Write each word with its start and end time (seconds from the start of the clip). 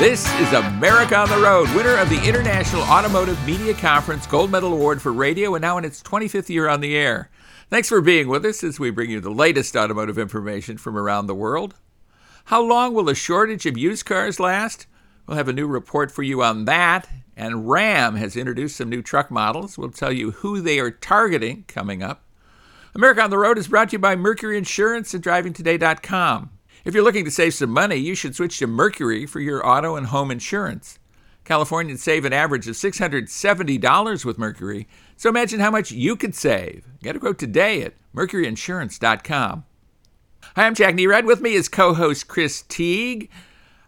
This 0.00 0.26
is 0.40 0.50
America 0.54 1.14
on 1.14 1.28
the 1.28 1.36
Road, 1.36 1.68
winner 1.74 1.96
of 1.96 2.08
the 2.08 2.26
International 2.26 2.80
Automotive 2.84 3.38
Media 3.44 3.74
Conference 3.74 4.26
Gold 4.26 4.50
Medal 4.50 4.72
Award 4.72 5.02
for 5.02 5.12
Radio, 5.12 5.54
and 5.54 5.60
now 5.60 5.76
in 5.76 5.84
its 5.84 6.02
25th 6.02 6.48
year 6.48 6.68
on 6.68 6.80
the 6.80 6.96
air. 6.96 7.28
Thanks 7.68 7.90
for 7.90 8.00
being 8.00 8.26
with 8.26 8.46
us 8.46 8.64
as 8.64 8.80
we 8.80 8.90
bring 8.90 9.10
you 9.10 9.20
the 9.20 9.28
latest 9.28 9.76
automotive 9.76 10.16
information 10.16 10.78
from 10.78 10.96
around 10.96 11.26
the 11.26 11.34
world. 11.34 11.74
How 12.46 12.62
long 12.62 12.94
will 12.94 13.04
the 13.04 13.14
shortage 13.14 13.66
of 13.66 13.76
used 13.76 14.06
cars 14.06 14.40
last? 14.40 14.86
We'll 15.26 15.36
have 15.36 15.48
a 15.48 15.52
new 15.52 15.66
report 15.66 16.10
for 16.10 16.22
you 16.22 16.42
on 16.42 16.64
that. 16.64 17.06
And 17.36 17.68
Ram 17.68 18.16
has 18.16 18.36
introduced 18.36 18.76
some 18.76 18.88
new 18.88 19.02
truck 19.02 19.30
models. 19.30 19.76
We'll 19.76 19.90
tell 19.90 20.12
you 20.12 20.30
who 20.30 20.62
they 20.62 20.80
are 20.80 20.90
targeting 20.90 21.64
coming 21.68 22.02
up. 22.02 22.24
America 22.94 23.20
on 23.20 23.28
the 23.28 23.36
Road 23.36 23.58
is 23.58 23.68
brought 23.68 23.90
to 23.90 23.96
you 23.96 23.98
by 23.98 24.16
Mercury 24.16 24.56
Insurance 24.56 25.12
and 25.12 25.22
DrivingToday.com. 25.22 26.52
If 26.84 26.94
you're 26.94 27.04
looking 27.04 27.26
to 27.26 27.30
save 27.30 27.52
some 27.54 27.70
money, 27.70 27.96
you 27.96 28.14
should 28.14 28.34
switch 28.34 28.58
to 28.58 28.66
Mercury 28.66 29.26
for 29.26 29.40
your 29.40 29.66
auto 29.66 29.96
and 29.96 30.06
home 30.06 30.30
insurance. 30.30 30.98
Californians 31.44 32.02
save 32.02 32.24
an 32.24 32.32
average 32.32 32.66
of 32.68 32.74
$670 32.74 34.24
with 34.24 34.38
Mercury, 34.38 34.88
so 35.16 35.28
imagine 35.28 35.60
how 35.60 35.70
much 35.70 35.90
you 35.90 36.16
could 36.16 36.34
save. 36.34 36.86
Get 37.02 37.16
a 37.16 37.20
quote 37.20 37.38
today 37.38 37.82
at 37.82 37.94
mercuryinsurance.com. 38.14 39.64
Hi, 40.56 40.66
I'm 40.66 40.74
Jack 40.74 40.94
Nerad. 40.94 41.26
With 41.26 41.42
me 41.42 41.52
is 41.52 41.68
co 41.68 41.92
host 41.92 42.28
Chris 42.28 42.62
Teague. 42.62 43.30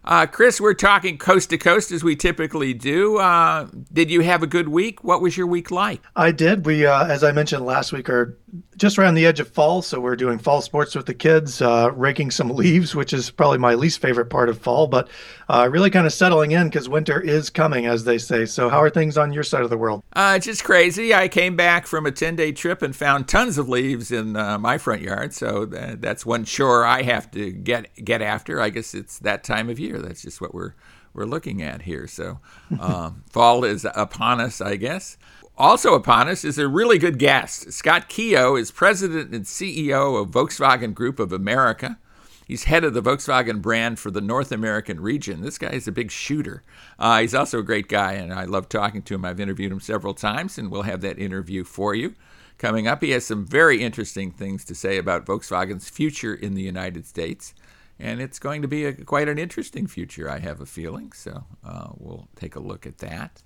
Uh, 0.05 0.25
Chris, 0.25 0.59
we're 0.59 0.73
talking 0.73 1.17
coast 1.17 1.49
to 1.49 1.57
coast 1.57 1.91
as 1.91 2.03
we 2.03 2.15
typically 2.15 2.73
do. 2.73 3.17
Uh, 3.17 3.69
did 3.91 4.11
you 4.11 4.21
have 4.21 4.43
a 4.43 4.47
good 4.47 4.67
week? 4.67 5.03
What 5.03 5.21
was 5.21 5.37
your 5.37 5.47
week 5.47 5.71
like? 5.71 6.01
I 6.15 6.31
did. 6.31 6.65
We, 6.65 6.85
uh, 6.85 7.05
as 7.07 7.23
I 7.23 7.31
mentioned 7.31 7.65
last 7.65 7.93
week, 7.93 8.09
are 8.09 8.37
just 8.77 8.97
around 8.97 9.15
the 9.15 9.25
edge 9.25 9.39
of 9.39 9.47
fall, 9.47 9.81
so 9.81 9.99
we're 9.99 10.15
doing 10.15 10.37
fall 10.37 10.61
sports 10.61 10.95
with 10.95 11.05
the 11.05 11.13
kids, 11.13 11.61
uh, 11.61 11.91
raking 11.93 12.31
some 12.31 12.49
leaves, 12.55 12.95
which 12.95 13.13
is 13.13 13.29
probably 13.29 13.57
my 13.57 13.73
least 13.73 13.99
favorite 13.99 14.27
part 14.27 14.49
of 14.49 14.59
fall, 14.59 14.87
but 14.87 15.09
uh, 15.49 15.67
really 15.71 15.89
kind 15.89 16.05
of 16.05 16.13
settling 16.13 16.51
in 16.51 16.67
because 16.67 16.87
winter 16.87 17.19
is 17.19 17.49
coming, 17.49 17.85
as 17.85 18.03
they 18.03 18.17
say. 18.17 18.45
So, 18.45 18.69
how 18.69 18.81
are 18.81 18.89
things 18.89 19.17
on 19.17 19.33
your 19.33 19.43
side 19.43 19.63
of 19.63 19.69
the 19.69 19.77
world? 19.77 20.03
Uh, 20.13 20.39
just 20.39 20.63
crazy. 20.63 21.13
I 21.13 21.27
came 21.27 21.55
back 21.55 21.87
from 21.87 22.05
a 22.05 22.11
10 22.11 22.35
day 22.35 22.51
trip 22.51 22.81
and 22.81 22.95
found 22.95 23.27
tons 23.27 23.57
of 23.57 23.69
leaves 23.69 24.11
in 24.11 24.35
uh, 24.35 24.57
my 24.59 24.77
front 24.77 25.01
yard, 25.01 25.33
so 25.33 25.65
th- 25.65 25.99
that's 25.99 26.25
one 26.25 26.45
chore 26.45 26.85
I 26.85 27.03
have 27.03 27.31
to 27.31 27.51
get 27.51 27.93
get 28.03 28.21
after. 28.21 28.61
I 28.61 28.69
guess 28.69 28.93
it's 28.93 29.19
that 29.19 29.43
time 29.43 29.69
of 29.69 29.79
year. 29.79 29.99
That's 29.99 30.21
just 30.21 30.41
what 30.41 30.53
we're 30.53 30.73
we're 31.13 31.25
looking 31.25 31.61
at 31.61 31.83
here. 31.83 32.07
So, 32.07 32.39
um, 32.79 33.23
fall 33.29 33.63
is 33.63 33.85
upon 33.95 34.41
us, 34.41 34.61
I 34.61 34.75
guess. 34.75 35.17
Also 35.57 35.93
upon 35.93 36.27
us 36.27 36.43
is 36.43 36.57
a 36.57 36.67
really 36.67 36.97
good 36.97 37.19
guest. 37.19 37.71
Scott 37.71 38.09
Keogh 38.09 38.55
is 38.55 38.71
president 38.71 39.33
and 39.33 39.45
CEO 39.45 40.19
of 40.19 40.31
Volkswagen 40.31 40.95
Group 40.95 41.19
of 41.19 41.31
America. 41.31 41.99
He's 42.45 42.63
head 42.65 42.83
of 42.83 42.93
the 42.93 43.03
Volkswagen 43.03 43.61
brand 43.61 43.99
for 43.99 44.09
the 44.09 44.19
North 44.19 44.51
American 44.51 44.99
region. 44.99 45.41
This 45.41 45.59
guy 45.59 45.69
is 45.69 45.87
a 45.87 45.91
big 45.91 46.11
shooter. 46.11 46.63
Uh, 46.97 47.21
he's 47.21 47.35
also 47.35 47.59
a 47.59 47.63
great 47.63 47.87
guy, 47.87 48.13
and 48.13 48.33
I 48.33 48.45
love 48.45 48.67
talking 48.67 49.03
to 49.03 49.15
him. 49.15 49.23
I've 49.23 49.39
interviewed 49.39 49.71
him 49.71 49.79
several 49.79 50.13
times, 50.13 50.57
and 50.57 50.69
we'll 50.71 50.81
have 50.81 51.01
that 51.01 51.19
interview 51.19 51.63
for 51.63 51.93
you 51.95 52.15
coming 52.57 52.87
up. 52.87 53.03
He 53.03 53.11
has 53.11 53.25
some 53.25 53.45
very 53.45 53.81
interesting 53.81 54.31
things 54.31 54.65
to 54.65 54.75
say 54.75 54.97
about 54.97 55.25
Volkswagen's 55.25 55.89
future 55.89 56.33
in 56.33 56.55
the 56.55 56.61
United 56.63 57.05
States, 57.05 57.53
and 57.99 58.19
it's 58.19 58.39
going 58.39 58.61
to 58.63 58.67
be 58.67 58.85
a, 58.85 58.93
quite 58.93 59.29
an 59.29 59.37
interesting 59.37 59.87
future, 59.87 60.29
I 60.29 60.39
have 60.39 60.59
a 60.59 60.65
feeling. 60.65 61.11
So 61.13 61.45
uh, 61.63 61.89
we'll 61.95 62.27
take 62.35 62.55
a 62.55 62.59
look 62.59 62.85
at 62.85 62.97
that. 62.97 63.43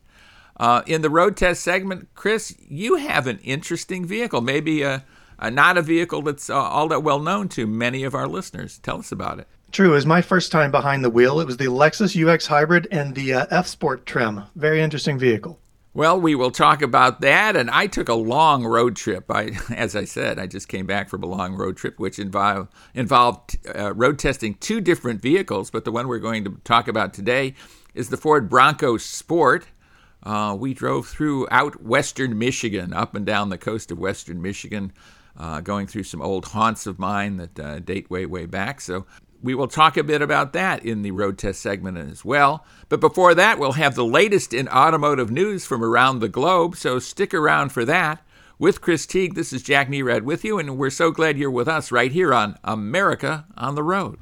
Uh, 0.58 0.82
in 0.88 1.02
the 1.02 1.10
road 1.10 1.38
test 1.38 1.62
segment, 1.62 2.10
Chris, 2.16 2.56
you 2.68 2.96
have 2.96 3.28
an 3.28 3.40
interesting 3.44 4.06
vehicle, 4.06 4.42
maybe 4.42 4.82
a, 4.82 5.06
a 5.40 5.52
not 5.52 5.78
a 5.78 5.82
vehicle 5.82 6.24
that's 6.24 6.50
uh, 6.50 6.56
all 6.56 6.88
that 6.88 7.04
well 7.04 7.20
known 7.20 7.48
to 7.50 7.68
many 7.68 8.04
of 8.04 8.16
our 8.16 8.28
listeners. 8.28 8.80
Tell 8.80 8.98
us 8.98 9.12
about 9.12 9.40
it. 9.40 9.48
True. 9.72 9.92
It 9.92 9.96
was 9.96 10.06
my 10.06 10.22
first 10.22 10.52
time 10.52 10.72
behind 10.72 11.04
the 11.04 11.10
wheel. 11.10 11.40
It 11.40 11.46
was 11.46 11.58
the 11.58 11.66
Lexus 11.66 12.16
UX 12.16 12.48
Hybrid 12.48 12.88
and 12.90 13.14
the 13.14 13.34
uh, 13.34 13.46
F 13.52 13.68
Sport 13.68 14.06
trim. 14.06 14.44
Very 14.56 14.82
interesting 14.82 15.20
vehicle. 15.20 15.60
Well, 15.94 16.22
we 16.22 16.36
will 16.36 16.52
talk 16.52 16.84
about 16.84 17.22
that. 17.22 17.56
And 17.56 17.72
I 17.72 17.88
took 17.88 18.08
a 18.08 18.14
long 18.14 18.64
road 18.64 18.96
trip. 18.96 19.26
I, 19.30 19.58
as 19.76 19.96
I 19.96 20.06
said, 20.06 20.40
I 20.40 20.48
just 20.48 20.68
came 20.68 20.86
back 20.86 21.10
from 21.10 21.24
a 21.24 21.28
long 21.28 21.56
road 21.56 21.76
trip, 21.76 22.00
which 22.00 22.18
involved 22.18 22.72
involved 22.94 23.58
uh, 23.76 23.94
road 23.94 24.20
testing 24.20 24.56
two 24.56 24.80
different 24.80 25.22
vehicles. 25.22 25.70
But 25.70 25.86
the 25.86 25.92
one 25.92 26.08
we're 26.08 26.20
going 26.20 26.44
to 26.46 26.58
talk 26.64 26.88
about 26.88 27.14
today 27.14 27.54
is 27.94 28.10
the 28.10 28.18
Ford 28.18 28.50
Bronco 28.50 28.98
Sport. 28.98 29.68
Uh, 30.28 30.54
we 30.54 30.74
drove 30.74 31.08
throughout 31.08 31.82
western 31.82 32.38
Michigan, 32.38 32.92
up 32.92 33.16
and 33.16 33.26
down 33.26 33.48
the 33.48 33.58
coast 33.58 33.92
of 33.92 33.98
western 33.98 34.42
Michigan, 34.42 34.92
uh, 35.38 35.62
going 35.62 35.88
through 35.88 36.04
some 36.04 36.22
old 36.22 36.44
haunts 36.44 36.86
of 36.86 37.00
mine 37.00 37.38
that 37.38 37.58
uh, 37.58 37.80
date 37.80 38.10
way, 38.10 38.26
way 38.26 38.46
back. 38.46 38.82
So 38.82 39.06
we 39.42 39.56
will 39.56 39.70
talk 39.70 39.96
a 39.96 40.04
bit 40.04 40.22
about 40.22 40.52
that 40.52 40.86
in 40.86 41.02
the 41.02 41.12
road 41.12 41.38
test 41.38 41.62
segment 41.62 41.98
as 41.98 42.26
well. 42.26 42.66
But 42.90 43.00
before 43.00 43.36
that, 43.36 43.58
we'll 43.58 43.72
have 43.74 43.96
the 43.96 44.04
latest 44.04 44.54
in 44.54 44.68
automotive 44.68 45.32
news 45.32 45.66
from 45.66 45.82
around 45.82 46.20
the 46.20 46.28
globe. 46.28 46.76
So 46.76 47.00
stick 47.00 47.34
around 47.34 47.72
for 47.72 47.86
that. 47.86 48.22
With 48.60 48.82
Chris 48.82 49.06
Teague, 49.06 49.36
this 49.36 49.54
is 49.54 49.64
Jack 49.64 49.88
Nerad 49.88 50.24
with 50.24 50.44
you, 50.44 50.60
and 50.60 50.78
we're 50.78 50.90
so 50.90 51.10
glad 51.10 51.38
you're 51.38 51.50
with 51.50 51.70
us 51.70 51.90
right 51.90 52.12
here 52.12 52.34
on 52.34 52.58
America 52.66 53.46
on 53.56 53.76
the 53.76 53.84
Road. 53.84 54.18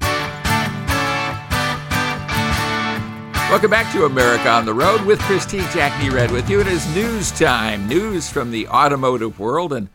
Welcome 3.56 3.70
back 3.70 3.90
to 3.94 4.04
America 4.04 4.50
on 4.50 4.66
the 4.66 4.74
Road 4.74 5.00
with 5.06 5.18
Chris 5.20 5.46
Teague 5.46 5.70
Jack 5.72 5.92
Nerad 5.92 6.30
with 6.30 6.50
you. 6.50 6.60
It 6.60 6.66
is 6.66 6.86
news 6.94 7.30
time, 7.30 7.88
news 7.88 8.28
from 8.28 8.50
the 8.50 8.68
automotive 8.68 9.38
world. 9.38 9.72
And 9.72 9.88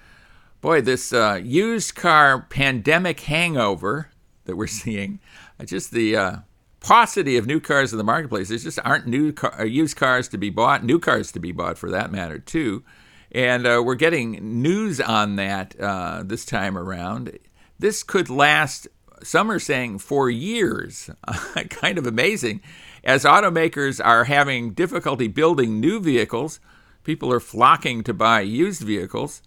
boy, 0.61 0.81
this 0.81 1.13
uh, 1.13 1.39
used 1.44 1.94
car 1.94 2.41
pandemic 2.49 3.19
hangover 3.19 4.09
that 4.45 4.55
we're 4.55 4.66
seeing, 4.81 5.19
uh, 5.59 5.66
just 5.66 5.91
the 5.91 6.16
uh, 6.16 6.35
paucity 6.79 7.38
of 7.38 7.45
new 7.45 7.59
cars 7.59 7.91
in 7.91 7.99
the 7.99 8.03
marketplace. 8.03 8.49
There 8.49 8.57
just 8.57 8.79
aren't 8.83 9.05
new 9.05 9.31
car, 9.31 9.53
uh, 9.61 9.63
used 9.63 9.95
cars 9.95 10.28
to 10.29 10.39
be 10.39 10.49
bought, 10.49 10.83
new 10.83 10.97
cars 10.97 11.31
to 11.33 11.39
be 11.39 11.51
bought 11.51 11.78
for 11.78 11.91
that 11.91 12.11
matter, 12.11 12.39
too. 12.39 12.83
And 13.31 13.67
uh, 13.67 13.83
we're 13.85 13.93
getting 13.93 14.63
news 14.63 14.99
on 14.99 15.35
that 15.35 15.79
uh, 15.79 16.23
this 16.25 16.45
time 16.45 16.75
around. 16.75 17.38
This 17.78 18.01
could 18.01 18.28
last, 18.28 18.88
some 19.22 19.51
are 19.51 19.59
saying, 19.59 19.99
for 19.99 20.31
years. 20.31 21.11
kind 21.69 21.99
of 21.99 22.07
amazing. 22.07 22.61
As 23.03 23.23
automakers 23.23 24.03
are 24.03 24.25
having 24.25 24.73
difficulty 24.73 25.28
building 25.28 25.79
new 25.79 26.00
vehicles, 26.00 26.59
people 27.03 27.34
are 27.34 27.39
flocking 27.39 28.03
to 28.03 28.13
buy 28.13 28.41
used 28.41 28.84
vehicles, 28.84 29.41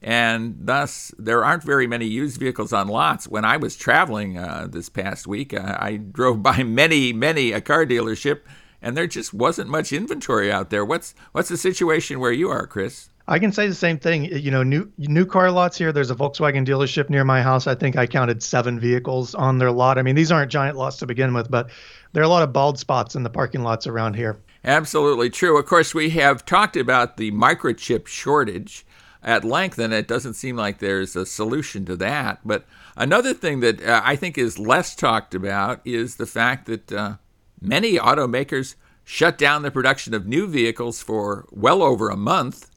and 0.00 0.56
thus 0.60 1.12
there 1.18 1.44
aren't 1.44 1.64
very 1.64 1.88
many 1.88 2.06
used 2.06 2.38
vehicles 2.38 2.72
on 2.72 2.86
lots. 2.86 3.26
When 3.26 3.44
I 3.44 3.56
was 3.56 3.76
traveling 3.76 4.38
uh, 4.38 4.68
this 4.70 4.88
past 4.88 5.26
week, 5.26 5.52
uh, 5.52 5.76
I 5.80 5.96
drove 5.96 6.42
by 6.50 6.62
many, 6.62 7.12
many 7.12 7.50
a 7.50 7.60
car 7.60 7.84
dealership, 7.84 8.42
and 8.80 8.96
there 8.96 9.08
just 9.08 9.34
wasn't 9.34 9.70
much 9.70 9.92
inventory 9.92 10.50
out 10.52 10.70
there. 10.70 10.84
What's 10.84 11.14
what's 11.32 11.48
the 11.48 11.56
situation 11.56 12.20
where 12.20 12.32
you 12.32 12.48
are, 12.48 12.66
Chris? 12.66 13.10
I 13.30 13.38
can 13.38 13.52
say 13.52 13.68
the 13.68 13.74
same 13.74 13.98
thing. 13.98 14.24
You 14.24 14.50
know, 14.50 14.62
new 14.64 14.90
new 14.98 15.24
car 15.24 15.50
lots 15.52 15.78
here. 15.78 15.92
There's 15.92 16.10
a 16.10 16.16
Volkswagen 16.16 16.66
dealership 16.66 17.10
near 17.10 17.24
my 17.24 17.42
house. 17.42 17.66
I 17.66 17.74
think 17.74 17.96
I 17.96 18.06
counted 18.06 18.42
seven 18.42 18.80
vehicles 18.80 19.34
on 19.34 19.58
their 19.58 19.70
lot. 19.70 19.98
I 19.98 20.02
mean, 20.02 20.16
these 20.16 20.32
aren't 20.32 20.50
giant 20.50 20.76
lots 20.76 20.96
to 20.98 21.06
begin 21.06 21.34
with, 21.34 21.50
but 21.50 21.70
there 22.12 22.22
are 22.22 22.26
a 22.26 22.28
lot 22.28 22.42
of 22.42 22.52
bald 22.52 22.78
spots 22.78 23.14
in 23.14 23.22
the 23.22 23.30
parking 23.30 23.62
lots 23.62 23.86
around 23.86 24.14
here. 24.14 24.38
Absolutely 24.64 25.30
true. 25.30 25.58
Of 25.58 25.66
course, 25.66 25.94
we 25.94 26.10
have 26.10 26.44
talked 26.44 26.76
about 26.76 27.16
the 27.16 27.32
microchip 27.32 28.06
shortage 28.06 28.84
at 29.22 29.44
length, 29.44 29.78
and 29.78 29.92
it 29.92 30.08
doesn't 30.08 30.34
seem 30.34 30.56
like 30.56 30.78
there's 30.78 31.16
a 31.16 31.26
solution 31.26 31.84
to 31.86 31.96
that. 31.96 32.40
But 32.44 32.64
another 32.96 33.32
thing 33.32 33.60
that 33.60 33.82
uh, 33.82 34.02
I 34.04 34.16
think 34.16 34.36
is 34.36 34.58
less 34.58 34.94
talked 34.94 35.34
about 35.34 35.80
is 35.84 36.16
the 36.16 36.26
fact 36.26 36.66
that 36.66 36.92
uh, 36.92 37.14
many 37.60 37.96
automakers 37.96 38.74
shut 39.04 39.38
down 39.38 39.62
the 39.62 39.70
production 39.70 40.14
of 40.14 40.26
new 40.26 40.46
vehicles 40.46 41.02
for 41.02 41.46
well 41.50 41.82
over 41.82 42.10
a 42.10 42.16
month 42.16 42.70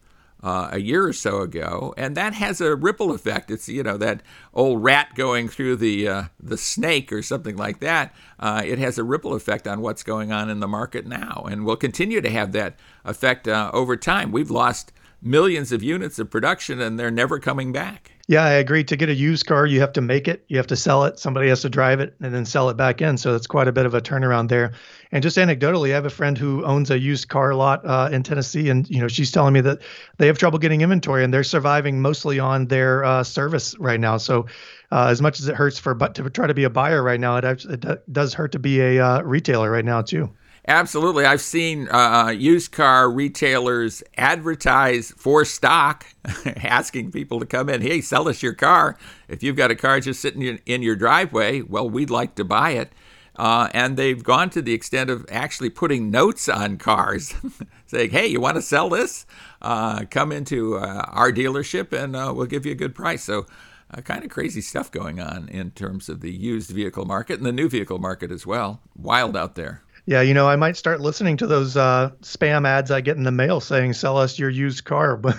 uh, 0.43 0.69
a 0.73 0.79
year 0.79 1.07
or 1.07 1.13
so 1.13 1.41
ago, 1.41 1.93
and 1.97 2.15
that 2.17 2.33
has 2.33 2.59
a 2.59 2.75
ripple 2.75 3.11
effect. 3.11 3.49
It's 3.49 3.69
you 3.69 3.81
know 3.81 3.97
that 3.97 4.21
old 4.53 4.83
rat 4.83 5.15
going 5.15 5.47
through 5.47 5.77
the 5.77 6.07
uh, 6.07 6.23
the 6.39 6.57
snake 6.57 7.13
or 7.13 7.21
something 7.21 7.55
like 7.55 7.79
that. 7.79 8.13
Uh, 8.40 8.61
it 8.66 8.78
has 8.78 8.97
a 8.97 9.03
ripple 9.03 9.34
effect 9.34 9.67
on 9.67 9.81
what's 9.81 10.03
going 10.03 10.31
on 10.31 10.49
in 10.49 10.59
the 10.59 10.67
market 10.67 11.07
now, 11.07 11.45
and 11.49 11.66
will 11.66 11.78
continue 11.78 12.19
to 12.19 12.29
have 12.29 12.51
that 12.51 12.78
effect 13.05 13.47
uh, 13.47 13.72
over 13.73 13.95
time. 13.95 14.31
We've 14.31 14.51
lost 14.51 14.91
millions 15.22 15.72
of 15.72 15.81
units 15.81 16.19
of 16.19 16.29
production, 16.29 16.81
and 16.81 16.99
they're 16.99 17.09
never 17.09 17.39
coming 17.39 17.72
back. 17.72 18.12
Yeah, 18.29 18.43
I 18.46 18.52
agree. 18.52 18.85
To 18.85 18.96
get 18.96 19.09
a 19.09 19.14
used 19.14 19.46
car, 19.47 19.66
you 19.66 19.81
have 19.81 19.91
to 19.93 20.02
make 20.02 20.29
it, 20.29 20.46
you 20.47 20.55
have 20.55 20.67
to 20.67 20.78
sell 20.78 21.03
it, 21.03 21.20
somebody 21.20 21.49
has 21.49 21.61
to 21.64 21.70
drive 21.70 21.99
it, 21.99 22.16
and 22.22 22.34
then 22.34 22.46
sell 22.46 22.70
it 22.70 22.78
back 22.78 23.02
in. 23.02 23.17
So 23.17 23.34
that's 23.34 23.47
quite 23.47 23.67
a 23.67 23.73
bit 23.73 23.85
of 23.85 23.93
a 23.96 24.02
turnaround 24.02 24.47
there. 24.47 24.72
And 25.11 25.22
just 25.22 25.35
anecdotally, 25.35 25.91
I 25.91 25.96
have 25.96 26.05
a 26.05 26.09
friend 26.09 26.37
who 26.37 26.64
owns 26.64 26.90
a 26.90 26.97
used 26.97 27.28
car 27.28 27.53
lot 27.53 27.85
uh, 27.85 28.08
in 28.14 28.23
Tennessee, 28.23 28.70
and 28.70 28.90
you 28.90 29.02
know 29.02 29.09
she's 29.09 29.29
telling 29.29 29.53
me 29.53 29.59
that 29.61 29.79
they 30.20 30.28
have 30.28 30.37
trouble 30.37 30.58
getting 30.58 30.79
inventory, 30.79 31.25
and 31.25 31.34
they're 31.34 31.43
surviving 31.43 32.02
mostly 32.02 32.40
on 32.40 32.67
their 32.67 33.03
uh, 33.03 33.23
service 33.25 33.78
right 33.78 33.99
now. 33.99 34.16
So 34.16 34.46
uh, 34.90 35.08
as 35.09 35.22
much 35.22 35.41
as 35.41 35.49
it 35.49 35.55
hurts 35.55 35.78
for 35.78 35.93
but 35.93 36.16
to 36.16 36.29
try 36.29 36.47
to 36.47 36.53
be 36.53 36.64
a 36.64 36.70
buyer 36.70 37.03
right 37.03 37.20
now, 37.20 37.35
it, 37.35 37.66
it 37.66 38.14
does 38.14 38.34
hurt 38.34 38.53
to 38.53 38.59
be 38.59 38.79
a 38.79 39.05
uh, 39.05 39.22
retailer 39.22 39.70
right 39.70 39.84
now 39.85 40.02
too. 40.02 40.29
Absolutely. 40.67 41.25
I've 41.25 41.41
seen 41.41 41.89
uh, 41.89 42.29
used 42.29 42.71
car 42.71 43.09
retailers 43.09 44.01
advertise 44.17 45.11
for 45.11 45.43
stock, 45.43 46.05
asking 46.45 47.11
people 47.11 47.41
to 47.41 47.45
come 47.45 47.67
in, 47.67 47.81
hey, 47.81 47.99
sell 47.99 48.29
us 48.29 48.41
your 48.41 48.53
car. 48.53 48.97
If 49.27 49.43
you've 49.43 49.57
got 49.57 49.71
a 49.71 49.75
car 49.75 49.99
just 49.99 50.21
sitting 50.21 50.41
in, 50.41 50.61
in 50.65 50.81
your 50.81 50.95
driveway, 50.95 51.61
well, 51.61 51.89
we'd 51.89 52.09
like 52.09 52.35
to 52.35 52.45
buy 52.45 52.71
it. 52.71 52.93
Uh, 53.35 53.67
and 53.73 53.97
they've 53.97 54.23
gone 54.23 54.49
to 54.51 54.61
the 54.61 54.73
extent 54.73 55.09
of 55.09 55.25
actually 55.29 55.69
putting 55.69 56.11
notes 56.11 56.47
on 56.47 56.77
cars 56.77 57.33
saying, 57.87 58.11
hey, 58.11 58.27
you 58.27 58.39
want 58.39 58.55
to 58.55 58.61
sell 58.61 58.89
this? 58.89 59.25
Uh, 59.61 60.05
come 60.09 60.31
into 60.31 60.77
uh, 60.77 61.03
our 61.09 61.31
dealership 61.31 61.91
and 61.91 62.15
uh, 62.15 62.31
we'll 62.33 62.45
give 62.45 62.65
you 62.65 62.71
a 62.71 62.75
good 62.75 62.95
price. 62.95 63.23
So, 63.23 63.45
uh, 63.91 64.01
kind 64.01 64.23
of 64.23 64.29
crazy 64.29 64.61
stuff 64.61 64.91
going 64.91 65.19
on 65.19 65.49
in 65.49 65.71
terms 65.71 66.09
of 66.09 66.21
the 66.21 66.31
used 66.31 66.69
vehicle 66.71 67.05
market 67.05 67.37
and 67.37 67.45
the 67.45 67.51
new 67.51 67.67
vehicle 67.69 67.99
market 67.99 68.31
as 68.31 68.45
well. 68.45 68.79
Wild 68.95 69.35
out 69.35 69.55
there. 69.55 69.81
Yeah, 70.05 70.22
you 70.22 70.34
know, 70.34 70.47
I 70.50 70.58
might 70.58 70.76
start 70.76 71.00
listening 71.00 71.38
to 71.38 71.47
those 71.47 71.78
uh, 71.78 72.11
spam 72.22 72.67
ads 72.67 72.91
I 72.91 73.00
get 73.00 73.16
in 73.16 73.23
the 73.23 73.32
mail 73.32 73.61
saying 73.61 73.94
"sell 73.94 74.17
us 74.17 74.38
your 74.38 74.50
used 74.50 74.84
car." 74.84 75.17
But 75.23 75.38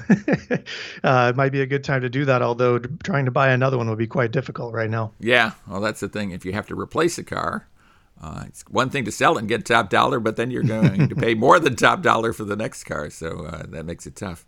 uh, 1.05 1.33
it 1.33 1.37
might 1.37 1.53
be 1.53 1.61
a 1.61 1.67
good 1.67 1.85
time 1.85 2.01
to 2.01 2.09
do 2.09 2.25
that. 2.25 2.41
Although 2.41 2.79
trying 2.79 3.27
to 3.27 3.31
buy 3.31 3.51
another 3.51 3.77
one 3.77 3.89
would 3.91 3.99
be 3.99 4.07
quite 4.07 4.31
difficult 4.31 4.73
right 4.73 4.89
now. 4.89 5.13
Yeah, 5.21 5.53
well, 5.69 5.81
that's 5.81 6.01
the 6.01 6.09
thing. 6.09 6.31
If 6.31 6.47
you 6.47 6.53
have 6.53 6.67
to 6.69 6.81
replace 6.81 7.19
a 7.19 7.25
car, 7.25 7.69
uh, 8.23 8.45
it's 8.47 8.63
one 8.69 8.89
thing 8.89 9.05
to 9.05 9.13
sell 9.13 9.37
it 9.37 9.41
and 9.41 9.49
get 9.49 9.67
top 9.67 9.91
dollar, 9.91 10.19
but 10.19 10.37
then 10.37 10.51
you're 10.51 10.63
going 10.63 11.09
to 11.09 11.15
pay 11.17 11.35
more 11.35 11.61
than 11.61 11.77
top 11.77 12.01
dollar 12.01 12.33
for 12.33 12.45
the 12.45 12.57
next 12.57 12.85
car. 12.85 13.11
So 13.11 13.45
uh, 13.45 13.65
that 13.69 13.85
makes 13.85 14.07
it 14.07 14.17
tough. 14.17 14.47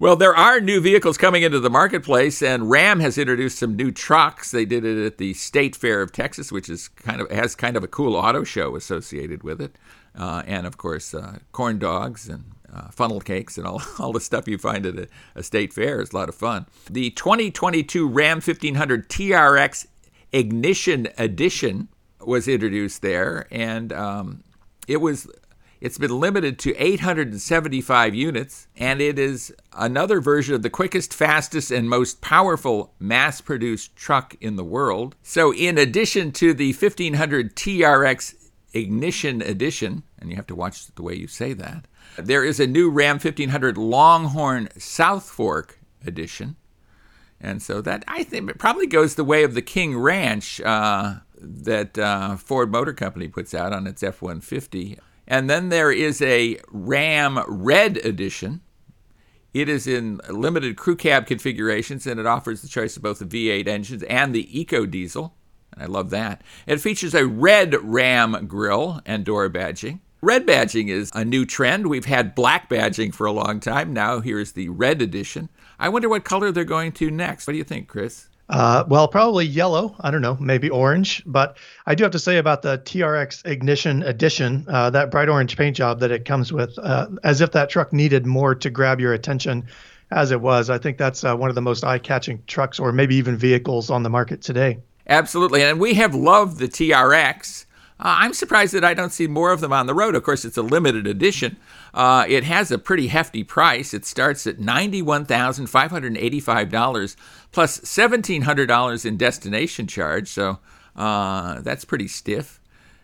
Well, 0.00 0.16
there 0.16 0.34
are 0.34 0.60
new 0.60 0.80
vehicles 0.80 1.16
coming 1.16 1.44
into 1.44 1.60
the 1.60 1.70
marketplace, 1.70 2.42
and 2.42 2.68
Ram 2.68 2.98
has 2.98 3.16
introduced 3.16 3.58
some 3.58 3.76
new 3.76 3.92
trucks. 3.92 4.50
They 4.50 4.64
did 4.64 4.84
it 4.84 5.06
at 5.06 5.18
the 5.18 5.34
State 5.34 5.76
Fair 5.76 6.02
of 6.02 6.10
Texas, 6.10 6.50
which 6.50 6.68
is 6.68 6.88
kind 6.88 7.20
of 7.20 7.30
has 7.30 7.54
kind 7.54 7.76
of 7.76 7.84
a 7.84 7.88
cool 7.88 8.16
auto 8.16 8.42
show 8.42 8.74
associated 8.74 9.44
with 9.44 9.60
it, 9.60 9.76
uh, 10.16 10.42
and 10.46 10.66
of 10.66 10.78
course, 10.78 11.14
uh, 11.14 11.38
corn 11.52 11.78
dogs 11.78 12.28
and 12.28 12.44
uh, 12.74 12.88
funnel 12.90 13.20
cakes 13.20 13.56
and 13.56 13.68
all, 13.68 13.80
all 14.00 14.12
the 14.12 14.20
stuff 14.20 14.48
you 14.48 14.58
find 14.58 14.84
at 14.84 14.98
a, 14.98 15.08
a, 15.36 15.44
state 15.44 15.72
fair 15.72 16.00
is 16.00 16.12
a 16.12 16.16
lot 16.16 16.28
of 16.28 16.34
fun. 16.34 16.66
The 16.90 17.10
2022 17.10 18.08
Ram 18.08 18.38
1500 18.38 19.08
TRX 19.08 19.86
Ignition 20.32 21.06
Edition 21.16 21.88
was 22.20 22.48
introduced 22.48 23.00
there, 23.00 23.46
and 23.52 23.92
um, 23.92 24.42
it 24.88 24.96
was 24.96 25.28
it's 25.84 25.98
been 25.98 26.18
limited 26.18 26.58
to 26.60 26.74
875 26.76 28.14
units, 28.14 28.68
and 28.74 29.02
it 29.02 29.18
is 29.18 29.52
another 29.74 30.18
version 30.18 30.54
of 30.54 30.62
the 30.62 30.70
quickest, 30.70 31.12
fastest, 31.12 31.70
and 31.70 31.90
most 31.90 32.22
powerful 32.22 32.94
mass 32.98 33.42
produced 33.42 33.94
truck 33.94 34.34
in 34.40 34.56
the 34.56 34.64
world. 34.64 35.14
So, 35.22 35.52
in 35.52 35.76
addition 35.76 36.32
to 36.32 36.54
the 36.54 36.72
1500 36.72 37.54
TRX 37.54 38.34
Ignition 38.72 39.42
Edition, 39.42 40.04
and 40.18 40.30
you 40.30 40.36
have 40.36 40.46
to 40.46 40.54
watch 40.54 40.86
the 40.86 41.02
way 41.02 41.16
you 41.16 41.26
say 41.26 41.52
that, 41.52 41.86
there 42.16 42.42
is 42.42 42.58
a 42.58 42.66
new 42.66 42.88
Ram 42.88 43.16
1500 43.16 43.76
Longhorn 43.76 44.70
South 44.78 45.28
Fork 45.28 45.80
Edition. 46.06 46.56
And 47.38 47.60
so 47.60 47.82
that 47.82 48.06
I 48.08 48.22
think 48.22 48.48
it 48.48 48.58
probably 48.58 48.86
goes 48.86 49.16
the 49.16 49.24
way 49.24 49.44
of 49.44 49.52
the 49.52 49.60
King 49.60 49.98
Ranch 49.98 50.62
uh, 50.62 51.16
that 51.38 51.98
uh, 51.98 52.36
Ford 52.36 52.72
Motor 52.72 52.94
Company 52.94 53.28
puts 53.28 53.52
out 53.52 53.74
on 53.74 53.86
its 53.86 54.02
F 54.02 54.22
150. 54.22 54.98
And 55.26 55.48
then 55.48 55.68
there 55.68 55.90
is 55.90 56.20
a 56.22 56.58
Ram 56.68 57.42
Red 57.48 57.98
Edition. 57.98 58.60
It 59.52 59.68
is 59.68 59.86
in 59.86 60.20
limited 60.28 60.76
crew 60.76 60.96
cab 60.96 61.26
configurations 61.26 62.06
and 62.06 62.18
it 62.18 62.26
offers 62.26 62.60
the 62.60 62.68
choice 62.68 62.96
of 62.96 63.02
both 63.02 63.20
the 63.20 63.24
V8 63.24 63.68
engines 63.68 64.02
and 64.04 64.34
the 64.34 64.60
Eco 64.60 64.84
Diesel. 64.84 65.34
And 65.72 65.82
I 65.82 65.86
love 65.86 66.10
that. 66.10 66.42
It 66.66 66.80
features 66.80 67.14
a 67.14 67.26
red 67.26 67.74
Ram 67.82 68.46
grill 68.46 69.00
and 69.06 69.24
door 69.24 69.48
badging. 69.48 70.00
Red 70.20 70.46
badging 70.46 70.88
is 70.88 71.10
a 71.14 71.24
new 71.24 71.44
trend. 71.44 71.86
We've 71.86 72.06
had 72.06 72.34
black 72.34 72.68
badging 72.68 73.14
for 73.14 73.26
a 73.26 73.32
long 73.32 73.60
time. 73.60 73.92
Now 73.92 74.20
here's 74.20 74.52
the 74.52 74.70
red 74.70 75.02
edition. 75.02 75.50
I 75.78 75.88
wonder 75.88 76.08
what 76.08 76.24
color 76.24 76.50
they're 76.50 76.64
going 76.64 76.92
to 76.92 77.10
next. 77.10 77.46
What 77.46 77.52
do 77.52 77.58
you 77.58 77.64
think, 77.64 77.88
Chris? 77.88 78.28
Uh, 78.48 78.84
well, 78.88 79.08
probably 79.08 79.46
yellow. 79.46 79.96
I 80.00 80.10
don't 80.10 80.20
know, 80.20 80.36
maybe 80.38 80.68
orange. 80.68 81.22
But 81.26 81.56
I 81.86 81.94
do 81.94 82.04
have 82.04 82.12
to 82.12 82.18
say 82.18 82.36
about 82.36 82.62
the 82.62 82.78
TRX 82.78 83.46
Ignition 83.46 84.02
Edition, 84.02 84.66
uh, 84.68 84.90
that 84.90 85.10
bright 85.10 85.28
orange 85.28 85.56
paint 85.56 85.76
job 85.76 86.00
that 86.00 86.10
it 86.10 86.24
comes 86.24 86.52
with, 86.52 86.78
uh, 86.78 87.08
as 87.22 87.40
if 87.40 87.52
that 87.52 87.70
truck 87.70 87.92
needed 87.92 88.26
more 88.26 88.54
to 88.54 88.70
grab 88.70 89.00
your 89.00 89.14
attention 89.14 89.66
as 90.10 90.30
it 90.30 90.40
was. 90.40 90.70
I 90.70 90.78
think 90.78 90.98
that's 90.98 91.24
uh, 91.24 91.34
one 91.34 91.48
of 91.48 91.54
the 91.54 91.62
most 91.62 91.84
eye 91.84 91.98
catching 91.98 92.42
trucks 92.46 92.78
or 92.78 92.92
maybe 92.92 93.16
even 93.16 93.36
vehicles 93.36 93.90
on 93.90 94.02
the 94.02 94.10
market 94.10 94.42
today. 94.42 94.78
Absolutely. 95.06 95.62
And 95.62 95.80
we 95.80 95.94
have 95.94 96.14
loved 96.14 96.58
the 96.58 96.68
TRX. 96.68 97.66
Uh, 98.00 98.18
I'm 98.18 98.34
surprised 98.34 98.74
that 98.74 98.84
I 98.84 98.92
don't 98.92 99.12
see 99.12 99.28
more 99.28 99.52
of 99.52 99.60
them 99.60 99.72
on 99.72 99.86
the 99.86 99.94
road. 99.94 100.16
Of 100.16 100.24
course, 100.24 100.44
it's 100.44 100.56
a 100.56 100.62
limited 100.62 101.06
edition. 101.06 101.56
Uh, 101.92 102.24
it 102.28 102.42
has 102.42 102.72
a 102.72 102.78
pretty 102.78 103.06
hefty 103.06 103.44
price. 103.44 103.94
It 103.94 104.04
starts 104.04 104.48
at 104.48 104.58
$91,585 104.58 107.16
plus 107.52 107.78
$1,700 107.80 109.06
in 109.06 109.16
destination 109.16 109.86
charge. 109.86 110.28
So 110.28 110.58
uh, 110.96 111.60
that's 111.60 111.84
pretty 111.84 112.08
stiff. 112.08 112.60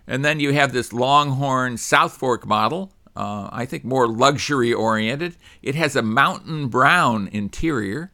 And 0.08 0.24
then 0.24 0.40
you 0.40 0.52
have 0.52 0.72
this 0.72 0.92
Longhorn 0.92 1.76
South 1.76 2.14
Fork 2.14 2.44
model. 2.44 2.92
Uh, 3.14 3.48
I 3.52 3.66
think 3.66 3.84
more 3.84 4.08
luxury 4.08 4.72
oriented. 4.72 5.36
It 5.62 5.76
has 5.76 5.94
a 5.94 6.02
mountain 6.02 6.66
brown 6.68 7.28
interior. 7.32 8.10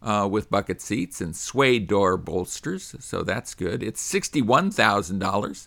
Uh, 0.00 0.28
with 0.30 0.48
bucket 0.48 0.80
seats 0.80 1.20
and 1.20 1.34
suede 1.34 1.88
door 1.88 2.16
bolsters, 2.16 2.94
so 3.00 3.24
that's 3.24 3.52
good. 3.52 3.82
It's 3.82 4.00
$61,000. 4.12 5.66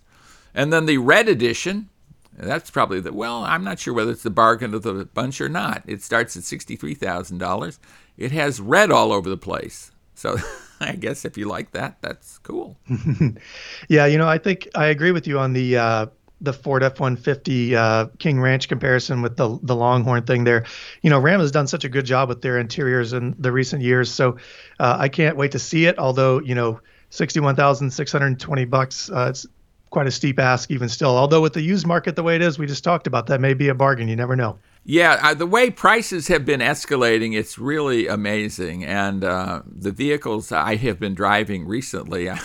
And 0.53 0.71
then 0.71 0.85
the 0.85 0.97
red 0.97 1.29
edition, 1.29 1.89
that's 2.37 2.69
probably 2.69 2.99
the, 2.99 3.13
well, 3.13 3.43
I'm 3.43 3.63
not 3.63 3.79
sure 3.79 3.93
whether 3.93 4.11
it's 4.11 4.23
the 4.23 4.29
bargain 4.29 4.73
of 4.73 4.83
the 4.83 5.05
bunch 5.13 5.41
or 5.41 5.49
not. 5.49 5.83
It 5.85 6.01
starts 6.01 6.35
at 6.35 6.43
$63,000. 6.43 7.79
It 8.17 8.31
has 8.31 8.59
red 8.59 8.91
all 8.91 9.11
over 9.11 9.29
the 9.29 9.37
place. 9.37 9.91
So 10.15 10.37
I 10.79 10.93
guess 10.93 11.25
if 11.25 11.37
you 11.37 11.47
like 11.47 11.71
that, 11.71 11.97
that's 12.01 12.37
cool. 12.39 12.77
yeah, 13.89 14.05
you 14.05 14.17
know, 14.17 14.27
I 14.27 14.37
think 14.37 14.67
I 14.75 14.87
agree 14.87 15.11
with 15.11 15.27
you 15.27 15.39
on 15.39 15.53
the, 15.53 15.77
uh, 15.77 16.05
the 16.41 16.53
Ford 16.53 16.83
F-150 16.83 17.73
uh, 17.73 18.07
King 18.17 18.41
Ranch 18.41 18.67
comparison 18.67 19.21
with 19.21 19.37
the 19.37 19.59
the 19.61 19.75
Longhorn 19.75 20.23
thing 20.23 20.43
there. 20.43 20.65
You 21.03 21.11
know, 21.11 21.19
Ram 21.19 21.39
has 21.39 21.51
done 21.51 21.67
such 21.67 21.85
a 21.85 21.89
good 21.89 22.05
job 22.05 22.29
with 22.29 22.41
their 22.41 22.59
interiors 22.59 23.13
in 23.13 23.35
the 23.37 23.51
recent 23.51 23.83
years, 23.83 24.11
so 24.11 24.37
uh, 24.79 24.97
I 24.99 25.07
can't 25.07 25.37
wait 25.37 25.51
to 25.51 25.59
see 25.59 25.85
it. 25.85 25.99
Although 25.99 26.41
you 26.41 26.55
know, 26.55 26.81
sixty-one 27.11 27.55
thousand 27.55 27.91
six 27.91 28.11
hundred 28.11 28.39
twenty 28.39 28.65
bucks, 28.65 29.09
uh, 29.11 29.27
it's 29.29 29.45
quite 29.91 30.07
a 30.07 30.11
steep 30.11 30.39
ask 30.39 30.71
even 30.71 30.89
still. 30.89 31.15
Although 31.15 31.41
with 31.41 31.53
the 31.53 31.61
used 31.61 31.85
market 31.85 32.15
the 32.15 32.23
way 32.23 32.35
it 32.35 32.41
is, 32.41 32.57
we 32.57 32.65
just 32.65 32.83
talked 32.83 33.05
about 33.05 33.27
that 33.27 33.39
may 33.39 33.53
be 33.53 33.67
a 33.67 33.75
bargain. 33.75 34.07
You 34.07 34.15
never 34.15 34.35
know. 34.35 34.57
Yeah, 34.83 35.19
uh, 35.21 35.33
the 35.35 35.45
way 35.45 35.69
prices 35.69 36.27
have 36.29 36.43
been 36.43 36.59
escalating, 36.59 37.37
it's 37.37 37.59
really 37.59 38.07
amazing. 38.07 38.83
And 38.83 39.23
uh, 39.23 39.61
the 39.67 39.91
vehicles 39.91 40.51
I 40.51 40.75
have 40.77 40.99
been 40.99 41.13
driving 41.13 41.67
recently, 41.67 42.29
I'm 42.31 42.39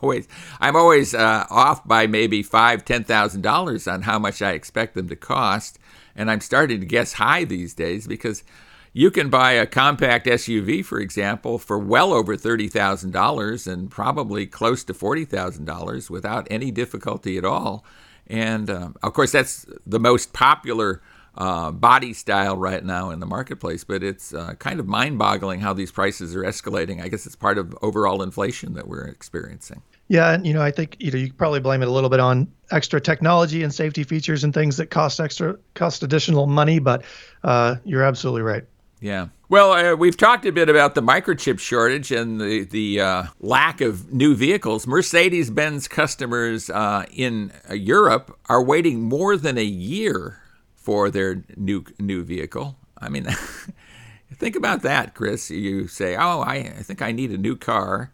always 0.00 0.28
I'm 0.60 0.76
always 0.76 1.14
uh, 1.14 1.46
off 1.50 1.84
by 1.84 2.06
maybe 2.06 2.44
five, 2.44 2.84
ten 2.84 3.02
thousand 3.02 3.42
dollars 3.42 3.88
on 3.88 4.02
how 4.02 4.20
much 4.20 4.40
I 4.40 4.52
expect 4.52 4.94
them 4.94 5.08
to 5.08 5.16
cost, 5.16 5.80
and 6.14 6.30
I'm 6.30 6.40
starting 6.40 6.78
to 6.78 6.86
guess 6.86 7.14
high 7.14 7.42
these 7.42 7.74
days 7.74 8.06
because 8.06 8.44
you 8.92 9.10
can 9.10 9.30
buy 9.30 9.52
a 9.52 9.66
compact 9.66 10.26
SUV, 10.26 10.84
for 10.84 10.98
example, 10.98 11.58
for 11.58 11.78
well 11.78 12.12
over 12.12 12.36
$30,000 12.36 13.72
and 13.72 13.90
probably 13.90 14.46
close 14.46 14.82
to 14.84 14.94
$40,000 14.94 16.10
without 16.10 16.46
any 16.50 16.70
difficulty 16.70 17.38
at 17.38 17.44
all. 17.44 17.84
And 18.26 18.68
uh, 18.68 18.90
of 19.02 19.12
course, 19.12 19.32
that's 19.32 19.66
the 19.86 20.00
most 20.00 20.32
popular 20.32 21.02
uh, 21.36 21.70
body 21.70 22.12
style 22.12 22.56
right 22.56 22.84
now 22.84 23.10
in 23.10 23.20
the 23.20 23.26
marketplace, 23.26 23.84
but 23.84 24.02
it's 24.02 24.34
uh, 24.34 24.54
kind 24.54 24.80
of 24.80 24.86
mind 24.86 25.18
boggling 25.18 25.60
how 25.60 25.72
these 25.72 25.92
prices 25.92 26.34
are 26.34 26.42
escalating. 26.42 27.00
I 27.00 27.08
guess 27.08 27.26
it's 27.26 27.36
part 27.36 27.58
of 27.58 27.76
overall 27.82 28.22
inflation 28.22 28.74
that 28.74 28.88
we're 28.88 29.06
experiencing. 29.06 29.82
Yeah, 30.08 30.32
and 30.32 30.44
you 30.44 30.52
know, 30.52 30.62
I 30.62 30.72
think 30.72 30.96
you 30.98 31.12
know 31.12 31.18
you 31.18 31.32
probably 31.32 31.60
blame 31.60 31.82
it 31.82 31.88
a 31.88 31.90
little 31.92 32.10
bit 32.10 32.18
on 32.18 32.50
extra 32.72 33.00
technology 33.00 33.62
and 33.62 33.72
safety 33.72 34.02
features 34.02 34.42
and 34.42 34.52
things 34.52 34.76
that 34.78 34.90
cost 34.90 35.20
extra 35.20 35.56
cost 35.74 36.02
additional 36.02 36.48
money, 36.48 36.80
but 36.80 37.04
uh, 37.44 37.76
you're 37.84 38.02
absolutely 38.02 38.42
right. 38.42 38.64
Yeah. 39.00 39.28
Well, 39.48 39.72
uh, 39.72 39.96
we've 39.96 40.16
talked 40.16 40.44
a 40.44 40.52
bit 40.52 40.68
about 40.68 40.94
the 40.94 41.02
microchip 41.02 41.58
shortage 41.58 42.12
and 42.12 42.40
the 42.40 42.64
the 42.64 43.00
uh, 43.00 43.24
lack 43.40 43.80
of 43.80 44.12
new 44.12 44.34
vehicles. 44.34 44.86
Mercedes-Benz 44.86 45.88
customers 45.88 46.68
uh, 46.68 47.06
in 47.10 47.50
Europe 47.72 48.38
are 48.48 48.62
waiting 48.62 49.02
more 49.02 49.36
than 49.36 49.56
a 49.56 49.64
year 49.64 50.42
for 50.76 51.10
their 51.10 51.42
new 51.56 51.84
new 51.98 52.22
vehicle. 52.22 52.76
I 52.98 53.08
mean, 53.08 53.24
think 54.34 54.54
about 54.54 54.82
that, 54.82 55.14
Chris. 55.14 55.50
You 55.50 55.88
say, 55.88 56.14
"Oh, 56.14 56.42
I, 56.42 56.56
I 56.56 56.82
think 56.82 57.00
I 57.00 57.10
need 57.10 57.30
a 57.30 57.38
new 57.38 57.56
car." 57.56 58.10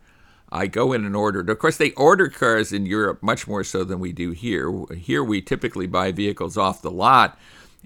I 0.53 0.69
go 0.69 0.93
in 0.93 1.05
and 1.05 1.17
order. 1.17 1.41
Of 1.41 1.59
course, 1.59 1.77
they 1.77 1.91
order 1.93 2.29
cars 2.29 2.73
in 2.73 2.87
Europe 2.87 3.21
much 3.21 3.49
more 3.49 3.65
so 3.65 3.83
than 3.83 3.99
we 3.99 4.13
do 4.13 4.31
here. 4.31 4.73
Here, 4.95 5.25
we 5.25 5.43
typically 5.43 5.89
buy 5.89 6.13
vehicles 6.13 6.57
off 6.57 6.83
the 6.83 6.91
lot 6.91 7.37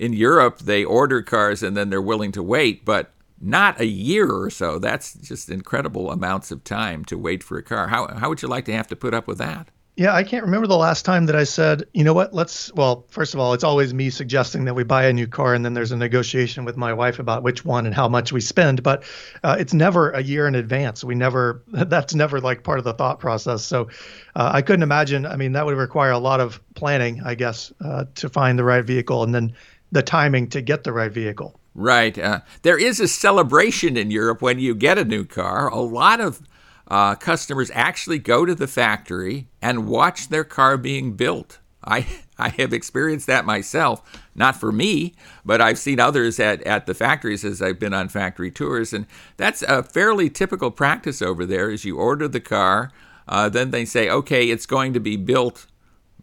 in 0.01 0.15
Europe, 0.15 0.61
they 0.61 0.83
order 0.83 1.21
cars 1.21 1.63
and 1.63 1.77
then 1.77 1.91
they're 1.91 2.01
willing 2.01 2.33
to 2.33 2.43
wait, 2.43 2.87
but 2.87 3.13
not 3.39 3.79
a 3.79 3.87
year 3.87 4.33
or 4.33 4.49
so. 4.49 4.79
That's 4.79 5.13
just 5.13 5.51
incredible 5.51 6.11
amounts 6.11 6.51
of 6.51 6.65
time 6.65 7.05
to 7.05 7.19
wait 7.19 7.43
for 7.43 7.59
a 7.59 7.63
car. 7.63 7.89
How, 7.89 8.09
how 8.17 8.31
would 8.31 8.41
you 8.41 8.49
like 8.49 8.65
to 8.65 8.73
have 8.73 8.87
to 8.89 8.97
put 8.97 9.13
up 9.13 9.29
with 9.29 9.37
that? 9.39 9.69
Yeah, 9.97 10.15
I 10.15 10.23
can't 10.23 10.45
remember 10.45 10.67
the 10.67 10.79
last 10.79 11.05
time 11.05 11.27
that 11.27 11.37
I 11.37 11.45
said, 11.45 11.85
you 11.93 12.03
know 12.05 12.15
what, 12.15 12.33
let's, 12.33 12.73
well, 12.73 13.05
first 13.11 13.35
of 13.35 13.41
all, 13.41 13.53
it's 13.53 13.65
always 13.65 13.93
me 13.93 14.09
suggesting 14.09 14.65
that 14.65 14.73
we 14.73 14.83
buy 14.83 15.05
a 15.05 15.13
new 15.13 15.27
car 15.27 15.53
and 15.53 15.63
then 15.63 15.75
there's 15.75 15.93
a 15.93 15.97
negotiation 15.97 16.65
with 16.65 16.79
my 16.79 16.95
wife 16.95 17.19
about 17.19 17.43
which 17.43 17.67
one 17.67 17.85
and 17.85 17.95
how 17.95 18.09
much 18.09 18.33
we 18.33 18.41
spend. 18.41 18.83
But 18.83 19.03
uh, 19.45 19.57
it's 19.61 19.75
never 19.75 20.11
a 20.13 20.23
year 20.23 20.47
in 20.47 20.55
advance. 20.55 21.05
We 21.05 21.15
never, 21.15 21.63
that's 21.69 22.15
never 22.15 22.41
like 22.41 22.65
part 22.65 22.79
of 22.79 22.87
the 22.87 22.95
thought 22.95 23.21
process. 23.21 23.63
So 23.63 23.89
uh, 24.35 24.51
I 24.55 24.63
couldn't 24.63 24.85
imagine, 24.85 25.27
I 25.27 25.37
mean, 25.37 25.53
that 25.53 25.67
would 25.67 25.77
require 25.77 26.13
a 26.13 26.19
lot 26.19 26.41
of 26.41 26.63
planning, 26.75 27.21
I 27.23 27.35
guess, 27.35 27.71
uh, 27.85 28.07
to 28.15 28.31
find 28.31 28.59
the 28.59 28.65
right 28.65 28.85
vehicle 28.85 29.23
and 29.23 29.35
then 29.35 29.55
the 29.93 30.03
timing 30.03 30.49
to 30.49 30.61
get 30.61 30.85
the 30.85 30.93
right 30.93 31.13
vehicle. 31.13 31.59
Right. 31.75 32.19
Uh, 32.19 32.41
there 32.63 32.79
is 32.79 33.01
a 33.01 33.09
celebration 33.09 33.97
in 33.97 34.11
Europe 34.11 34.43
when 34.43 34.59
you 34.59 34.75
get 34.75 34.99
a 34.99 35.05
new 35.05 35.25
car. 35.25 35.69
A 35.69 35.81
lot 35.81 36.21
of 36.21 36.43
uh, 36.89 37.15
customers 37.15 37.71
actually 37.73 38.19
go 38.19 38.45
to 38.45 38.55
the 38.55 38.67
factory 38.67 39.49
and 39.63 39.87
watch 39.87 40.29
their 40.29 40.45
car 40.45 40.77
being 40.77 41.13
built. 41.13 41.61
I 41.85 42.07
I 42.41 42.49
have 42.49 42.73
experienced 42.73 43.27
that 43.27 43.45
myself, 43.45 44.03
not 44.35 44.57
for 44.57 44.73
me, 44.73 45.15
but 45.45 45.61
I've 45.61 45.79
seen 45.79 46.01
others 46.01 46.41
at, 46.41 46.63
at 46.63 46.87
the 46.87 46.95
factories 46.95 47.45
as 47.45 47.61
I've 47.61 47.79
been 47.79 47.93
on 47.93 48.09
factory 48.09 48.51
tours, 48.51 48.95
and 48.95 49.07
that's 49.37 49.61
a 49.61 49.83
fairly 49.83 50.31
typical 50.31 50.71
practice 50.71 51.21
over 51.21 51.45
there. 51.45 51.69
Is 51.69 51.85
you 51.85 51.99
order 51.99 52.29
the 52.29 52.41
car, 52.41 52.93
uh, 53.29 53.51
then 53.51 53.73
they 53.73 53.85
say, 53.85 54.09
okay, 54.09 54.49
it's 54.49 54.65
going 54.65 54.95
to 54.95 55.01
be 55.01 55.17
built, 55.17 55.67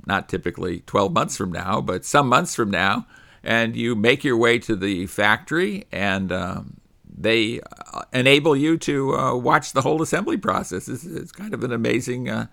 not 0.07 0.27
typically 0.27 0.79
12 0.81 1.13
months 1.13 1.37
from 1.37 1.51
now, 1.51 1.81
but 1.81 2.03
some 2.03 2.27
months 2.27 2.55
from 2.55 2.71
now, 2.71 3.05
and 3.47 3.77
you 3.77 3.95
make 3.95 4.23
your 4.25 4.37
way 4.37 4.59
to 4.59 4.75
the 4.75 5.07
factory 5.07 5.87
and 5.91 6.31
um, 6.31 6.77
they 7.17 7.61
uh, 7.93 8.01
enable 8.13 8.55
you 8.55 8.77
to 8.77 9.15
uh, 9.15 9.35
watch 9.35 9.71
the 9.71 9.81
whole 9.81 10.01
assembly 10.01 10.37
process. 10.37 10.87
It's, 10.89 11.05
it's 11.05 11.31
kind 11.31 11.53
of 11.53 11.63
an 11.63 11.71
amazing 11.71 12.29
uh, 12.29 12.47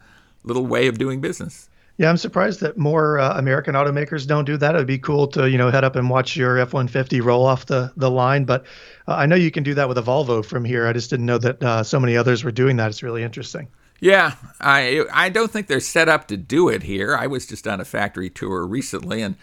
little 0.44 0.64
way 0.64 0.86
of 0.86 0.96
doing 0.96 1.20
business. 1.20 1.68
Yeah, 1.96 2.10
I'm 2.10 2.16
surprised 2.16 2.60
that 2.60 2.76
more 2.76 3.18
uh, 3.18 3.38
American 3.38 3.74
automakers 3.74 4.26
don't 4.26 4.44
do 4.44 4.56
that. 4.56 4.74
It'd 4.74 4.86
be 4.86 4.98
cool 4.98 5.28
to 5.28 5.48
you 5.48 5.58
know 5.58 5.70
head 5.70 5.84
up 5.84 5.94
and 5.94 6.10
watch 6.10 6.36
your 6.36 6.58
F-150 6.58 7.22
roll 7.22 7.44
off 7.44 7.66
the 7.66 7.92
the 7.96 8.10
line, 8.10 8.44
but 8.44 8.64
uh, 9.06 9.14
I 9.14 9.26
know 9.26 9.36
you 9.36 9.52
can 9.52 9.62
do 9.62 9.74
that 9.74 9.88
with 9.88 9.98
a 9.98 10.02
Volvo 10.02 10.44
from 10.44 10.64
here. 10.64 10.88
I 10.88 10.92
just 10.92 11.10
didn't 11.10 11.26
know 11.26 11.38
that 11.38 11.62
uh, 11.62 11.82
so 11.84 12.00
many 12.00 12.16
others 12.16 12.42
were 12.42 12.50
doing 12.50 12.76
that. 12.76 12.88
It's 12.88 13.04
really 13.04 13.22
interesting. 13.22 13.68
Yeah, 14.00 14.34
I 14.60 15.04
I 15.12 15.28
don't 15.28 15.52
think 15.52 15.68
they're 15.68 15.78
set 15.78 16.08
up 16.08 16.26
to 16.28 16.36
do 16.36 16.68
it 16.68 16.82
here. 16.82 17.16
I 17.16 17.28
was 17.28 17.46
just 17.46 17.68
on 17.68 17.80
a 17.80 17.84
factory 17.84 18.28
tour 18.28 18.66
recently, 18.66 19.22
and 19.22 19.36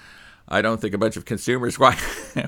I 0.52 0.62
don't 0.62 0.82
think 0.82 0.94
a 0.94 0.98
bunch 0.98 1.16
of 1.16 1.26
consumers 1.26 1.80
walk, 1.80 1.98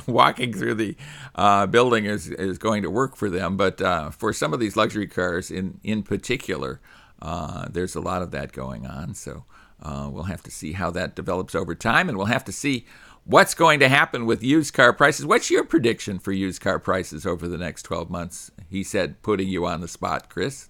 walking 0.05 0.53
through 0.53 0.75
the 0.75 0.95
uh, 1.35 1.65
building 1.65 2.05
is, 2.05 2.29
is 2.29 2.57
going 2.57 2.83
to 2.83 2.89
work 2.89 3.15
for 3.15 3.29
them. 3.29 3.57
But 3.57 3.81
uh, 3.81 4.11
for 4.11 4.33
some 4.33 4.53
of 4.53 4.59
these 4.59 4.75
luxury 4.75 5.07
cars 5.07 5.49
in, 5.49 5.79
in 5.83 6.03
particular, 6.03 6.81
uh, 7.21 7.67
there's 7.69 7.95
a 7.95 8.01
lot 8.01 8.21
of 8.21 8.31
that 8.31 8.51
going 8.51 8.85
on. 8.85 9.13
So 9.15 9.45
uh, 9.81 10.09
we'll 10.11 10.23
have 10.23 10.43
to 10.43 10.51
see 10.51 10.73
how 10.73 10.91
that 10.91 11.15
develops 11.15 11.55
over 11.55 11.73
time, 11.73 12.09
and 12.09 12.17
we'll 12.17 12.27
have 12.27 12.45
to 12.45 12.51
see 12.51 12.85
what's 13.23 13.53
going 13.53 13.79
to 13.79 13.87
happen 13.87 14.25
with 14.25 14.43
used 14.43 14.73
car 14.73 14.91
prices. 14.91 15.25
What's 15.25 15.49
your 15.49 15.63
prediction 15.63 16.19
for 16.19 16.33
used 16.33 16.61
car 16.61 16.79
prices 16.79 17.25
over 17.25 17.47
the 17.47 17.57
next 17.57 17.83
12 17.83 18.09
months? 18.09 18.51
He 18.69 18.83
said, 18.83 19.21
putting 19.21 19.47
you 19.47 19.65
on 19.65 19.79
the 19.79 19.87
spot, 19.87 20.29
Chris. 20.29 20.69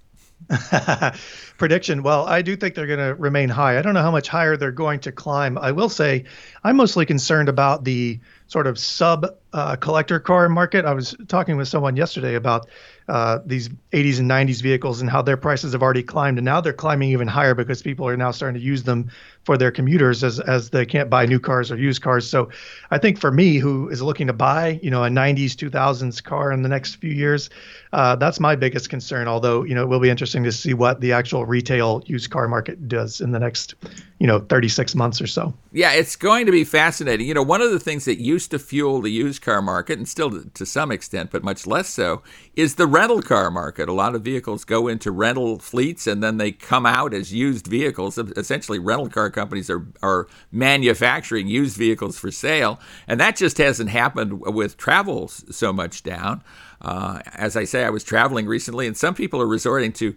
Prediction. 1.57 2.03
Well, 2.03 2.25
I 2.25 2.41
do 2.41 2.55
think 2.55 2.75
they're 2.75 2.87
going 2.87 2.99
to 2.99 3.15
remain 3.15 3.49
high. 3.49 3.77
I 3.77 3.81
don't 3.81 3.93
know 3.93 4.01
how 4.01 4.11
much 4.11 4.27
higher 4.27 4.57
they're 4.57 4.71
going 4.71 4.99
to 5.01 5.11
climb. 5.11 5.57
I 5.57 5.71
will 5.71 5.89
say 5.89 6.25
I'm 6.63 6.75
mostly 6.75 7.05
concerned 7.05 7.49
about 7.49 7.83
the 7.83 8.19
sort 8.47 8.67
of 8.67 8.77
sub 8.77 9.25
uh, 9.53 9.75
collector 9.77 10.19
car 10.19 10.49
market. 10.49 10.85
I 10.85 10.93
was 10.93 11.15
talking 11.27 11.57
with 11.57 11.67
someone 11.67 11.95
yesterday 11.95 12.35
about 12.35 12.67
uh, 13.07 13.39
these 13.45 13.69
80s 13.91 14.19
and 14.19 14.29
90s 14.29 14.61
vehicles 14.61 15.01
and 15.01 15.09
how 15.09 15.21
their 15.21 15.37
prices 15.37 15.73
have 15.73 15.81
already 15.81 16.03
climbed, 16.03 16.37
and 16.37 16.45
now 16.45 16.61
they're 16.61 16.73
climbing 16.73 17.09
even 17.09 17.27
higher 17.27 17.55
because 17.55 17.81
people 17.81 18.07
are 18.07 18.17
now 18.17 18.31
starting 18.31 18.59
to 18.59 18.65
use 18.65 18.83
them 18.83 19.11
for 19.43 19.57
their 19.57 19.71
commuters 19.71 20.23
as 20.23 20.39
as 20.39 20.69
they 20.69 20.85
can't 20.85 21.09
buy 21.09 21.25
new 21.25 21.39
cars 21.39 21.71
or 21.71 21.77
used 21.77 22.01
cars. 22.01 22.29
So, 22.29 22.49
I 22.91 22.97
think 22.97 23.19
for 23.19 23.31
me, 23.31 23.57
who 23.57 23.89
is 23.89 24.01
looking 24.01 24.27
to 24.27 24.33
buy, 24.33 24.79
you 24.81 24.89
know, 24.89 25.03
a 25.03 25.09
90s 25.09 25.51
2000s 25.51 26.23
car 26.23 26.51
in 26.51 26.61
the 26.61 26.69
next 26.69 26.95
few 26.95 27.11
years, 27.11 27.49
uh, 27.91 28.15
that's 28.15 28.39
my 28.39 28.55
biggest 28.55 28.89
concern. 28.89 29.27
Although, 29.27 29.63
you 29.63 29.75
know, 29.75 29.83
it 29.83 29.89
will 29.89 29.99
be 29.99 30.09
interesting 30.09 30.43
to 30.43 30.51
see 30.51 30.73
what 30.73 31.01
the 31.01 31.11
actual 31.11 31.45
retail 31.45 32.03
used 32.05 32.29
car 32.29 32.47
market 32.47 32.87
does 32.87 33.21
in 33.21 33.31
the 33.31 33.39
next, 33.39 33.75
you 34.23 34.27
know, 34.27 34.39
36 34.39 34.95
months 34.95 35.19
or 35.19 35.27
so. 35.27 35.53
Yeah, 35.73 35.91
it's 35.91 36.15
going 36.15 36.45
to 36.45 36.51
be 36.53 36.63
fascinating. 36.63 37.27
You 37.27 37.33
know, 37.33 37.43
one 37.43 37.59
of 37.59 37.71
the 37.71 37.79
things 37.79 38.05
that 38.05 38.21
used 38.21 38.51
to 38.51 38.57
fuel 38.57 39.01
the 39.01 39.11
used 39.11 39.41
car 39.41 39.61
market, 39.61 39.97
and 39.97 40.07
still 40.07 40.45
to 40.45 40.65
some 40.65 40.93
extent, 40.93 41.29
but 41.29 41.43
much 41.43 41.67
less 41.67 41.89
so, 41.89 42.23
is 42.55 42.75
the 42.75 42.87
rental 42.87 43.21
car 43.21 43.51
market. 43.51 43.89
A 43.89 43.93
lot 43.93 44.15
of 44.15 44.21
vehicles 44.21 44.63
go 44.63 44.87
into 44.87 45.11
rental 45.11 45.59
fleets 45.59 46.07
and 46.07 46.23
then 46.23 46.37
they 46.37 46.53
come 46.53 46.85
out 46.85 47.13
as 47.13 47.33
used 47.33 47.67
vehicles. 47.67 48.17
Essentially, 48.17 48.79
rental 48.79 49.09
car 49.09 49.29
companies 49.29 49.69
are, 49.69 49.85
are 50.01 50.29
manufacturing 50.53 51.49
used 51.49 51.75
vehicles 51.75 52.17
for 52.17 52.31
sale. 52.31 52.79
And 53.09 53.19
that 53.19 53.35
just 53.35 53.57
hasn't 53.57 53.89
happened 53.89 54.39
with 54.39 54.77
travel 54.77 55.27
so 55.27 55.73
much 55.73 56.01
down. 56.01 56.45
Uh, 56.79 57.19
as 57.33 57.57
I 57.57 57.65
say, 57.65 57.83
I 57.83 57.89
was 57.89 58.05
traveling 58.05 58.45
recently, 58.45 58.87
and 58.87 58.95
some 58.95 59.15
people 59.15 59.41
are 59.41 59.47
resorting 59.47 59.91
to 59.93 60.15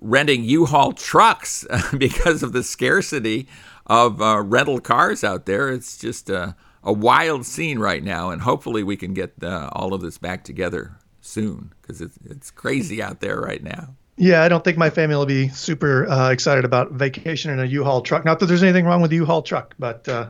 renting 0.00 0.44
U-Haul 0.44 0.92
trucks 0.92 1.66
because 1.98 2.42
of 2.42 2.52
the 2.52 2.62
scarcity 2.62 3.48
of 3.86 4.22
uh, 4.22 4.40
rental 4.42 4.80
cars 4.80 5.24
out 5.24 5.46
there. 5.46 5.68
It's 5.68 5.96
just 5.96 6.30
a, 6.30 6.54
a, 6.82 6.92
wild 6.92 7.44
scene 7.44 7.78
right 7.78 8.02
now, 8.02 8.30
and 8.30 8.42
hopefully 8.42 8.82
we 8.82 8.96
can 8.96 9.14
get 9.14 9.34
uh, 9.42 9.68
all 9.72 9.94
of 9.94 10.00
this 10.00 10.18
back 10.18 10.44
together 10.44 10.96
soon 11.20 11.72
because 11.82 12.00
it's, 12.00 12.18
it's 12.24 12.50
crazy 12.50 13.02
out 13.02 13.20
there 13.20 13.40
right 13.40 13.62
now. 13.62 13.94
Yeah, 14.16 14.42
I 14.42 14.48
don't 14.48 14.62
think 14.62 14.76
my 14.76 14.90
family 14.90 15.16
will 15.16 15.26
be 15.26 15.48
super 15.48 16.06
uh, 16.06 16.30
excited 16.30 16.64
about 16.64 16.92
vacation 16.92 17.50
in 17.50 17.58
a 17.58 17.64
U-Haul 17.64 18.02
truck. 18.02 18.24
Not 18.24 18.38
that 18.40 18.46
there's 18.46 18.62
anything 18.62 18.84
wrong 18.84 19.00
with 19.00 19.10
the 19.10 19.16
U-Haul 19.16 19.42
truck, 19.42 19.74
but 19.78 20.06
uh, 20.08 20.28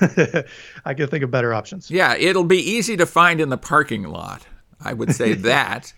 I 0.84 0.94
can 0.94 1.06
think 1.08 1.22
of 1.22 1.30
better 1.30 1.54
options. 1.54 1.90
Yeah, 1.90 2.16
it'll 2.16 2.44
be 2.44 2.58
easy 2.58 2.96
to 2.96 3.06
find 3.06 3.40
in 3.40 3.48
the 3.48 3.56
parking 3.56 4.02
lot. 4.04 4.46
I 4.80 4.92
would 4.92 5.14
say 5.14 5.32
that. 5.34 5.92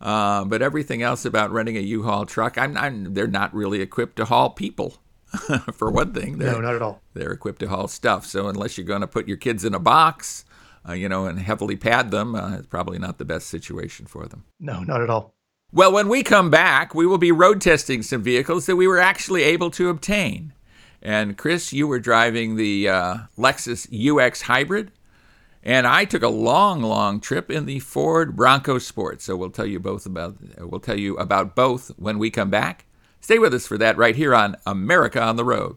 Uh, 0.00 0.44
but 0.44 0.62
everything 0.62 1.02
else 1.02 1.24
about 1.24 1.50
renting 1.50 1.76
a 1.76 1.80
U-Haul 1.80 2.26
truck, 2.26 2.58
I'm, 2.58 2.76
I'm, 2.76 3.14
they're 3.14 3.26
not 3.26 3.54
really 3.54 3.80
equipped 3.80 4.16
to 4.16 4.26
haul 4.26 4.50
people. 4.50 4.98
For 5.72 5.90
one 5.90 6.12
thing, 6.12 6.38
no, 6.38 6.60
not 6.60 6.74
at 6.74 6.82
all. 6.82 7.02
They're 7.14 7.32
equipped 7.32 7.60
to 7.60 7.68
haul 7.68 7.88
stuff. 7.88 8.24
So 8.24 8.48
unless 8.48 8.78
you're 8.78 8.86
going 8.86 9.00
to 9.00 9.06
put 9.06 9.26
your 9.26 9.36
kids 9.36 9.64
in 9.64 9.74
a 9.74 9.78
box, 9.78 10.44
uh, 10.88 10.92
you 10.92 11.08
know, 11.08 11.26
and 11.26 11.38
heavily 11.38 11.76
pad 11.76 12.10
them, 12.10 12.34
uh, 12.34 12.56
it's 12.56 12.66
probably 12.66 12.98
not 12.98 13.18
the 13.18 13.24
best 13.24 13.48
situation 13.48 14.06
for 14.06 14.26
them. 14.26 14.44
No, 14.60 14.80
not 14.82 15.02
at 15.02 15.10
all. 15.10 15.34
Well, 15.72 15.92
when 15.92 16.08
we 16.08 16.22
come 16.22 16.48
back, 16.48 16.94
we 16.94 17.06
will 17.06 17.18
be 17.18 17.32
road 17.32 17.60
testing 17.60 18.02
some 18.02 18.22
vehicles 18.22 18.66
that 18.66 18.76
we 18.76 18.86
were 18.86 19.00
actually 19.00 19.42
able 19.42 19.70
to 19.72 19.88
obtain. 19.88 20.52
And 21.02 21.36
Chris, 21.36 21.72
you 21.72 21.86
were 21.86 21.98
driving 21.98 22.56
the 22.56 22.88
uh, 22.88 23.16
Lexus 23.36 23.86
UX 23.92 24.42
Hybrid. 24.42 24.92
And 25.66 25.84
I 25.84 26.04
took 26.04 26.22
a 26.22 26.28
long, 26.28 26.80
long 26.80 27.18
trip 27.18 27.50
in 27.50 27.66
the 27.66 27.80
Ford 27.80 28.36
Bronco 28.36 28.78
Sport. 28.78 29.20
So 29.20 29.34
we'll 29.34 29.50
tell 29.50 29.66
you 29.66 29.80
both 29.80 30.06
about 30.06 30.36
we'll 30.58 30.78
tell 30.78 30.96
you 30.96 31.16
about 31.16 31.56
both 31.56 31.88
when 31.96 32.20
we 32.20 32.30
come 32.30 32.50
back. 32.50 32.86
Stay 33.20 33.40
with 33.40 33.52
us 33.52 33.66
for 33.66 33.76
that 33.76 33.96
right 33.96 34.14
here 34.14 34.32
on 34.32 34.54
America 34.64 35.20
on 35.20 35.34
the 35.34 35.44
Road. 35.44 35.76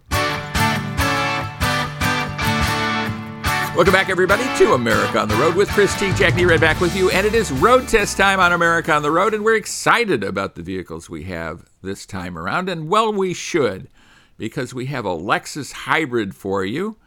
Welcome 3.76 3.92
back, 3.92 4.12
everybody, 4.12 4.44
to 4.60 4.74
America 4.74 5.18
on 5.18 5.28
the 5.28 5.34
Road 5.38 5.56
with 5.56 5.70
Chris 5.70 6.00
T. 6.00 6.14
Jack 6.14 6.36
right 6.36 6.62
back 6.62 6.80
with 6.80 6.96
you. 6.96 7.10
And 7.10 7.26
it 7.26 7.34
is 7.34 7.52
road 7.54 7.88
test 7.88 8.16
time 8.16 8.40
on 8.40 8.54
America 8.54 8.94
on 8.94 9.02
the 9.02 9.10
Road, 9.10 9.34
and 9.34 9.44
we're 9.44 9.56
excited 9.56 10.24
about 10.24 10.54
the 10.54 10.62
vehicles 10.62 11.10
we 11.10 11.24
have 11.24 11.66
this 11.82 12.06
time 12.06 12.38
around. 12.38 12.70
And 12.70 12.90
well, 12.90 13.12
we 13.12 13.34
should, 13.34 13.88
because 14.38 14.72
we 14.72 14.86
have 14.86 15.06
a 15.06 15.18
Lexus 15.18 15.72
hybrid 15.72 16.36
for 16.36 16.64
you. 16.64 16.98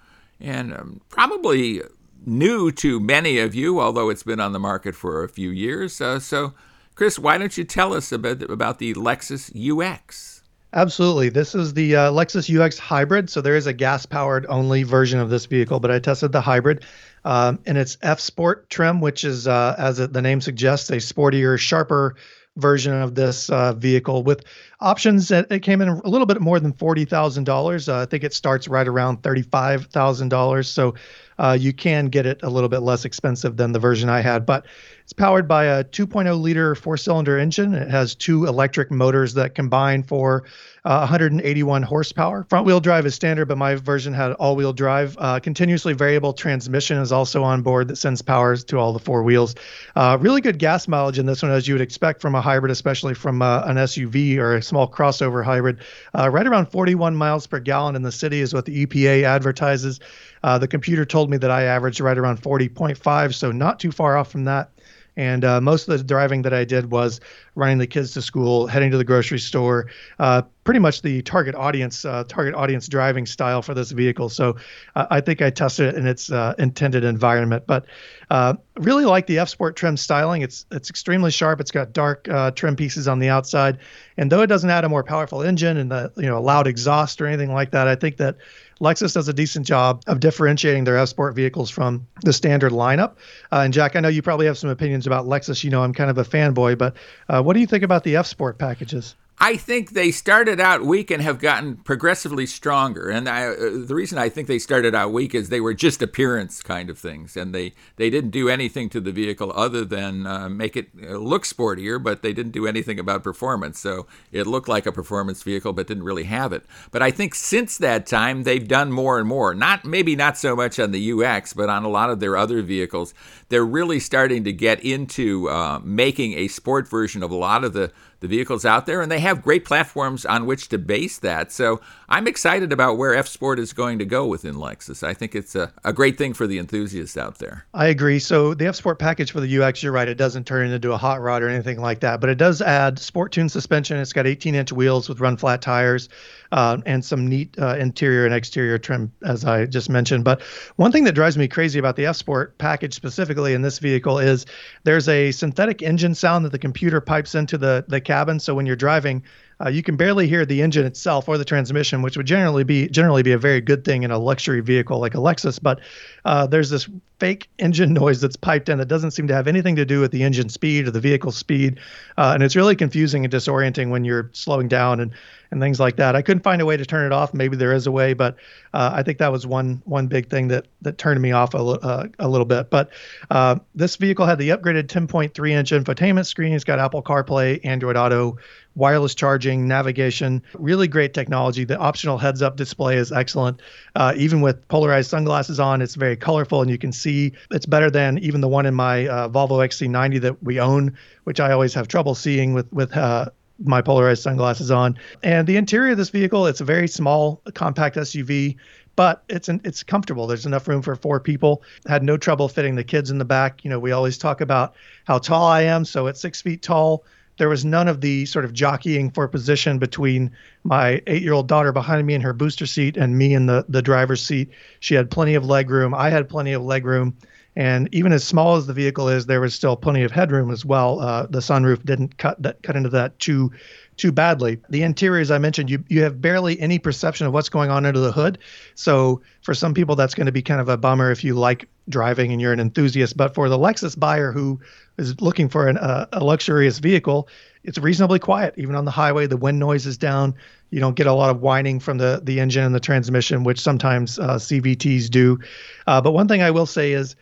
And 0.40 0.74
um, 0.74 1.00
probably 1.08 1.82
new 2.24 2.70
to 2.72 3.00
many 3.00 3.38
of 3.38 3.54
you, 3.54 3.80
although 3.80 4.10
it's 4.10 4.22
been 4.22 4.40
on 4.40 4.52
the 4.52 4.58
market 4.58 4.94
for 4.94 5.24
a 5.24 5.28
few 5.28 5.50
years. 5.50 6.00
Uh, 6.00 6.18
so, 6.18 6.54
Chris, 6.94 7.18
why 7.18 7.38
don't 7.38 7.56
you 7.56 7.64
tell 7.64 7.92
us 7.94 8.12
a 8.12 8.18
bit 8.18 8.42
about 8.42 8.78
the 8.78 8.94
Lexus 8.94 9.50
UX? 9.54 10.42
Absolutely. 10.74 11.28
This 11.28 11.54
is 11.54 11.74
the 11.74 11.96
uh, 11.96 12.10
Lexus 12.10 12.48
UX 12.48 12.78
Hybrid. 12.78 13.28
So 13.28 13.42
there 13.42 13.56
is 13.56 13.66
a 13.66 13.74
gas 13.74 14.06
powered 14.06 14.46
only 14.48 14.84
version 14.84 15.20
of 15.20 15.28
this 15.28 15.44
vehicle, 15.44 15.80
but 15.80 15.90
I 15.90 15.98
tested 15.98 16.32
the 16.32 16.40
hybrid. 16.40 16.84
Um, 17.24 17.58
and 17.66 17.76
it's 17.76 17.98
F 18.02 18.20
Sport 18.20 18.70
trim, 18.70 19.00
which 19.00 19.22
is, 19.22 19.46
uh, 19.46 19.74
as 19.78 19.98
the 19.98 20.22
name 20.22 20.40
suggests, 20.40 20.88
a 20.90 20.96
sportier, 20.96 21.58
sharper 21.58 22.16
version 22.56 22.92
of 22.92 23.14
this 23.14 23.48
uh, 23.50 23.72
vehicle 23.74 24.22
with 24.22 24.44
options 24.80 25.28
that 25.28 25.50
it 25.50 25.60
came 25.60 25.80
in 25.80 25.88
a 25.88 26.08
little 26.08 26.26
bit 26.26 26.40
more 26.40 26.60
than 26.60 26.72
forty 26.72 27.04
thousand 27.04 27.48
uh, 27.48 27.52
dollars. 27.52 27.88
I 27.88 28.06
think 28.06 28.24
it 28.24 28.34
starts 28.34 28.68
right 28.68 28.86
around 28.86 29.22
thirty-five 29.22 29.86
thousand 29.86 30.28
dollars. 30.30 30.68
So 30.68 30.94
uh, 31.38 31.56
you 31.58 31.72
can 31.72 32.06
get 32.06 32.26
it 32.26 32.40
a 32.42 32.50
little 32.50 32.68
bit 32.68 32.80
less 32.80 33.04
expensive 33.04 33.56
than 33.56 33.72
the 33.72 33.78
version 33.78 34.08
I 34.08 34.20
had. 34.20 34.46
But 34.46 34.66
it's 35.02 35.12
powered 35.12 35.48
by 35.48 35.64
a 35.64 35.84
2.0 35.84 36.40
liter 36.40 36.74
four 36.74 36.96
cylinder 36.96 37.38
engine. 37.38 37.74
It 37.74 37.90
has 37.90 38.14
two 38.14 38.46
electric 38.46 38.90
motors 38.90 39.34
that 39.34 39.54
combine 39.54 40.02
for 40.02 40.44
uh, 40.84 40.98
181 40.98 41.82
horsepower. 41.82 42.44
Front 42.48 42.66
wheel 42.66 42.80
drive 42.80 43.06
is 43.06 43.14
standard, 43.14 43.46
but 43.46 43.56
my 43.56 43.76
version 43.76 44.12
had 44.12 44.32
all 44.32 44.56
wheel 44.56 44.72
drive. 44.72 45.16
Uh, 45.18 45.38
continuously 45.38 45.92
variable 45.92 46.32
transmission 46.32 46.98
is 46.98 47.12
also 47.12 47.44
on 47.44 47.62
board 47.62 47.88
that 47.88 47.96
sends 47.96 48.20
power 48.20 48.56
to 48.56 48.78
all 48.78 48.92
the 48.92 48.98
four 48.98 49.22
wheels. 49.22 49.54
Uh, 49.94 50.18
really 50.20 50.40
good 50.40 50.58
gas 50.58 50.88
mileage 50.88 51.18
in 51.18 51.26
this 51.26 51.42
one, 51.42 51.52
as 51.52 51.68
you 51.68 51.74
would 51.74 51.80
expect 51.80 52.20
from 52.20 52.34
a 52.34 52.40
hybrid, 52.40 52.72
especially 52.72 53.14
from 53.14 53.42
uh, 53.42 53.62
an 53.64 53.76
SUV 53.76 54.38
or 54.38 54.56
a 54.56 54.62
small 54.62 54.90
crossover 54.90 55.44
hybrid. 55.44 55.78
Uh, 56.18 56.28
right 56.28 56.46
around 56.46 56.66
41 56.66 57.14
miles 57.14 57.46
per 57.46 57.60
gallon 57.60 57.94
in 57.94 58.02
the 58.02 58.12
city 58.12 58.40
is 58.40 58.52
what 58.52 58.64
the 58.64 58.84
EPA 58.84 59.22
advertises. 59.22 60.00
Uh, 60.42 60.58
the 60.58 60.66
computer 60.66 61.04
told 61.04 61.30
me 61.30 61.36
that 61.36 61.50
I 61.50 61.64
averaged 61.64 62.00
right 62.00 62.18
around 62.18 62.42
40.5, 62.42 63.34
so 63.34 63.52
not 63.52 63.78
too 63.78 63.92
far 63.92 64.16
off 64.16 64.32
from 64.32 64.44
that. 64.44 64.72
And 65.16 65.44
uh, 65.44 65.60
most 65.60 65.88
of 65.88 65.98
the 65.98 66.04
driving 66.04 66.42
that 66.42 66.54
I 66.54 66.64
did 66.64 66.90
was 66.90 67.20
running 67.54 67.78
the 67.78 67.86
kids 67.86 68.12
to 68.12 68.22
school, 68.22 68.66
heading 68.66 68.90
to 68.92 68.96
the 68.96 69.04
grocery 69.04 69.38
store, 69.38 69.90
uh, 70.18 70.42
pretty 70.64 70.80
much 70.80 71.02
the 71.02 71.20
target 71.22 71.54
audience, 71.54 72.04
uh, 72.04 72.24
target 72.28 72.54
audience 72.54 72.88
driving 72.88 73.26
style 73.26 73.60
for 73.60 73.74
this 73.74 73.90
vehicle. 73.90 74.30
So 74.30 74.56
uh, 74.96 75.06
I 75.10 75.20
think 75.20 75.42
I 75.42 75.50
tested 75.50 75.88
it 75.88 75.96
in 75.96 76.06
its 76.06 76.32
uh, 76.32 76.54
intended 76.58 77.04
environment. 77.04 77.64
But 77.66 77.84
uh, 78.30 78.54
really 78.78 79.04
like 79.04 79.26
the 79.26 79.38
F 79.38 79.50
Sport 79.50 79.76
trim 79.76 79.98
styling. 79.98 80.40
It's 80.40 80.64
it's 80.70 80.88
extremely 80.88 81.30
sharp. 81.30 81.60
It's 81.60 81.70
got 81.70 81.92
dark 81.92 82.26
trim 82.54 82.76
pieces 82.76 83.06
on 83.06 83.18
the 83.18 83.28
outside, 83.28 83.78
and 84.16 84.32
though 84.32 84.40
it 84.40 84.46
doesn't 84.46 84.70
add 84.70 84.84
a 84.84 84.88
more 84.88 85.04
powerful 85.04 85.42
engine 85.42 85.76
and 85.76 85.90
the 85.90 86.10
you 86.16 86.26
know 86.26 86.40
loud 86.40 86.66
exhaust 86.66 87.20
or 87.20 87.26
anything 87.26 87.52
like 87.52 87.72
that, 87.72 87.88
I 87.88 87.96
think 87.96 88.16
that 88.16 88.36
Lexus 88.82 89.14
does 89.14 89.28
a 89.28 89.32
decent 89.32 89.64
job 89.64 90.02
of 90.08 90.18
differentiating 90.18 90.82
their 90.82 90.98
F 90.98 91.08
Sport 91.08 91.36
vehicles 91.36 91.70
from 91.70 92.04
the 92.22 92.32
standard 92.32 92.72
lineup. 92.72 93.12
Uh, 93.52 93.60
and 93.60 93.72
Jack, 93.72 93.94
I 93.94 94.00
know 94.00 94.08
you 94.08 94.22
probably 94.22 94.46
have 94.46 94.58
some 94.58 94.70
opinions 94.70 95.06
about 95.06 95.24
Lexus. 95.24 95.62
You 95.62 95.70
know, 95.70 95.84
I'm 95.84 95.94
kind 95.94 96.10
of 96.10 96.18
a 96.18 96.24
fanboy, 96.24 96.76
but 96.76 96.96
uh, 97.28 97.40
what 97.42 97.54
do 97.54 97.60
you 97.60 97.66
think 97.66 97.84
about 97.84 98.02
the 98.02 98.16
F 98.16 98.26
Sport 98.26 98.58
packages? 98.58 99.14
I 99.38 99.56
think 99.56 99.90
they 99.90 100.12
started 100.12 100.60
out 100.60 100.84
weak 100.84 101.10
and 101.10 101.20
have 101.20 101.40
gotten 101.40 101.76
progressively 101.76 102.46
stronger. 102.46 103.08
And 103.08 103.28
I, 103.28 103.46
uh, 103.46 103.54
the 103.86 103.94
reason 103.94 104.18
I 104.18 104.28
think 104.28 104.46
they 104.46 104.58
started 104.58 104.94
out 104.94 105.12
weak 105.12 105.34
is 105.34 105.48
they 105.48 105.60
were 105.60 105.74
just 105.74 106.00
appearance 106.00 106.62
kind 106.62 106.88
of 106.88 106.98
things, 106.98 107.36
and 107.36 107.52
they, 107.52 107.72
they 107.96 108.08
didn't 108.08 108.30
do 108.30 108.48
anything 108.48 108.88
to 108.90 109.00
the 109.00 109.10
vehicle 109.10 109.52
other 109.54 109.84
than 109.84 110.26
uh, 110.26 110.48
make 110.48 110.76
it 110.76 110.90
uh, 111.02 111.16
look 111.16 111.44
sportier, 111.44 112.00
but 112.00 112.22
they 112.22 112.32
didn't 112.32 112.52
do 112.52 112.66
anything 112.66 113.00
about 113.00 113.24
performance. 113.24 113.80
So 113.80 114.06
it 114.30 114.46
looked 114.46 114.68
like 114.68 114.86
a 114.86 114.92
performance 114.92 115.42
vehicle, 115.42 115.72
but 115.72 115.88
didn't 115.88 116.04
really 116.04 116.24
have 116.24 116.52
it. 116.52 116.64
But 116.92 117.02
I 117.02 117.10
think 117.10 117.34
since 117.34 117.78
that 117.78 118.06
time 118.06 118.44
they've 118.44 118.66
done 118.68 118.92
more 118.92 119.18
and 119.18 119.28
more. 119.28 119.54
Not 119.54 119.84
maybe 119.84 120.16
not 120.16 120.38
so 120.38 120.54
much 120.54 120.78
on 120.78 120.92
the 120.92 121.12
UX, 121.12 121.52
but 121.52 121.68
on 121.68 121.84
a 121.84 121.88
lot 121.88 122.10
of 122.10 122.20
their 122.20 122.36
other 122.36 122.62
vehicles, 122.62 123.12
they're 123.48 123.64
really 123.64 124.00
starting 124.00 124.44
to 124.44 124.52
get 124.52 124.80
into 124.84 125.48
uh, 125.48 125.80
making 125.82 126.34
a 126.34 126.48
sport 126.48 126.88
version 126.88 127.22
of 127.22 127.30
a 127.30 127.36
lot 127.36 127.64
of 127.64 127.72
the 127.72 127.92
the 128.22 128.28
vehicles 128.28 128.64
out 128.64 128.86
there, 128.86 129.02
and 129.02 129.12
they 129.12 129.20
have 129.20 129.42
great 129.42 129.64
platforms 129.64 130.24
on 130.24 130.46
which 130.46 130.68
to 130.68 130.78
base 130.78 131.18
that. 131.18 131.52
So 131.52 131.80
I'm 132.08 132.26
excited 132.26 132.72
about 132.72 132.96
where 132.96 133.14
F 133.14 133.26
Sport 133.26 133.58
is 133.58 133.72
going 133.72 133.98
to 133.98 134.04
go 134.04 134.26
within 134.26 134.54
Lexus. 134.54 135.02
I 135.02 135.12
think 135.12 135.34
it's 135.34 135.54
a, 135.54 135.72
a 135.84 135.92
great 135.92 136.16
thing 136.16 136.32
for 136.32 136.46
the 136.46 136.58
enthusiasts 136.58 137.16
out 137.16 137.38
there. 137.38 137.66
I 137.74 137.88
agree. 137.88 138.18
So 138.18 138.54
the 138.54 138.66
F 138.66 138.76
Sport 138.76 138.98
package 138.98 139.32
for 139.32 139.40
the 139.40 139.62
UX, 139.62 139.82
you're 139.82 139.92
right, 139.92 140.08
it 140.08 140.14
doesn't 140.14 140.46
turn 140.46 140.70
into 140.70 140.92
a 140.92 140.96
hot 140.96 141.20
rod 141.20 141.42
or 141.42 141.48
anything 141.48 141.80
like 141.80 142.00
that, 142.00 142.20
but 142.20 142.30
it 142.30 142.36
does 142.38 142.62
add 142.62 142.98
sport 142.98 143.32
tune 143.32 143.48
suspension. 143.48 143.98
It's 143.98 144.12
got 144.12 144.26
18 144.26 144.54
inch 144.54 144.72
wheels 144.72 145.08
with 145.08 145.20
run 145.20 145.36
flat 145.36 145.60
tires 145.60 146.08
uh, 146.52 146.78
and 146.86 147.04
some 147.04 147.26
neat 147.26 147.58
uh, 147.58 147.76
interior 147.76 148.24
and 148.24 148.34
exterior 148.34 148.78
trim, 148.78 149.10
as 149.24 149.44
I 149.44 149.66
just 149.66 149.90
mentioned. 149.90 150.22
But 150.22 150.42
one 150.76 150.92
thing 150.92 151.04
that 151.04 151.12
drives 151.12 151.36
me 151.36 151.48
crazy 151.48 151.78
about 151.78 151.96
the 151.96 152.06
F 152.06 152.16
Sport 152.16 152.56
package 152.58 152.94
specifically 152.94 153.54
in 153.54 153.62
this 153.62 153.78
vehicle 153.78 154.18
is 154.18 154.46
there's 154.84 155.08
a 155.08 155.32
synthetic 155.32 155.82
engine 155.82 156.14
sound 156.14 156.44
that 156.44 156.52
the 156.52 156.58
computer 156.58 157.00
pipes 157.00 157.34
into 157.34 157.58
the 157.58 157.84
the 157.88 158.00
cabin. 158.12 158.38
So 158.38 158.54
when 158.54 158.66
you're 158.66 158.76
driving, 158.76 159.22
uh, 159.64 159.70
you 159.70 159.82
can 159.82 159.96
barely 159.96 160.28
hear 160.28 160.44
the 160.44 160.60
engine 160.60 160.84
itself 160.84 161.28
or 161.28 161.38
the 161.38 161.44
transmission, 161.44 162.02
which 162.02 162.16
would 162.16 162.26
generally 162.26 162.64
be 162.64 162.88
generally 162.88 163.22
be 163.22 163.32
a 163.32 163.38
very 163.38 163.60
good 163.60 163.84
thing 163.84 164.02
in 164.02 164.10
a 164.10 164.18
luxury 164.18 164.60
vehicle 164.60 164.98
like 164.98 165.14
a 165.14 165.18
Lexus. 165.18 165.58
But 165.62 165.80
uh, 166.24 166.46
there's 166.46 166.68
this 166.68 166.88
fake 167.20 167.48
engine 167.58 167.92
noise 168.02 168.20
that's 168.20 168.36
piped 168.36 168.68
in 168.68 168.78
that 168.78 168.88
doesn't 168.88 169.12
seem 169.12 169.28
to 169.28 169.34
have 169.34 169.48
anything 169.48 169.76
to 169.76 169.84
do 169.86 170.00
with 170.00 170.10
the 170.10 170.24
engine 170.24 170.50
speed 170.50 170.88
or 170.88 170.90
the 170.90 171.00
vehicle 171.00 171.32
speed, 171.32 171.78
uh, 172.18 172.32
and 172.34 172.42
it's 172.42 172.56
really 172.56 172.76
confusing 172.76 173.24
and 173.24 173.32
disorienting 173.32 173.90
when 173.90 174.04
you're 174.04 174.28
slowing 174.32 174.68
down 174.68 175.00
and 175.00 175.12
and 175.50 175.60
things 175.60 175.78
like 175.78 175.96
that. 175.96 176.16
I 176.16 176.22
couldn't 176.22 176.42
find 176.42 176.60
a 176.60 176.66
way 176.66 176.76
to 176.76 176.84
turn 176.84 177.06
it 177.06 177.12
off. 177.12 177.32
Maybe 177.32 177.56
there 177.56 177.72
is 177.72 177.86
a 177.86 177.92
way, 177.92 178.14
but 178.14 178.36
uh, 178.74 178.90
I 178.94 179.02
think 179.02 179.18
that 179.18 179.30
was 179.30 179.46
one 179.46 179.82
one 179.84 180.06
big 180.06 180.28
thing 180.28 180.48
that 180.48 180.66
that 180.82 180.98
turned 180.98 181.20
me 181.20 181.32
off 181.32 181.54
a, 181.54 181.58
uh, 181.58 182.08
a 182.18 182.28
little 182.28 182.44
bit. 182.44 182.70
But 182.70 182.90
uh, 183.30 183.56
this 183.74 183.96
vehicle 183.96 184.26
had 184.26 184.38
the 184.38 184.50
upgraded 184.50 184.84
10.3 184.86 185.50
inch 185.50 185.70
infotainment 185.70 186.26
screen. 186.26 186.52
It's 186.52 186.64
got 186.64 186.78
Apple 186.78 187.02
CarPlay, 187.02 187.64
Android 187.64 187.96
Auto, 187.96 188.38
wireless 188.74 189.14
charging, 189.14 189.68
navigation, 189.68 190.42
really 190.54 190.88
great 190.88 191.14
technology. 191.14 191.64
The 191.64 191.78
optional 191.78 192.18
heads 192.18 192.42
up 192.42 192.56
display 192.56 192.96
is 192.96 193.12
excellent. 193.12 193.60
Uh, 193.94 194.14
even 194.16 194.40
with 194.40 194.66
polarized 194.68 195.10
sunglasses 195.10 195.60
on, 195.60 195.82
it's 195.82 195.94
very 195.94 196.16
colorful 196.16 196.62
and 196.62 196.70
you 196.70 196.78
can 196.78 196.92
see 196.92 197.32
it's 197.50 197.66
better 197.66 197.90
than 197.90 198.18
even 198.18 198.40
the 198.40 198.48
one 198.48 198.66
in 198.66 198.74
my 198.74 199.06
uh, 199.06 199.28
Volvo 199.28 199.64
XC90 199.64 200.20
that 200.22 200.42
we 200.42 200.60
own, 200.60 200.96
which 201.24 201.40
I 201.40 201.52
always 201.52 201.74
have 201.74 201.88
trouble 201.88 202.14
seeing 202.14 202.54
with, 202.54 202.72
with 202.72 202.96
uh, 202.96 203.26
my 203.64 203.80
polarized 203.80 204.22
sunglasses 204.22 204.70
on. 204.70 204.98
And 205.22 205.46
the 205.46 205.56
interior 205.56 205.92
of 205.92 205.98
this 205.98 206.10
vehicle, 206.10 206.46
it's 206.46 206.60
a 206.60 206.64
very 206.64 206.88
small, 206.88 207.40
compact 207.54 207.96
SUV, 207.96 208.56
but 208.96 209.24
it's 209.28 209.48
an, 209.48 209.60
it's 209.64 209.82
comfortable. 209.82 210.26
There's 210.26 210.46
enough 210.46 210.68
room 210.68 210.82
for 210.82 210.94
four 210.96 211.20
people. 211.20 211.62
Had 211.86 212.02
no 212.02 212.16
trouble 212.16 212.48
fitting 212.48 212.74
the 212.74 212.84
kids 212.84 213.10
in 213.10 213.18
the 213.18 213.24
back. 213.24 213.64
You 213.64 213.70
know, 213.70 213.78
we 213.78 213.92
always 213.92 214.18
talk 214.18 214.40
about 214.40 214.74
how 215.06 215.18
tall 215.18 215.46
I 215.46 215.62
am, 215.62 215.84
so 215.84 216.08
at 216.08 216.16
six 216.16 216.42
feet 216.42 216.62
tall. 216.62 217.04
There 217.38 217.48
was 217.48 217.64
none 217.64 217.88
of 217.88 218.02
the 218.02 218.26
sort 218.26 218.44
of 218.44 218.52
jockeying 218.52 219.10
for 219.10 219.26
position 219.26 219.78
between 219.78 220.30
my 220.64 221.00
eight-year-old 221.06 221.48
daughter 221.48 221.72
behind 221.72 222.06
me 222.06 222.12
in 222.12 222.20
her 222.20 222.34
booster 222.34 222.66
seat 222.66 222.98
and 222.98 223.16
me 223.16 223.32
in 223.32 223.46
the 223.46 223.64
the 223.68 223.80
driver's 223.80 224.20
seat. 224.22 224.50
She 224.80 224.94
had 224.94 225.10
plenty 225.10 225.34
of 225.34 225.46
leg 225.46 225.70
room. 225.70 225.94
I 225.94 226.10
had 226.10 226.28
plenty 226.28 226.52
of 226.52 226.62
leg 226.62 226.84
room. 226.84 227.16
And 227.54 227.88
even 227.92 228.12
as 228.12 228.24
small 228.24 228.56
as 228.56 228.66
the 228.66 228.72
vehicle 228.72 229.08
is, 229.08 229.26
there 229.26 229.40
was 229.40 229.54
still 229.54 229.76
plenty 229.76 230.02
of 230.04 230.10
headroom 230.10 230.50
as 230.50 230.64
well. 230.64 231.00
Uh, 231.00 231.26
the 231.26 231.40
sunroof 231.40 231.84
didn't 231.84 232.16
cut 232.16 232.42
that, 232.42 232.62
cut 232.62 232.76
into 232.76 232.88
that 232.90 233.18
too 233.18 233.52
too 233.98 234.10
badly. 234.10 234.58
The 234.70 234.82
interior, 234.82 235.20
as 235.20 235.30
I 235.30 235.38
mentioned, 235.38 235.68
you 235.68 235.84
you 235.88 236.02
have 236.02 236.20
barely 236.20 236.58
any 236.60 236.78
perception 236.78 237.26
of 237.26 237.32
what's 237.34 237.50
going 237.50 237.70
on 237.70 237.84
under 237.84 238.00
the 238.00 238.10
hood. 238.10 238.38
So 238.74 239.20
for 239.42 239.52
some 239.52 239.74
people, 239.74 239.96
that's 239.96 240.14
going 240.14 240.26
to 240.26 240.32
be 240.32 240.42
kind 240.42 240.60
of 240.60 240.68
a 240.68 240.78
bummer 240.78 241.10
if 241.10 241.22
you 241.22 241.34
like 241.34 241.68
driving 241.88 242.32
and 242.32 242.40
you're 242.40 242.54
an 242.54 242.60
enthusiast. 242.60 243.16
But 243.16 243.34
for 243.34 243.50
the 243.50 243.58
Lexus 243.58 243.98
buyer 243.98 244.32
who 244.32 244.58
is 244.96 245.20
looking 245.20 245.48
for 245.48 245.68
an, 245.68 245.76
uh, 245.76 246.06
a 246.12 246.24
luxurious 246.24 246.78
vehicle, 246.78 247.28
it's 247.64 247.78
reasonably 247.78 248.18
quiet. 248.18 248.54
Even 248.56 248.74
on 248.74 248.86
the 248.86 248.90
highway, 248.90 249.26
the 249.26 249.36
wind 249.36 249.58
noise 249.58 249.86
is 249.86 249.98
down. 249.98 250.34
You 250.70 250.80
don't 250.80 250.96
get 250.96 251.06
a 251.06 251.12
lot 251.12 251.30
of 251.30 251.42
whining 251.42 251.80
from 251.80 251.98
the 251.98 252.20
the 252.22 252.40
engine 252.40 252.64
and 252.64 252.74
the 252.74 252.80
transmission, 252.80 253.44
which 253.44 253.60
sometimes 253.60 254.18
uh, 254.18 254.36
CVTs 254.36 255.10
do. 255.10 255.38
Uh, 255.86 256.00
but 256.00 256.12
one 256.12 256.28
thing 256.28 256.42
I 256.42 256.50
will 256.50 256.66
say 256.66 256.92
is 256.92 257.14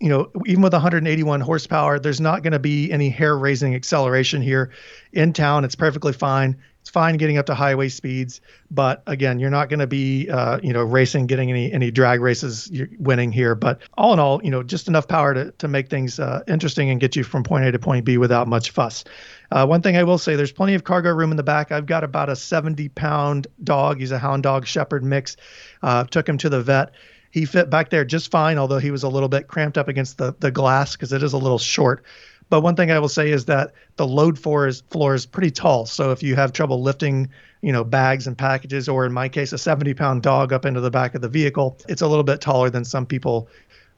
you 0.00 0.08
know, 0.08 0.30
even 0.46 0.62
with 0.62 0.72
181 0.72 1.40
horsepower, 1.40 1.98
there's 1.98 2.20
not 2.20 2.42
going 2.42 2.52
to 2.52 2.58
be 2.58 2.90
any 2.92 3.08
hair 3.08 3.36
raising 3.36 3.74
acceleration 3.74 4.42
here. 4.42 4.70
In 5.12 5.32
town, 5.32 5.64
it's 5.64 5.76
perfectly 5.76 6.12
fine. 6.12 6.56
It's 6.80 6.90
fine 6.90 7.16
getting 7.16 7.38
up 7.38 7.46
to 7.46 7.54
highway 7.54 7.88
speeds, 7.88 8.42
but 8.70 9.02
again, 9.06 9.38
you're 9.38 9.48
not 9.48 9.70
going 9.70 9.78
to 9.78 9.86
be, 9.86 10.28
uh, 10.28 10.60
you 10.62 10.74
know, 10.74 10.82
racing, 10.82 11.26
getting 11.26 11.48
any 11.48 11.72
any 11.72 11.90
drag 11.90 12.20
races 12.20 12.68
you're 12.70 12.88
winning 12.98 13.32
here. 13.32 13.54
But 13.54 13.80
all 13.96 14.12
in 14.12 14.18
all, 14.18 14.44
you 14.44 14.50
know, 14.50 14.62
just 14.62 14.86
enough 14.86 15.08
power 15.08 15.32
to 15.32 15.50
to 15.52 15.66
make 15.66 15.88
things 15.88 16.20
uh, 16.20 16.42
interesting 16.46 16.90
and 16.90 17.00
get 17.00 17.16
you 17.16 17.24
from 17.24 17.42
point 17.42 17.64
A 17.64 17.72
to 17.72 17.78
point 17.78 18.04
B 18.04 18.18
without 18.18 18.48
much 18.48 18.70
fuss. 18.70 19.04
Uh, 19.50 19.64
one 19.64 19.80
thing 19.80 19.96
I 19.96 20.02
will 20.02 20.18
say, 20.18 20.36
there's 20.36 20.52
plenty 20.52 20.74
of 20.74 20.84
cargo 20.84 21.10
room 21.14 21.30
in 21.30 21.38
the 21.38 21.42
back. 21.42 21.72
I've 21.72 21.86
got 21.86 22.04
about 22.04 22.28
a 22.28 22.36
70 22.36 22.90
pound 22.90 23.46
dog. 23.62 24.00
He's 24.00 24.12
a 24.12 24.18
hound 24.18 24.42
dog 24.42 24.66
shepherd 24.66 25.02
mix. 25.02 25.38
Uh, 25.82 26.04
took 26.04 26.28
him 26.28 26.36
to 26.36 26.50
the 26.50 26.60
vet 26.60 26.92
he 27.34 27.46
fit 27.46 27.68
back 27.68 27.90
there 27.90 28.04
just 28.04 28.30
fine, 28.30 28.58
although 28.58 28.78
he 28.78 28.92
was 28.92 29.02
a 29.02 29.08
little 29.08 29.28
bit 29.28 29.48
cramped 29.48 29.76
up 29.76 29.88
against 29.88 30.18
the, 30.18 30.36
the 30.38 30.52
glass 30.52 30.92
because 30.92 31.12
it 31.12 31.20
is 31.20 31.32
a 31.32 31.36
little 31.36 31.58
short. 31.58 32.04
But 32.48 32.60
one 32.60 32.76
thing 32.76 32.92
I 32.92 33.00
will 33.00 33.08
say 33.08 33.32
is 33.32 33.46
that 33.46 33.72
the 33.96 34.06
load 34.06 34.38
floor 34.38 34.68
is, 34.68 34.82
floor 34.82 35.16
is 35.16 35.26
pretty 35.26 35.50
tall. 35.50 35.84
So 35.84 36.12
if 36.12 36.22
you 36.22 36.36
have 36.36 36.52
trouble 36.52 36.80
lifting, 36.80 37.28
you 37.60 37.72
know, 37.72 37.82
bags 37.82 38.28
and 38.28 38.38
packages, 38.38 38.88
or 38.88 39.04
in 39.04 39.12
my 39.12 39.28
case, 39.28 39.52
a 39.52 39.58
70 39.58 39.94
pound 39.94 40.22
dog 40.22 40.52
up 40.52 40.64
into 40.64 40.80
the 40.80 40.92
back 40.92 41.16
of 41.16 41.22
the 41.22 41.28
vehicle, 41.28 41.76
it's 41.88 42.02
a 42.02 42.06
little 42.06 42.22
bit 42.22 42.40
taller 42.40 42.70
than 42.70 42.84
some 42.84 43.04
people 43.04 43.48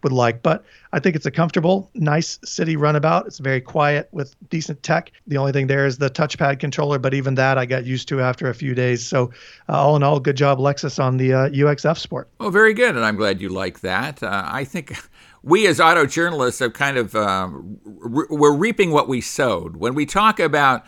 would 0.03 0.13
like. 0.13 0.43
But 0.43 0.65
I 0.93 0.99
think 0.99 1.17
it's 1.17 1.27
a 1.27 1.31
comfortable, 1.31 1.91
nice 1.95 2.39
city 2.45 2.77
runabout. 2.77 3.27
It's 3.27 3.39
very 3.39 3.61
quiet 3.61 4.09
with 4.13 4.35
decent 4.49 4.83
tech. 4.83 5.13
The 5.27 5.37
only 5.37 5.53
thing 5.53 5.67
there 5.67 5.87
is 5.87 5.99
the 5.99 6.11
touchpad 6.11 6.59
controller, 6.61 6.99
but 6.99 7.15
even 7.15 7.35
that 7.37 7.59
I 7.59 7.67
got 7.67 7.85
used 7.85 8.09
to 8.09 8.21
after 8.21 8.49
a 8.49 8.55
few 8.55 8.75
days. 8.75 9.05
So, 9.05 9.31
uh, 9.69 9.73
all 9.73 9.97
in 9.97 10.03
all, 10.03 10.21
good 10.21 10.37
job, 10.37 10.59
Lexus, 10.59 11.03
on 11.03 11.17
the 11.17 11.33
uh, 11.33 11.69
UX 11.71 11.85
F 11.85 11.99
Sport. 11.99 12.29
Well, 12.39 12.51
very 12.51 12.75
good. 12.75 12.97
And 12.97 13.05
I'm 13.05 13.17
glad 13.17 13.41
you 13.41 13.49
like 13.49 13.81
that. 13.81 14.23
Uh, 14.23 14.45
I 14.47 14.65
think 14.65 14.97
we 15.43 15.67
as 15.67 15.81
auto 15.81 16.07
journalists 16.07 16.61
have 16.61 16.73
kind 16.73 16.97
of, 16.97 17.15
uh, 17.15 17.49
re- 17.85 18.27
we're 18.31 18.57
reaping 18.57 18.91
what 18.91 19.09
we 19.09 19.21
sowed. 19.21 19.77
When 19.77 19.95
we 19.95 20.07
talk 20.07 20.41
about 20.41 20.85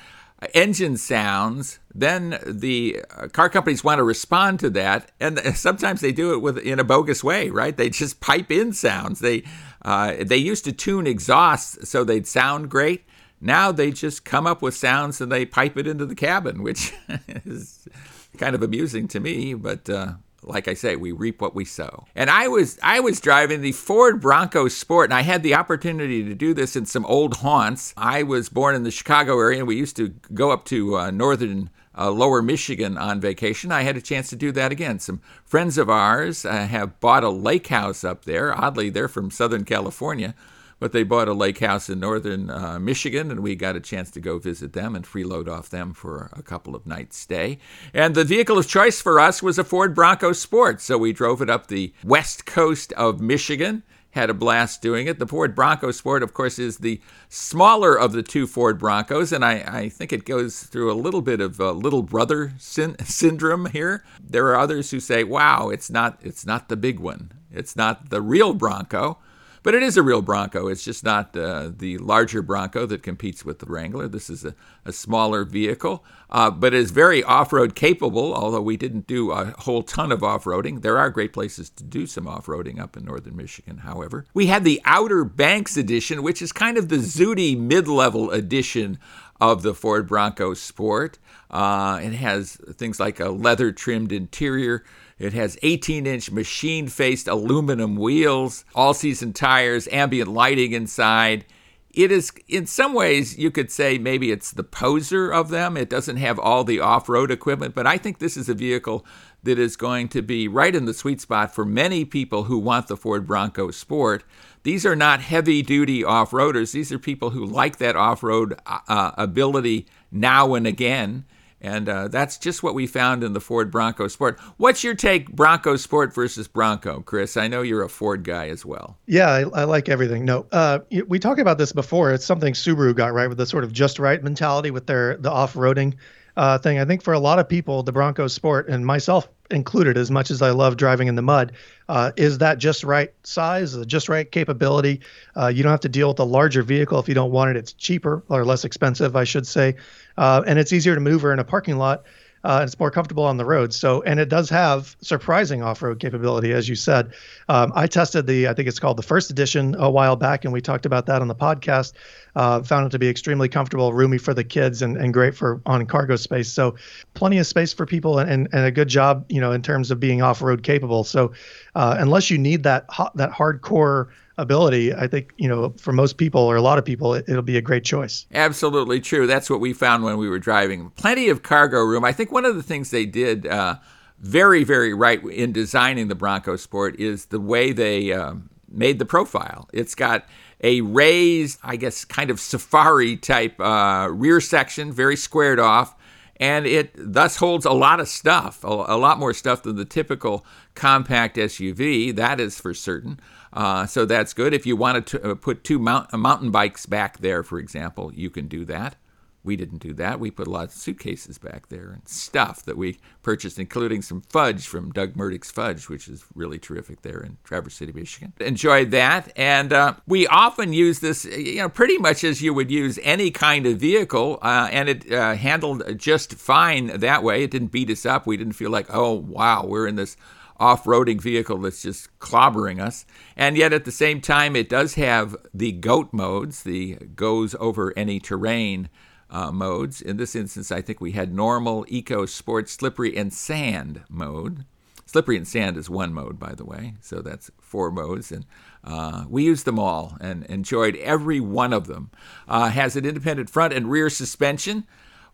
engine 0.55 0.97
sounds, 0.97 1.79
then 1.95 2.39
the 2.47 3.03
uh, 3.17 3.29
car 3.29 3.49
companies 3.49 3.83
want 3.83 3.99
to 3.99 4.05
respond 4.05 4.61
to 4.61 4.71
that, 4.71 5.11
and 5.19 5.39
sometimes 5.57 6.01
they 6.01 6.13
do 6.13 6.33
it 6.33 6.43
with 6.43 6.59
in 6.59 6.79
a 6.79 6.85
bogus 6.85 7.25
way, 7.25 7.51
right? 7.51 7.77
They 7.77 7.91
just 7.91 8.21
pipe 8.21 8.51
in 8.51 8.73
sounds. 8.73 9.21
They 9.21 9.45
uh, 9.83 10.17
they 10.21 10.37
used 10.37 10.65
to 10.65 10.73
tune 10.73 11.07
exhausts 11.07 11.89
so 11.89 12.05
they'd 12.05 12.27
sound 12.27 12.71
great. 12.71 13.05
Now 13.41 13.71
they 13.73 13.91
just 13.91 14.25
come 14.25 14.47
up 14.47 14.63
with 14.63 14.75
sounds 14.75 15.21
and 15.21 15.31
they 15.31 15.47
pipe 15.47 15.77
it 15.77 15.87
into 15.87 16.07
the 16.07 16.17
cabin, 16.17 16.63
which 16.63 16.93
is 17.45 17.89
kind 18.37 18.55
of 18.55 18.63
amusing 18.63 19.09
to 19.09 19.21
me, 19.21 19.55
but 19.55 19.89
uh, 19.89 20.15
like 20.49 20.69
I 20.69 20.75
say, 20.75 20.97
we 20.97 21.13
reap 21.13 21.41
what 21.41 21.55
we 21.55 21.65
sow. 21.65 22.07
And 22.15 22.31
I 22.31 22.49
was 22.49 22.79
I 22.83 23.01
was 23.01 23.21
driving 23.21 23.61
the 23.61 23.73
Ford 23.73 24.21
Bronco 24.21 24.69
Sport, 24.69 25.11
and 25.11 25.15
I 25.15 25.23
had 25.23 25.43
the 25.43 25.55
opportunity 25.55 26.25
to 26.25 26.35
do 26.35 26.55
this 26.55 26.77
in 26.77 26.87
some 26.87 27.07
old 27.07 27.39
haunts. 27.39 27.95
I 27.97 28.23
was 28.23 28.49
born 28.49 28.75
in 28.75 28.83
the 28.83 28.91
Chicago 28.91 29.39
area, 29.39 29.59
and 29.59 29.69
we 29.69 29.77
used 29.77 29.97
to 29.97 30.09
go 30.33 30.51
up 30.51 30.65
to 30.67 30.97
uh, 30.97 31.11
northern 31.11 31.71
uh, 31.99 32.11
lower 32.11 32.41
Michigan 32.41 32.97
on 32.97 33.21
vacation, 33.21 33.73
I 33.73 33.83
had 33.83 33.97
a 33.97 34.01
chance 34.01 34.31
to 34.31 34.37
do 34.37 34.53
that 34.53 34.71
again. 34.71 35.01
Some 35.01 35.21
friends 35.45 35.77
of 35.77 35.91
ours 35.91 36.45
uh, 36.45 36.67
have 36.67 37.01
bought 37.01 37.25
a 37.25 37.29
lake 37.29 37.67
house 37.67 38.05
up 38.05 38.25
there. 38.25 38.57
Oddly, 38.57 38.89
they're 38.89 39.09
from 39.09 39.33
Southern 39.33 39.65
California, 39.65 40.35
but 40.79 40.93
they 40.93 41.03
bought 41.03 41.29
a 41.29 41.33
lake 41.33 41.59
house 41.59 41.89
in 41.89 42.01
northern 42.01 42.51
uh, 42.51 42.79
Michigan, 42.79 43.31
and 43.31 43.41
we 43.41 43.55
got 43.55 43.77
a 43.77 43.81
chance 43.81 44.11
to 44.13 44.21
go 44.21 44.39
visit 44.39 44.73
them 44.73 44.95
and 44.95 45.05
freeload 45.05 45.49
off 45.49 45.69
them 45.69 45.93
for 45.93 46.31
a 46.33 46.43
couple 46.43 46.75
of 46.75 46.87
nights' 46.87 47.17
stay. 47.17 47.59
And 47.93 48.15
the 48.15 48.25
vehicle 48.25 48.59
of 48.59 48.69
choice 48.69 49.01
for 49.01 49.19
us 49.19 49.43
was 49.43 49.59
a 49.59 49.65
Ford 49.65 49.95
Bronco 49.95 50.33
Sport, 50.33 50.81
so 50.81 50.99
we 50.99 51.13
drove 51.13 51.43
it 51.43 51.51
up 51.51 51.67
the 51.67 51.93
west 52.05 52.47
coast 52.47 52.93
of 52.95 53.21
Michigan 53.21 53.83
had 54.11 54.31
a 54.31 54.35
blast 54.35 54.83
doing 54.83 55.07
it. 55.07 55.19
The 55.19 55.27
Ford 55.27 55.55
Bronco 55.55 55.91
Sport, 55.91 56.23
of 56.23 56.35
course, 56.35 56.59
is 56.59 56.79
the 56.79 57.01
smaller 57.29 57.95
of 57.95 58.13
the 58.13 58.23
two 58.23 58.47
Ford 58.47 58.79
Broncos, 58.79 59.33
and 59.33 59.45
I, 59.45 59.65
I 59.67 59.89
think 59.89 60.13
it 60.13 60.25
goes 60.25 60.63
through 60.63 60.91
a 60.91 60.95
little 60.95 61.21
bit 61.21 61.41
of 61.41 61.61
a 61.61 61.73
little 61.73 62.03
brother 62.03 62.53
syndrome 62.59 63.67
here. 63.67 64.05
There 64.21 64.47
are 64.49 64.57
others 64.57 64.91
who 64.91 65.01
say, 65.01 65.25
"Wow, 65.25 65.69
it's 65.69 65.91
not 65.91 66.19
it's 66.23 66.47
not 66.47 66.69
the 66.69 66.77
big 66.77 66.99
one. 66.99 67.33
It's 67.53 67.77
not 67.77 68.11
the 68.11 68.23
real 68.23 68.55
Bronco." 68.55 69.19
But 69.63 69.75
it 69.75 69.83
is 69.83 69.97
a 69.97 70.03
real 70.03 70.23
Bronco. 70.23 70.69
It's 70.69 70.85
just 70.85 71.05
not 71.05 71.37
uh, 71.37 71.71
the 71.77 71.99
larger 71.99 72.43
Bronco 72.43 72.87
that 72.87 73.03
competes 73.03 73.45
with 73.45 73.59
the 73.59 73.67
Wrangler. 73.67 74.09
This 74.09 74.31
is 74.31 74.45
a, 74.45 74.55
a 74.85 74.93
smaller 74.93 75.45
vehicle, 75.45 76.05
uh, 76.31 76.51
but 76.51 76.75
is 76.75 76.91
very 76.91 77.23
off 77.23 77.53
road 77.53 77.75
capable, 77.75 78.35
although 78.35 78.63
we 78.63 78.77
didn't 78.77 79.07
do 79.07 79.33
a 79.33 79.55
whole 79.59 79.83
ton 79.83 80.13
of 80.13 80.23
off 80.23 80.45
roading. 80.45 80.83
There 80.83 80.99
are 80.99 81.11
great 81.11 81.33
places 81.33 81.71
to 81.71 81.85
do 81.85 82.07
some 82.07 82.27
off 82.27 82.47
roading 82.47 82.79
up 82.79 82.97
in 82.97 83.05
northern 83.05 83.37
Michigan, 83.37 83.79
however. 83.79 84.27
We 84.35 84.47
had 84.47 84.65
the 84.65 84.81
Outer 84.85 85.25
Banks 85.25 85.77
edition, 85.77 86.23
which 86.23 86.43
is 86.43 86.53
kind 86.53 86.79
of 86.79 86.89
the 86.89 86.99
Zooty 86.99 87.59
mid 87.59 87.89
level 87.89 88.31
edition 88.31 88.99
of 89.41 89.63
the 89.63 89.75
Ford 89.75 90.07
Bronco 90.07 90.55
Sport. 90.55 91.19
Uh, 91.51 92.01
it 92.03 92.13
has 92.13 92.57
things 92.75 93.01
like 93.01 93.21
a 93.21 93.31
leather 93.31 93.73
trimmed 93.73 94.13
interior 94.13 94.85
it 95.19 95.33
has 95.33 95.59
18 95.63 96.07
inch 96.07 96.31
machine 96.31 96.89
faced 96.89 97.27
aluminum 97.27 97.97
wheels, 97.97 98.65
all 98.75 98.95
season 98.95 99.33
tires, 99.33 99.89
ambient 99.91 100.31
lighting 100.31 100.73
inside. 100.73 101.45
It 101.93 102.13
is, 102.13 102.31
in 102.47 102.67
some 102.67 102.95
ways, 102.95 103.37
you 103.39 103.51
could 103.51 103.73
say 103.73 103.99
maybe 103.99 104.31
it's 104.31 104.53
the 104.53 104.63
poser 104.63 105.33
of 105.33 105.49
them. 105.49 105.77
It 105.77 105.91
doesn't 105.91 106.19
have 106.19 106.39
all 106.39 106.63
the 106.63 106.79
off 106.79 107.09
road 107.09 107.31
equipment, 107.31 107.75
but 107.75 107.87
I 107.87 107.99
think 107.99 108.19
this 108.19 108.37
is 108.37 108.49
a 108.49 108.55
vehicle 108.55 109.05
that 109.43 109.59
is 109.59 109.77
going 109.77 110.09
to 110.09 110.23
be 110.23 110.47
right 110.47 110.75
in 110.75 110.85
the 110.85 110.95
sweet 110.95 111.21
spot 111.21 111.53
for 111.55 111.65
many 111.65 112.05
people 112.05 112.45
who 112.45 112.59
want 112.59 112.87
the 112.87 112.97
Ford 112.97 113.27
Bronco 113.27 113.71
Sport. 113.71 114.23
These 114.63 114.85
are 114.87 114.97
not 114.97 115.21
heavy 115.21 115.63
duty 115.63 116.05
off 116.05 116.31
roaders, 116.31 116.73
these 116.73 116.93
are 116.93 116.99
people 116.99 117.31
who 117.31 117.45
like 117.45 117.79
that 117.79 117.97
off 117.97 118.23
road 118.23 118.61
uh, 118.67 119.13
ability 119.17 119.87
now 120.13 120.55
and 120.55 120.67
again. 120.67 121.25
And 121.61 121.89
uh, 121.89 122.09
that's 122.09 122.39
just 122.39 122.63
what 122.63 122.75
we 122.75 122.87
found 122.87 123.25
in 123.25 123.33
the 123.33 123.41
Ford 123.41 123.71
Bronco 123.71 124.07
Sport. 124.07 124.39
What's 124.59 124.85
your 124.85 124.95
take, 124.95 125.31
Bronco 125.31 125.77
Sport 125.77 126.15
versus 126.15 126.47
Bronco, 126.47 127.01
Chris? 127.01 127.37
I 127.37 127.49
know 127.49 127.63
you're 127.63 127.83
a 127.83 127.89
Ford 127.89 128.23
guy 128.23 128.49
as 128.49 128.65
well. 128.65 128.97
Yeah, 129.07 129.29
I, 129.29 129.41
I 129.41 129.65
like 129.65 129.89
everything. 129.89 130.25
No, 130.25 130.47
uh, 130.53 130.81
we 131.09 131.19
talked 131.19 131.41
about 131.41 131.59
this 131.59 131.73
before. 131.73 132.13
It's 132.13 132.25
something 132.25 132.55
Subaru 132.55 132.95
got 132.95 133.13
right 133.13 133.29
with 133.29 133.39
the 133.39 133.47
sort 133.47 133.65
of 133.65 133.73
just 133.73 133.99
right 133.99 134.23
mentality 134.23 134.71
with 134.71 134.87
their 134.87 135.17
the 135.17 135.31
off 135.31 135.55
roading 135.55 135.95
uh, 136.39 136.57
thing. 136.57 136.79
I 136.79 136.85
think 136.85 137.03
for 137.03 137.13
a 137.13 137.19
lot 137.19 137.41
of 137.41 137.49
people, 137.49 137.83
the 137.83 137.91
Broncos 137.91 138.33
Sport 138.33 138.69
and 138.69 138.87
myself 138.87 139.29
included, 139.51 139.99
as 139.99 140.09
much 140.09 140.31
as 140.31 140.41
I 140.41 140.51
love 140.51 140.77
driving 140.77 141.09
in 141.09 141.17
the 141.17 141.23
mud, 141.23 141.53
uh, 141.89 142.13
is 142.17 142.39
that 142.39 142.59
just 142.59 142.85
right 142.85 143.13
size, 143.25 143.73
the 143.73 143.85
just 143.85 144.09
right 144.09 144.31
capability. 144.31 145.01
Uh, 145.37 145.49
you 145.49 145.65
don't 145.65 145.73
have 145.73 145.81
to 145.81 145.89
deal 145.89 146.09
with 146.09 146.21
a 146.21 146.25
larger 146.25 146.63
vehicle 146.63 147.01
if 147.01 147.09
you 147.09 147.15
don't 147.15 147.33
want 147.33 147.51
it. 147.51 147.57
It's 147.57 147.73
cheaper 147.73 148.23
or 148.29 148.45
less 148.45 148.65
expensive, 148.65 149.17
I 149.17 149.25
should 149.25 149.49
say, 149.49 149.75
uh, 150.17 150.45
and 150.47 150.61
it's 150.61 150.73
easier 150.73 150.95
to 150.95 151.01
maneuver 151.01 151.33
in 151.33 151.41
a 151.41 151.45
parking 151.45 151.77
lot 151.77 152.05
uh, 152.49 152.63
it's 152.65 152.79
more 152.81 152.91
comfortable 152.91 153.25
on 153.25 153.37
the 153.37 153.45
road. 153.45 153.75
So, 153.75 154.01
and 154.05 154.19
it 154.19 154.31
does 154.31 154.49
have 154.49 154.97
surprising 155.03 155.63
off-road 155.63 156.01
capability, 156.01 156.55
as 156.55 156.67
you 156.67 156.77
said. 156.77 157.13
Um, 157.51 157.73
I 157.75 157.87
tested 157.87 158.27
the, 158.27 158.49
I 158.49 158.55
think 158.55 158.69
it's 158.69 158.79
called 158.79 158.97
the 158.97 159.03
first 159.03 159.31
edition 159.31 159.77
a 159.79 159.91
while 159.91 160.17
back, 160.17 160.47
and 160.47 160.53
we 160.53 160.63
talked 160.63 160.87
about 160.87 161.05
that 161.07 161.21
on 161.21 161.29
the 161.29 161.35
podcast. 161.35 161.93
Uh, 162.35 162.63
found 162.63 162.87
it 162.87 162.91
to 162.91 162.99
be 162.99 163.07
extremely 163.07 163.51
comfortable, 163.51 163.93
roomy 163.93 164.17
for 164.17 164.33
the 164.33 164.45
kids, 164.45 164.81
and, 164.81 164.97
and 164.97 165.13
great 165.13 165.35
for 165.35 165.61
on 165.67 165.85
cargo 165.85 166.17
space. 166.17 166.51
So, 166.51 166.75
plenty 167.13 167.37
of 167.37 167.47
space 167.47 167.75
for 167.75 167.85
people, 167.85 168.19
and, 168.19 168.31
and, 168.31 168.49
and 168.53 168.65
a 168.65 168.71
good 168.71 168.89
job, 168.89 169.27
you 169.29 169.43
know, 169.43 169.53
in 169.53 169.61
terms 169.61 169.91
of 169.91 170.01
being 170.01 170.23
off-road 170.23 170.63
capable. 170.63 171.05
So, 171.05 171.33
uh, 171.75 171.97
unless 171.99 172.31
you 172.31 172.39
need 172.39 172.63
that 172.63 172.87
that 173.15 173.31
hardcore 173.31 174.09
ability, 174.39 174.95
I 174.95 175.07
think, 175.07 175.33
you 175.37 175.49
know, 175.49 175.75
for 175.77 175.93
most 175.93 176.17
people 176.17 176.41
or 176.41 176.57
a 176.57 176.63
lot 176.63 176.79
of 176.79 176.85
people, 176.85 177.15
it, 177.15 177.29
will 177.29 177.43
be 177.43 177.59
a 177.59 177.63
great 177.63 177.85
choice. 177.85 178.27
Absolutely 178.33 179.01
true. 179.01 179.27
That's 179.27 179.51
what 179.51 179.61
we 179.61 179.73
found 179.73 180.05
when 180.05 180.17
we 180.17 180.29
were 180.29 180.39
driving. 180.39 180.91
Plenty 180.91 181.29
of 181.29 181.43
cargo 181.43 181.81
room. 181.81 182.05
I 182.05 182.13
think 182.13 182.33
one 182.33 182.45
of 182.45 182.55
the 182.55 182.63
things 182.63 182.91
they 182.91 183.05
did 183.05 183.47
uh, 183.47 183.77
very, 184.21 184.65
very 184.65 184.95
right 184.95 185.23
in 185.25 185.53
designing 185.53 186.09
the 186.09 186.15
Bronco 186.15 186.57
Sport 186.57 186.99
is 186.99 187.27
the 187.27 187.41
way 187.41 187.73
they 187.73 188.13
uh, 188.13 188.35
made 188.71 188.99
the 188.99 189.05
profile. 189.05 189.69
It's 189.73 189.95
got 189.95 190.27
a 190.63 190.81
raised, 190.81 191.59
I 191.63 191.77
guess, 191.77 192.05
kind 192.05 192.31
of 192.31 192.41
safari 192.41 193.17
type 193.17 193.61
uh, 193.61 194.09
rear 194.11 194.41
section, 194.41 194.93
very 194.93 195.17
squared 195.17 195.61
off 195.61 195.95
and 196.41 196.67
it 196.67 196.93
thus 196.95 197.37
holds 197.37 197.65
a 197.67 197.73
lot 197.73 198.01
of 198.01 198.09
stuff, 198.09 198.63
a, 198.63 198.69
lot 198.69 199.19
more 199.19 199.35
stuff 199.35 199.63
than 199.63 199.77
the 199.77 199.85
typical 199.85 200.47
compact 200.75 201.37
SUV. 201.37 202.15
That 202.15 202.39
is 202.39 202.61
for 202.61 202.75
certain. 202.75 203.19
Uh, 203.53 203.87
so 203.87 204.05
that's 204.05 204.35
good. 204.35 204.55
If 204.55 204.67
you 204.67 204.77
wanted 204.77 205.07
to 205.07 205.31
uh, 205.31 205.35
put 205.35 205.65
two 205.65 205.79
mount, 205.79 206.13
uh, 206.13 206.19
mountain 206.19 206.51
bikes 206.51 206.87
back 206.87 207.19
there, 207.19 207.43
for 207.43 207.59
example, 207.59 208.13
you 208.15 208.31
can 208.31 208.49
do 208.49 208.65
that. 208.67 208.97
We 209.45 209.57
didn't 209.57 209.79
do 209.79 209.95
that. 209.95 210.21
We 210.21 210.31
put 210.31 210.47
a 210.47 210.51
lot 210.51 210.65
of 210.65 210.73
suitcases 210.73 211.39
back 211.39 211.69
there 211.69 211.91
and 211.91 212.07
stuff 212.07 212.65
that 212.65 212.77
we 212.77 212.99
purchased, 213.23 213.59
including 213.59 214.03
some 214.03 214.21
fudge 214.21 214.67
from 214.67 214.91
Doug 214.91 215.15
Murdick's 215.15 215.51
Fudge, 215.51 215.89
which 215.89 216.09
is 216.09 216.25
really 216.35 216.59
terrific 216.59 217.01
there 217.03 217.21
in 217.21 217.39
Traverse 217.45 217.75
City, 217.75 217.93
Michigan. 217.93 218.33
Enjoyed 218.41 218.91
that. 218.91 219.33
And 219.37 219.73
uh, 219.73 219.95
we 220.07 220.27
often 220.27 220.73
use 220.73 220.99
this, 220.99 221.25
you 221.25 221.59
know, 221.59 221.69
pretty 221.69 221.97
much 221.97 222.25
as 222.25 222.43
you 222.43 222.53
would 222.53 222.71
use 222.71 222.99
any 223.03 223.31
kind 223.31 223.65
of 223.65 223.79
vehicle, 223.79 224.39
uh, 224.43 224.69
and 224.71 224.89
it 224.89 225.11
uh, 225.11 225.35
handled 225.35 225.97
just 225.97 226.35
fine 226.35 226.89
that 226.99 227.23
way. 227.23 227.45
It 227.45 227.51
didn't 227.51 227.69
beat 227.69 227.91
us 227.91 228.05
up. 228.05 228.27
We 228.27 228.37
didn't 228.37 228.55
feel 228.55 228.71
like, 228.71 228.89
oh, 228.93 229.15
wow, 229.15 229.65
we're 229.65 229.87
in 229.87 229.95
this 229.97 230.17
off 230.59 230.85
roading 230.85 231.21
vehicle 231.21 231.59
that's 231.59 231.83
just 231.83 232.17
clobbering 232.19 232.81
us. 232.81 233.07
And 233.37 233.57
yet 233.57 233.73
at 233.73 233.85
the 233.85 233.93
same 233.93 234.21
time, 234.21 234.57
it 234.57 234.69
does 234.69 234.95
have 234.95 235.37
the 235.55 235.73
GOAT 235.73 236.13
modes, 236.13 236.63
the 236.63 236.95
goes 237.15 237.55
over 237.61 237.93
any 237.97 238.19
terrain 238.21 238.89
uh, 239.31 239.53
modes. 239.53 240.01
In 240.01 240.17
this 240.17 240.35
instance, 240.35 240.73
I 240.73 240.83
think 240.83 241.01
we 241.01 241.13
had 241.13 241.35
normal, 241.35 241.85
eco, 241.89 242.27
sport, 242.27 242.69
slippery, 242.69 243.17
and 243.17 243.33
sand 243.33 244.03
mode. 244.09 244.65
Slippery 245.07 245.39
and 245.39 245.49
sand 245.49 245.79
is 245.79 245.89
one 245.89 246.13
mode, 246.13 246.39
by 246.39 246.55
the 246.55 246.67
way, 246.67 246.95
so 247.01 247.23
that's 247.23 247.51
four 247.59 247.91
modes, 247.91 248.31
and 248.31 248.45
uh, 248.85 249.25
we 249.27 249.43
used 249.43 249.65
them 249.65 249.79
all 249.79 250.19
and 250.21 250.45
enjoyed 250.45 250.97
every 250.97 251.41
one 251.41 251.73
of 251.73 251.87
them. 251.87 252.11
Uh, 252.47 252.69
has 252.69 252.95
an 252.95 253.07
independent 253.07 253.49
front 253.49 253.73
and 253.73 253.91
rear 253.91 254.11
suspension, 254.11 254.87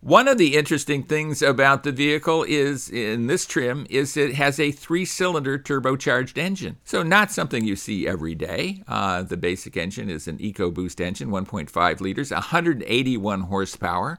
one 0.05 0.29
of 0.29 0.37
the 0.37 0.55
interesting 0.55 1.03
things 1.03 1.41
about 1.41 1.83
the 1.83 1.91
vehicle 1.91 2.45
is 2.47 2.91
in 2.91 3.27
this 3.27 3.47
trim 3.47 3.87
is 3.89 4.19
it 4.19 4.35
has 4.35 4.61
a 4.61 4.71
three-cylinder 4.71 5.59
turbocharged 5.59 6.37
engine. 6.37 6.77
So 6.85 7.03
not 7.03 7.33
something 7.33 7.65
you 7.65 7.75
see 7.75 8.07
every 8.07 8.35
day. 8.35 8.83
Uh, 8.87 9.23
the 9.23 9.39
basic 9.39 9.79
engine 9.79 10.11
is 10.11 10.29
an 10.29 10.37
EcoBoost 10.37 11.01
engine, 11.01 11.31
1.5 11.31 12.01
liters, 12.01 12.33
181 12.33 13.41
horsepower. 13.41 14.19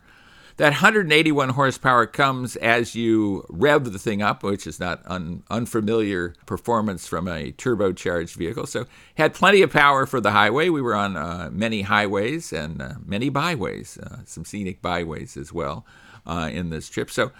That 0.57 0.71
181 0.71 1.49
horsepower 1.49 2.05
comes 2.05 2.55
as 2.55 2.95
you 2.95 3.45
rev 3.49 3.91
the 3.91 3.99
thing 3.99 4.21
up, 4.21 4.41
which 4.41 4.65
is 4.65 4.79
not 4.79 5.01
un- 5.05 5.43
unfamiliar 5.49 6.33
performance 6.45 7.07
from 7.07 7.27
a 7.27 7.51
turbocharged 7.51 8.35
vehicle. 8.35 8.65
So 8.65 8.85
had 9.15 9.33
plenty 9.33 9.61
of 9.63 9.73
power 9.73 10.05
for 10.05 10.21
the 10.21 10.31
highway. 10.31 10.69
We 10.69 10.81
were 10.81 10.95
on 10.95 11.17
uh, 11.17 11.49
many 11.51 11.81
highways 11.81 12.53
and 12.53 12.81
uh, 12.81 12.93
many 13.05 13.27
byways, 13.27 13.97
uh, 13.97 14.19
some 14.23 14.45
scenic 14.45 14.81
byways 14.81 15.35
as 15.35 15.51
well 15.51 15.85
uh, 16.25 16.49
in 16.49 16.69
this 16.69 16.89
trip. 16.89 17.11
So 17.11 17.33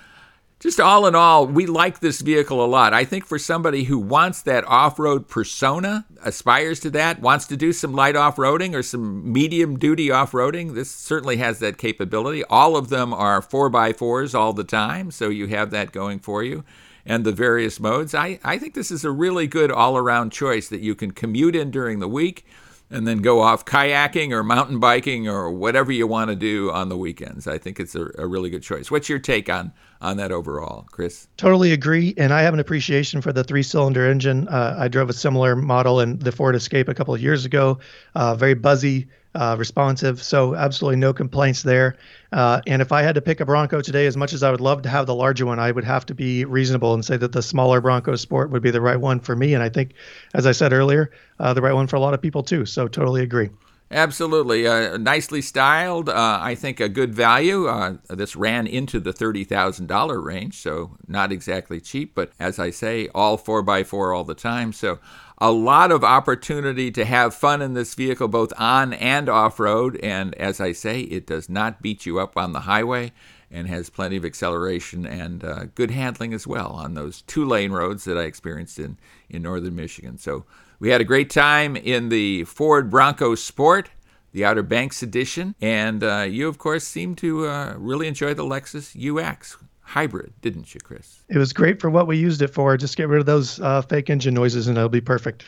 just 0.66 0.80
all 0.80 1.06
in 1.06 1.14
all, 1.14 1.46
we 1.46 1.68
like 1.68 2.00
this 2.00 2.22
vehicle 2.22 2.64
a 2.64 2.66
lot. 2.66 2.92
I 2.92 3.06
think 3.06 3.24
for 3.24 3.38
somebody 3.38 3.84
who 3.84 4.00
wants 4.00 4.42
that 4.42 4.64
off 4.66 4.98
road 4.98 5.28
persona, 5.28 6.08
aspires 6.24 6.80
to 6.80 6.90
that, 6.90 7.22
wants 7.22 7.46
to 7.48 7.56
do 7.56 7.72
some 7.72 7.94
light 7.94 8.16
off 8.16 8.38
roading 8.38 8.74
or 8.74 8.82
some 8.82 9.32
medium 9.32 9.78
duty 9.78 10.10
off 10.10 10.32
roading, 10.32 10.74
this 10.74 10.90
certainly 10.90 11.38
has 11.38 11.60
that 11.60 11.78
capability. 11.78 12.44
All 12.46 12.76
of 12.76 12.90
them 12.90 13.14
are 13.14 13.42
4x4s 13.42 14.34
all 14.34 14.54
the 14.54 14.64
time, 14.64 15.12
so 15.12 15.30
you 15.30 15.46
have 15.50 15.70
that 15.70 15.92
going 15.92 16.18
for 16.18 16.42
you. 16.42 16.64
And 17.06 17.24
the 17.24 17.32
various 17.32 17.80
modes. 17.80 18.16
I, 18.16 18.40
I 18.44 18.58
think 18.58 18.74
this 18.74 18.90
is 18.90 19.06
a 19.06 19.12
really 19.12 19.46
good 19.46 19.72
all 19.72 19.96
around 19.96 20.32
choice 20.32 20.68
that 20.70 20.82
you 20.82 20.96
can 20.96 21.12
commute 21.12 21.56
in 21.56 21.70
during 21.70 22.00
the 22.00 22.08
week 22.08 22.44
and 22.90 23.08
then 23.08 23.20
go 23.20 23.42
off 23.42 23.66
kayaking 23.66 24.32
or 24.32 24.44
mountain 24.44 24.80
biking 24.80 25.28
or 25.28 25.50
whatever 25.50 25.92
you 25.92 26.06
want 26.06 26.30
to 26.30 26.36
do 26.36 26.72
on 26.72 26.90
the 26.90 26.98
weekends. 26.98 27.48
I 27.48 27.58
think 27.58 27.80
it's 27.80 27.96
a, 27.96 28.10
a, 28.18 28.28
really 28.28 28.50
good 28.50 28.62
choice. 28.62 28.92
What's 28.92 29.10
your 29.10 29.20
take 29.20 29.50
on 29.50 29.72
on 30.02 30.18
that 30.18 30.32
overall, 30.32 30.86
Chris? 30.92 31.28
Totally 31.38 31.72
agree, 31.72 32.14
and 32.18 32.34
I 32.34 32.42
have 32.42 32.54
an 32.54 32.60
appreciation 32.60 33.22
for 33.22 33.34
the 33.34 33.44
three-cylinder 33.44 34.06
engine. 34.10 34.48
Uh, 34.48 34.76
I 34.78 34.88
drove 34.88 35.10
a 35.10 35.14
similar 35.14 35.56
model 35.56 36.00
in 36.00 36.20
the 36.20 36.32
Ford 36.32 36.56
Escape 36.56 36.88
a 36.88 36.94
couple 36.94 37.14
of 37.14 37.22
years 37.22 37.46
ago. 37.46 37.80
Uh, 38.14 38.36
very 38.36 38.54
buzzy. 38.54 39.08
Uh, 39.36 39.56
responsive. 39.58 40.24
So 40.24 40.56
absolutely 40.56 40.98
no 40.98 41.14
complaints 41.14 41.64
there. 41.64 41.98
Uh, 42.32 42.62
and 42.66 42.82
if 42.82 42.92
I 42.92 43.02
had 43.02 43.16
to 43.16 43.22
pick 43.22 43.40
a 43.40 43.46
Bronco 43.46 43.82
today, 43.82 44.08
as 44.08 44.18
much 44.18 44.34
as 44.34 44.44
I 44.44 44.52
would 44.52 44.62
love 44.62 44.82
to 44.84 44.90
have 44.90 45.06
the 45.06 45.16
larger 45.16 45.46
one, 45.46 45.60
I 45.60 45.72
would 45.72 45.84
have 45.84 46.06
to 46.08 46.16
be 46.16 46.46
reasonable 46.46 46.94
and 46.94 47.04
say 47.04 47.18
that 47.18 47.34
the 47.34 47.42
smaller 47.42 47.82
Bronco 47.82 48.16
Sport 48.16 48.50
would 48.52 48.62
be 48.62 48.72
the 48.72 48.82
right 48.82 49.00
one 49.00 49.20
for 49.20 49.36
me. 49.36 49.54
And 49.54 49.62
I 49.62 49.70
think, 49.70 49.94
as 50.34 50.46
I 50.46 50.52
said 50.52 50.74
earlier, 50.74 51.12
uh, 51.40 51.54
the 51.54 51.62
right 51.62 51.74
one 51.74 51.88
for 51.88 51.98
a 51.98 52.00
lot 52.00 52.14
of 52.14 52.22
people 52.22 52.44
too. 52.44 52.66
So 52.66 52.88
totally 52.88 53.22
agree. 53.22 53.50
Absolutely. 53.92 54.68
Uh, 54.68 54.98
nicely 54.98 55.42
styled. 55.42 56.10
Uh, 56.10 56.40
I 56.42 56.56
think 56.56 56.80
a 56.80 56.90
good 56.90 57.14
value. 57.14 57.68
Uh, 57.68 57.98
this 58.10 58.36
ran 58.36 58.66
into 58.66 59.00
the 59.00 59.14
$30,000 59.14 60.24
range, 60.24 60.58
so 60.58 60.98
not 61.08 61.32
exactly 61.32 61.80
cheap, 61.80 62.16
but 62.16 62.32
as 62.40 62.58
I 62.58 62.72
say, 62.72 63.10
all 63.14 63.38
4x4 63.38 64.16
all 64.16 64.24
the 64.24 64.34
time. 64.34 64.74
So 64.74 64.98
a 65.38 65.52
lot 65.52 65.92
of 65.92 66.04
opportunity 66.04 66.92
to 66.92 67.06
have 67.06 67.34
fun 67.34 67.62
in 67.62 67.74
this 67.74 67.94
vehicle, 67.94 68.28
both 68.28 68.54
on 68.58 68.94
and 68.94 69.28
off 69.28 69.60
road. 69.60 70.00
And 70.02 70.34
as 70.36 70.62
I 70.62 70.72
say, 70.72 71.02
it 71.02 71.28
does 71.28 71.50
not 71.50 71.82
beat 71.82 72.06
you 72.06 72.20
up 72.20 72.38
on 72.38 72.54
the 72.54 72.62
highway 72.62 73.12
and 73.52 73.68
has 73.68 73.90
plenty 73.90 74.18
of 74.18 74.26
acceleration 74.26 75.06
and 75.06 75.44
uh, 75.44 75.66
good 75.76 75.92
handling 75.92 76.34
as 76.34 76.48
well 76.48 76.72
on 76.72 76.94
those 76.94 77.22
two 77.24 77.46
lane 77.46 77.72
roads 77.72 78.06
that 78.06 78.18
I 78.18 78.24
experienced 78.24 78.80
in, 78.80 78.98
in 79.30 79.42
northern 79.42 79.76
Michigan. 79.76 80.18
So 80.18 80.46
we 80.80 80.90
had 80.90 81.02
a 81.02 81.06
great 81.06 81.30
time 81.30 81.76
in 81.76 82.10
the 82.10 82.44
Ford 82.46 82.90
Bronco 82.90 83.36
Sport. 83.36 83.90
The 84.32 84.44
Outer 84.44 84.64
Banks 84.64 85.02
edition, 85.02 85.56
and 85.62 86.04
uh, 86.04 86.26
you, 86.28 86.50
of 86.50 86.58
course, 86.58 86.84
seem 86.84 87.16
to 87.16 87.48
uh, 87.48 87.76
really 87.78 88.06
enjoy 88.06 88.34
the 88.34 88.44
Lexus 88.44 88.94
UX 88.94 89.56
hybrid, 89.86 90.34
didn't 90.42 90.74
you, 90.74 90.82
Chris? 90.82 91.24
It 91.30 91.38
was 91.38 91.54
great 91.54 91.80
for 91.80 91.90
what 91.90 92.08
we 92.08 92.18
used 92.18 92.42
it 92.42 92.50
for. 92.50 92.76
Just 92.76 92.98
get 92.98 93.08
rid 93.08 93.20
of 93.20 93.26
those 93.26 93.62
uh, 93.62 93.82
fake 93.84 94.10
engine 94.10 94.34
noises 94.34 94.68
and 94.68 94.78
it'll 94.78 94.90
be 94.90 95.00
perfect. 95.00 95.46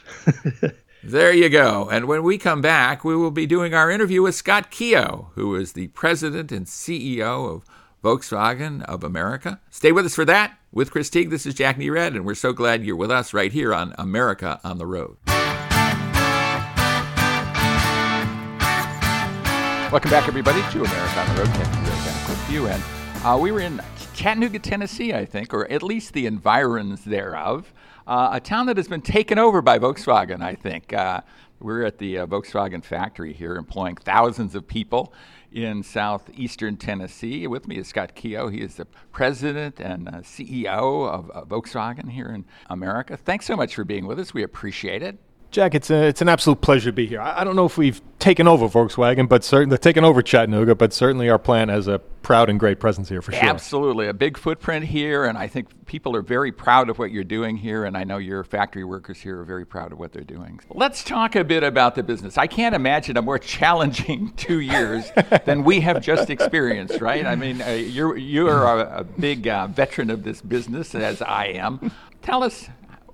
there 1.04 1.34
you 1.34 1.50
go. 1.50 1.90
And 1.90 2.08
when 2.08 2.24
we 2.24 2.38
come 2.38 2.62
back, 2.62 3.04
we 3.04 3.16
will 3.16 3.32
be 3.32 3.46
doing 3.46 3.74
our 3.74 3.92
interview 3.92 4.22
with 4.22 4.36
Scott 4.36 4.72
Keogh, 4.72 5.32
who 5.34 5.56
is 5.56 5.74
the 5.74 5.88
president 5.88 6.52
and 6.52 6.66
CEO 6.66 7.52
of 7.52 7.66
Volkswagen 8.04 8.84
of 8.84 9.04
America. 9.04 9.60
Stay 9.70 9.92
with 9.92 10.06
us 10.06 10.16
for 10.16 10.26
that. 10.26 10.58
With 10.72 10.92
Chris 10.92 11.10
Teague, 11.10 11.32
this 11.32 11.46
is 11.46 11.56
Jack 11.56 11.78
Nerad, 11.78 12.16
and 12.16 12.24
we're 12.26 12.36
so 12.36 12.54
glad 12.54 12.86
you're 12.86 12.96
with 12.96 13.10
us 13.10 13.34
right 13.34 13.52
here 13.52 13.74
on 13.74 13.96
America 13.98 14.60
on 14.64 14.78
the 14.78 14.86
Road. 14.86 15.18
Welcome 19.92 20.12
back, 20.12 20.28
everybody, 20.28 20.62
to 20.72 20.84
America 20.84 21.20
on 21.20 21.36
the 21.36 21.42
Road. 21.42 21.48
Captain 21.56 21.84
Nerad 21.84 22.30
with 22.30 22.52
you. 22.52 22.68
And 22.68 22.84
uh, 23.24 23.38
we 23.40 23.52
were 23.52 23.60
in 23.60 23.82
Chattanooga, 24.14 24.60
Tennessee, 24.60 25.14
I 25.14 25.26
think, 25.26 25.54
or 25.54 25.70
at 25.72 25.84
least 25.84 26.14
the 26.14 26.26
environs 26.26 27.04
thereof. 27.04 27.74
Uh, 28.06 28.30
a 28.34 28.40
town 28.40 28.68
that 28.68 28.78
has 28.78 28.88
been 28.88 29.02
taken 29.02 29.38
over 29.38 29.62
by 29.62 29.80
Volkswagen, 29.80 30.42
I 30.42 30.56
think. 30.56 30.94
Uh, 30.94 31.22
we're 31.60 31.84
at 31.84 31.98
the 31.98 32.20
uh, 32.20 32.28
Volkswagen 32.28 32.84
factory 32.84 33.34
here, 33.34 33.56
employing 33.56 33.96
thousands 33.96 34.56
of 34.56 34.68
people 34.68 35.14
in 35.52 35.84
southeastern 35.84 36.78
Tennessee. 36.78 37.48
With 37.48 37.68
me 37.68 37.78
is 37.78 37.88
Scott 37.88 38.16
Keogh. 38.16 38.50
He 38.50 38.62
is 38.62 38.76
the 38.76 38.86
president 39.12 39.80
and 39.80 40.08
uh, 40.08 40.12
CEO 40.20 41.10
of 41.10 41.32
uh, 41.32 41.44
Volkswagen 41.46 42.12
here 42.12 42.30
in 42.30 42.46
America. 42.70 43.18
Thanks 43.18 43.46
so 43.46 43.56
much 43.56 43.76
for 43.76 43.84
being 43.84 44.06
with 44.06 44.20
us. 44.20 44.34
We 44.34 44.44
appreciate 44.44 45.02
it. 45.02 45.18
Jack, 45.50 45.76
it's 45.76 45.90
a, 45.90 46.08
it's 46.08 46.22
an 46.22 46.30
absolute 46.30 46.62
pleasure 46.62 46.90
to 46.90 46.94
be 46.94 47.06
here. 47.06 47.22
I, 47.22 47.42
I 47.42 47.44
don't 47.44 47.56
know 47.56 47.66
if 47.66 47.78
we've 47.78 48.02
taken 48.20 48.48
over 48.48 48.68
Volkswagen, 48.68 49.30
but 49.30 49.44
certainly 49.44 49.78
taken 49.78 50.04
over 50.04 50.22
Chattanooga, 50.22 50.76
but 50.76 50.92
certainly 50.92 51.30
our 51.30 51.40
plant 51.40 51.72
has 51.72 51.88
a 51.88 52.00
proud 52.00 52.50
and 52.50 52.60
great 52.60 52.80
presence 52.80 53.08
here 53.08 53.22
for 53.22 53.32
sure. 53.32 53.46
Absolutely, 53.46 54.08
a 54.08 54.14
big 54.14 54.38
footprint 54.38 54.86
here, 54.86 55.24
and 55.24 55.38
I 55.38 55.48
think 55.48 55.70
people 55.86 56.16
are 56.18 56.22
very 56.22 56.52
proud 56.52 56.90
of 56.90 57.00
what 57.00 57.12
you're 57.12 57.24
doing 57.24 57.56
here, 57.56 57.86
and 57.86 57.96
I 57.96 58.04
know 58.04 58.18
your 58.18 58.44
factory 58.44 58.84
workers 58.84 59.22
here 59.22 59.40
are 59.40 59.46
very 59.46 59.66
proud 59.66 59.94
of 59.94 60.00
what 60.00 60.12
they're 60.12 60.24
doing. 60.24 60.60
Let's 60.70 61.04
talk 61.04 61.38
a 61.38 61.46
bit 61.46 61.64
about 61.64 61.96
the 61.96 62.04
business. 62.04 62.38
I 62.38 62.48
can't 62.48 62.76
imagine 62.76 63.16
a 63.16 63.22
more 63.22 63.40
challenging 63.58 64.34
two 64.34 64.60
years 64.60 65.10
than 65.46 65.64
we 65.64 65.80
have 65.80 66.02
just 66.02 66.30
experienced, 66.30 67.00
right? 67.00 67.26
I 67.26 67.36
mean, 67.36 67.62
uh, 67.62 67.70
you're 67.70 68.18
you're 68.18 68.66
a, 68.66 69.00
a 69.00 69.04
big 69.06 69.48
uh, 69.48 69.68
veteran 69.68 70.10
of 70.10 70.24
this 70.24 70.42
business, 70.42 70.94
as 70.94 71.22
I 71.22 71.46
am. 71.46 71.92
Tell 72.22 72.44
us 72.44 72.68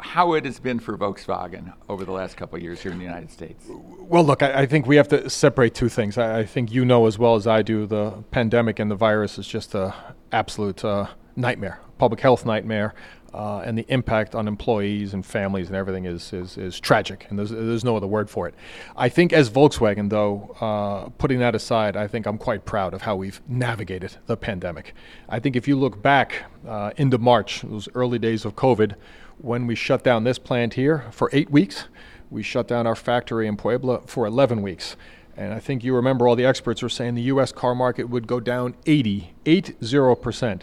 how 0.03 0.33
it 0.33 0.43
has 0.43 0.59
been 0.59 0.79
for 0.79 0.97
Volkswagen 0.97 1.73
over 1.87 2.03
the 2.03 2.11
last 2.11 2.35
couple 2.35 2.57
of 2.57 2.61
years 2.61 2.81
here 2.81 2.91
in 2.91 2.97
the 2.97 3.05
United 3.05 3.31
States. 3.31 3.65
Well, 3.69 4.23
look, 4.23 4.43
I, 4.43 4.61
I 4.61 4.65
think 4.65 4.85
we 4.85 4.97
have 4.97 5.07
to 5.07 5.29
separate 5.29 5.73
two 5.73 5.89
things. 5.89 6.17
I, 6.17 6.39
I, 6.39 6.45
think 6.45 6.71
you 6.71 6.83
know 6.83 7.07
as 7.07 7.17
well 7.17 7.35
as 7.35 7.47
I 7.47 7.61
do 7.61 7.85
the 7.85 8.11
pandemic 8.29 8.79
and 8.79 8.91
the 8.91 8.95
virus 8.95 9.39
is 9.39 9.47
just 9.47 9.73
a 9.73 9.95
absolute 10.31 10.83
uh, 10.83 11.07
nightmare, 11.37 11.79
public 11.97 12.19
health 12.19 12.45
nightmare. 12.45 12.93
Uh, 13.33 13.63
and 13.65 13.75
the 13.75 13.85
impact 13.87 14.35
on 14.35 14.47
employees 14.47 15.15
and 15.15 15.25
families 15.25 15.65
and 15.65 15.75
everything 15.75 16.05
is, 16.05 16.31
is, 16.33 16.55
is 16.55 16.79
tragic, 16.79 17.25
and 17.31 17.39
there's, 17.39 17.49
there's 17.49 17.83
no 17.83 17.97
other 17.97 18.05
word 18.05 18.29
for 18.29 18.47
it. 18.47 18.53
I 18.95 19.09
think 19.09 19.33
as 19.33 19.49
Volkswagen, 19.49 20.11
though, 20.11 20.55
uh, 20.61 21.09
putting 21.17 21.39
that 21.39 21.55
aside, 21.55 21.97
I 21.97 22.05
think 22.05 22.27
I'm 22.27 22.37
quite 22.37 22.63
proud 22.63 22.93
of 22.93 23.01
how 23.01 23.15
we've 23.15 23.41
navigated 23.47 24.17
the 24.27 24.37
pandemic. 24.37 24.93
I 25.27 25.39
think 25.39 25.55
if 25.55 25.67
you 25.67 25.79
look 25.79 25.99
back 25.99 26.43
uh, 26.67 26.91
into 26.97 27.17
March, 27.17 27.61
those 27.61 27.89
early 27.95 28.19
days 28.19 28.45
of 28.45 28.55
COVID, 28.55 28.93
when 29.37 29.67
we 29.67 29.75
shut 29.75 30.03
down 30.03 30.23
this 30.23 30.39
plant 30.39 30.75
here 30.75 31.05
for 31.11 31.29
eight 31.33 31.49
weeks, 31.49 31.85
we 32.29 32.43
shut 32.43 32.67
down 32.67 32.87
our 32.87 32.95
factory 32.95 33.47
in 33.47 33.57
Puebla 33.57 34.01
for 34.05 34.25
11 34.25 34.61
weeks. 34.61 34.95
And 35.35 35.53
I 35.53 35.59
think 35.59 35.83
you 35.83 35.95
remember 35.95 36.27
all 36.27 36.35
the 36.35 36.45
experts 36.45 36.81
were 36.81 36.89
saying 36.89 37.15
the 37.15 37.21
US 37.23 37.51
car 37.51 37.75
market 37.75 38.09
would 38.09 38.27
go 38.27 38.39
down 38.39 38.75
80, 38.85 39.33
80%. 39.45 40.61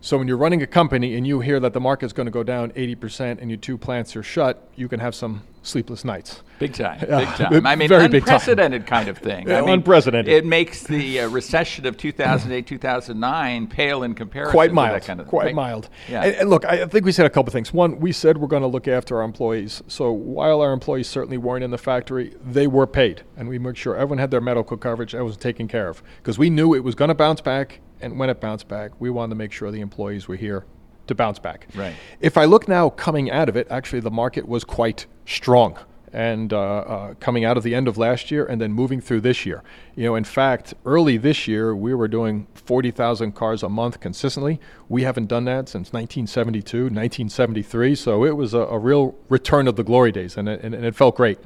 So 0.00 0.18
when 0.18 0.28
you're 0.28 0.36
running 0.36 0.62
a 0.62 0.66
company 0.66 1.16
and 1.16 1.26
you 1.26 1.40
hear 1.40 1.60
that 1.60 1.72
the 1.72 1.80
market's 1.80 2.12
going 2.12 2.26
to 2.26 2.32
go 2.32 2.42
down 2.42 2.70
80% 2.72 3.40
and 3.40 3.50
your 3.50 3.58
two 3.58 3.76
plants 3.78 4.14
are 4.16 4.22
shut, 4.22 4.70
you 4.76 4.88
can 4.88 5.00
have 5.00 5.14
some 5.14 5.42
sleepless 5.66 6.04
nights. 6.04 6.42
Big 6.58 6.72
time, 6.72 7.00
big 7.00 7.28
time. 7.28 7.66
I 7.66 7.76
mean, 7.76 7.92
unprecedented 7.92 8.86
kind 8.86 9.08
of 9.08 9.18
thing. 9.18 9.50
I 9.52 9.60
mean, 9.60 9.70
unprecedented. 9.70 10.32
It 10.32 10.46
makes 10.46 10.84
the 10.84 11.20
uh, 11.20 11.28
recession 11.28 11.84
of 11.86 11.96
2008, 11.98 12.66
2009 12.66 13.66
pale 13.66 14.02
in 14.02 14.14
comparison. 14.14 14.52
Quite 14.52 14.72
mild. 14.72 14.94
that 14.94 15.06
kind 15.06 15.20
of 15.20 15.26
quite 15.26 15.46
thing. 15.46 15.56
mild. 15.56 15.90
Yeah. 16.08 16.22
And, 16.22 16.34
and, 16.36 16.50
look, 16.50 16.64
I 16.64 16.86
think 16.86 17.04
we 17.04 17.12
said 17.12 17.26
a 17.26 17.30
couple 17.30 17.52
things. 17.52 17.72
One, 17.74 18.00
we 18.00 18.12
said 18.12 18.38
we're 18.38 18.46
going 18.46 18.62
to 18.62 18.68
look 18.68 18.88
after 18.88 19.18
our 19.18 19.24
employees. 19.24 19.82
So 19.86 20.12
while 20.12 20.62
our 20.62 20.72
employees 20.72 21.08
certainly 21.08 21.36
weren't 21.36 21.64
in 21.64 21.70
the 21.70 21.78
factory, 21.78 22.34
they 22.42 22.66
were 22.66 22.86
paid, 22.86 23.22
and 23.36 23.48
we 23.48 23.58
made 23.58 23.76
sure 23.76 23.94
everyone 23.94 24.18
had 24.18 24.30
their 24.30 24.40
medical 24.40 24.76
coverage. 24.76 25.12
That 25.12 25.24
was 25.24 25.36
taken 25.36 25.68
care 25.68 25.88
of 25.88 26.02
because 26.18 26.38
we 26.38 26.48
knew 26.48 26.74
it 26.74 26.84
was 26.84 26.94
going 26.94 27.08
to 27.08 27.14
bounce 27.14 27.40
back, 27.40 27.80
and 28.00 28.18
when 28.18 28.30
it 28.30 28.40
bounced 28.40 28.68
back, 28.68 28.92
we 28.98 29.10
wanted 29.10 29.30
to 29.30 29.36
make 29.36 29.52
sure 29.52 29.70
the 29.70 29.80
employees 29.80 30.28
were 30.28 30.36
here 30.36 30.64
to 31.06 31.14
bounce 31.14 31.38
back. 31.38 31.68
Right. 31.74 31.94
If 32.20 32.36
I 32.36 32.44
look 32.44 32.68
now 32.68 32.90
coming 32.90 33.30
out 33.30 33.48
of 33.48 33.56
it, 33.56 33.66
actually 33.70 34.00
the 34.00 34.10
market 34.10 34.48
was 34.48 34.64
quite 34.64 35.06
strong 35.24 35.78
and 36.12 36.52
uh, 36.52 36.58
uh, 36.58 37.14
coming 37.20 37.44
out 37.44 37.56
of 37.56 37.62
the 37.62 37.74
end 37.74 37.86
of 37.88 37.98
last 37.98 38.30
year 38.30 38.46
and 38.46 38.60
then 38.60 38.72
moving 38.72 39.00
through 39.00 39.20
this 39.20 39.44
year. 39.44 39.62
You 39.94 40.04
know, 40.04 40.14
in 40.14 40.24
fact, 40.24 40.72
early 40.84 41.16
this 41.16 41.46
year 41.46 41.76
we 41.76 41.94
were 41.94 42.08
doing 42.08 42.46
40,000 42.54 43.32
cars 43.32 43.62
a 43.62 43.68
month 43.68 44.00
consistently. 44.00 44.60
We 44.88 45.02
haven't 45.02 45.26
done 45.26 45.44
that 45.44 45.68
since 45.68 45.92
1972, 45.92 46.84
1973. 46.84 47.94
So 47.96 48.24
it 48.24 48.36
was 48.36 48.54
a, 48.54 48.60
a 48.60 48.78
real 48.78 49.14
return 49.28 49.68
of 49.68 49.76
the 49.76 49.84
glory 49.84 50.10
days, 50.10 50.36
and 50.36 50.48
it, 50.48 50.62
and, 50.62 50.74
and 50.74 50.84
it 50.84 50.94
felt 50.94 51.16
great. 51.16 51.38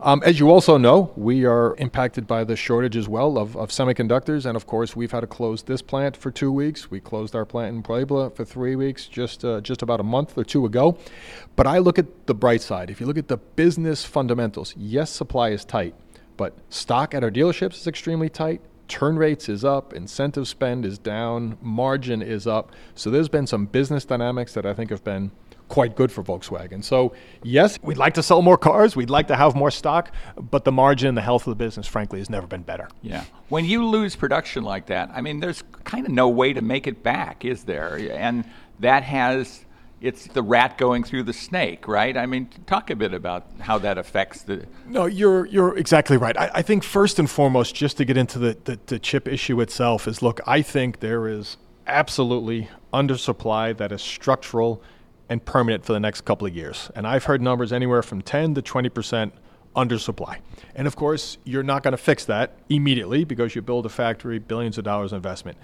Um, 0.00 0.22
as 0.24 0.38
you 0.38 0.50
also 0.50 0.76
know, 0.76 1.10
we 1.16 1.46
are 1.46 1.74
impacted 1.76 2.26
by 2.26 2.44
the 2.44 2.54
shortage 2.54 2.96
as 2.96 3.08
well 3.08 3.38
of, 3.38 3.56
of 3.56 3.70
semiconductors, 3.70 4.44
and 4.44 4.54
of 4.54 4.66
course, 4.66 4.94
we've 4.94 5.12
had 5.12 5.20
to 5.20 5.26
close 5.26 5.62
this 5.62 5.80
plant 5.80 6.16
for 6.16 6.30
two 6.30 6.52
weeks. 6.52 6.90
We 6.90 7.00
closed 7.00 7.34
our 7.34 7.46
plant 7.46 7.74
in 7.76 7.82
Puebla 7.82 8.30
for 8.30 8.44
three 8.44 8.76
weeks, 8.76 9.06
just 9.06 9.44
uh, 9.44 9.60
just 9.62 9.82
about 9.82 10.00
a 10.00 10.02
month 10.02 10.36
or 10.36 10.44
two 10.44 10.66
ago. 10.66 10.98
But 11.56 11.66
I 11.66 11.78
look 11.78 11.98
at 11.98 12.26
the 12.26 12.34
bright 12.34 12.60
side. 12.60 12.90
If 12.90 13.00
you 13.00 13.06
look 13.06 13.18
at 13.18 13.28
the 13.28 13.38
business 13.38 14.04
fundamentals, 14.04 14.74
yes, 14.76 15.10
supply 15.10 15.50
is 15.50 15.64
tight, 15.64 15.94
but 16.36 16.54
stock 16.68 17.14
at 17.14 17.24
our 17.24 17.30
dealerships 17.30 17.76
is 17.76 17.86
extremely 17.86 18.28
tight. 18.28 18.60
Turn 18.88 19.16
rates 19.16 19.48
is 19.48 19.64
up, 19.64 19.94
incentive 19.94 20.46
spend 20.46 20.84
is 20.84 20.98
down, 20.98 21.58
margin 21.60 22.22
is 22.22 22.46
up. 22.46 22.70
So 22.94 23.10
there's 23.10 23.28
been 23.28 23.46
some 23.46 23.66
business 23.66 24.04
dynamics 24.04 24.54
that 24.54 24.64
I 24.64 24.74
think 24.74 24.90
have 24.90 25.02
been 25.02 25.32
quite 25.68 25.96
good 25.96 26.12
for 26.12 26.22
Volkswagen. 26.22 26.82
So, 26.82 27.12
yes, 27.42 27.78
we'd 27.82 27.96
like 27.96 28.14
to 28.14 28.22
sell 28.22 28.42
more 28.42 28.58
cars, 28.58 28.94
we'd 28.94 29.10
like 29.10 29.28
to 29.28 29.36
have 29.36 29.54
more 29.54 29.70
stock, 29.70 30.12
but 30.36 30.64
the 30.64 30.72
margin, 30.72 31.14
the 31.14 31.22
health 31.22 31.46
of 31.46 31.50
the 31.50 31.64
business, 31.64 31.86
frankly, 31.86 32.18
has 32.18 32.30
never 32.30 32.46
been 32.46 32.62
better. 32.62 32.88
Yeah. 33.02 33.24
When 33.48 33.64
you 33.64 33.84
lose 33.86 34.16
production 34.16 34.64
like 34.64 34.86
that, 34.86 35.10
I 35.12 35.20
mean, 35.20 35.40
there's 35.40 35.62
kind 35.84 36.06
of 36.06 36.12
no 36.12 36.28
way 36.28 36.52
to 36.52 36.60
make 36.60 36.86
it 36.86 37.02
back, 37.02 37.44
is 37.44 37.64
there? 37.64 37.96
And 38.12 38.44
that 38.80 39.02
has 39.02 39.64
it's 40.00 40.26
the 40.26 40.42
rat 40.42 40.76
going 40.76 41.04
through 41.04 41.22
the 41.22 41.32
snake, 41.32 41.88
right? 41.88 42.16
I 42.16 42.26
mean, 42.26 42.48
talk 42.66 42.90
a 42.90 42.96
bit 42.96 43.14
about 43.14 43.46
how 43.60 43.78
that 43.78 43.96
affects 43.96 44.42
the. 44.42 44.66
No, 44.86 45.06
you're 45.06 45.46
you're 45.46 45.76
exactly 45.76 46.16
right. 46.16 46.36
I, 46.36 46.50
I 46.56 46.62
think 46.62 46.84
first 46.84 47.18
and 47.18 47.30
foremost, 47.30 47.74
just 47.74 47.96
to 47.96 48.04
get 48.04 48.16
into 48.16 48.38
the, 48.38 48.56
the, 48.64 48.78
the 48.86 48.98
chip 48.98 49.26
issue 49.26 49.60
itself, 49.60 50.06
is 50.06 50.20
look, 50.20 50.40
I 50.46 50.60
think 50.60 51.00
there 51.00 51.28
is 51.28 51.56
absolutely 51.86 52.68
undersupply 52.92 53.76
that 53.78 53.90
is 53.90 54.02
structural 54.02 54.82
and 55.28 55.44
permanent 55.44 55.84
for 55.84 55.92
the 55.92 56.00
next 56.00 56.22
couple 56.22 56.46
of 56.46 56.54
years. 56.54 56.90
And 56.94 57.06
I've 57.06 57.24
heard 57.24 57.42
numbers 57.42 57.72
anywhere 57.72 58.02
from 58.02 58.22
10 58.22 58.54
to 58.54 58.62
20 58.62 58.88
percent 58.88 59.34
undersupply. 59.76 60.38
And 60.74 60.86
of 60.86 60.96
course, 60.96 61.38
you're 61.44 61.62
not 61.62 61.82
going 61.82 61.92
to 61.92 61.98
fix 61.98 62.24
that 62.24 62.58
immediately 62.68 63.24
because 63.24 63.54
you 63.54 63.62
build 63.62 63.86
a 63.86 63.90
factory, 63.90 64.38
billions 64.38 64.78
of 64.78 64.84
dollars 64.84 65.12
investment. 65.12 65.58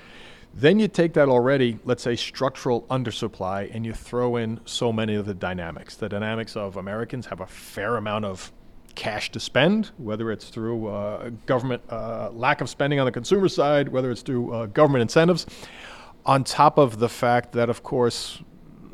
Then 0.54 0.78
you 0.78 0.86
take 0.86 1.14
that 1.14 1.30
already, 1.30 1.78
let's 1.84 2.02
say, 2.02 2.14
structural 2.14 2.82
undersupply, 2.82 3.74
and 3.74 3.86
you 3.86 3.94
throw 3.94 4.36
in 4.36 4.60
so 4.66 4.92
many 4.92 5.14
of 5.14 5.24
the 5.24 5.32
dynamics. 5.32 5.96
The 5.96 6.10
dynamics 6.10 6.56
of 6.56 6.76
Americans 6.76 7.26
have 7.26 7.40
a 7.40 7.46
fair 7.46 7.96
amount 7.96 8.26
of 8.26 8.52
cash 8.94 9.32
to 9.32 9.40
spend, 9.40 9.90
whether 9.96 10.30
it's 10.30 10.50
through 10.50 10.88
uh, 10.88 11.30
government 11.46 11.82
uh, 11.88 12.30
lack 12.32 12.60
of 12.60 12.68
spending 12.68 13.00
on 13.00 13.06
the 13.06 13.12
consumer 13.12 13.48
side, 13.48 13.88
whether 13.88 14.10
it's 14.10 14.20
through 14.20 14.52
uh, 14.52 14.66
government 14.66 15.00
incentives, 15.00 15.46
on 16.26 16.44
top 16.44 16.76
of 16.76 16.98
the 16.98 17.08
fact 17.08 17.52
that, 17.52 17.70
of 17.70 17.82
course, 17.82 18.42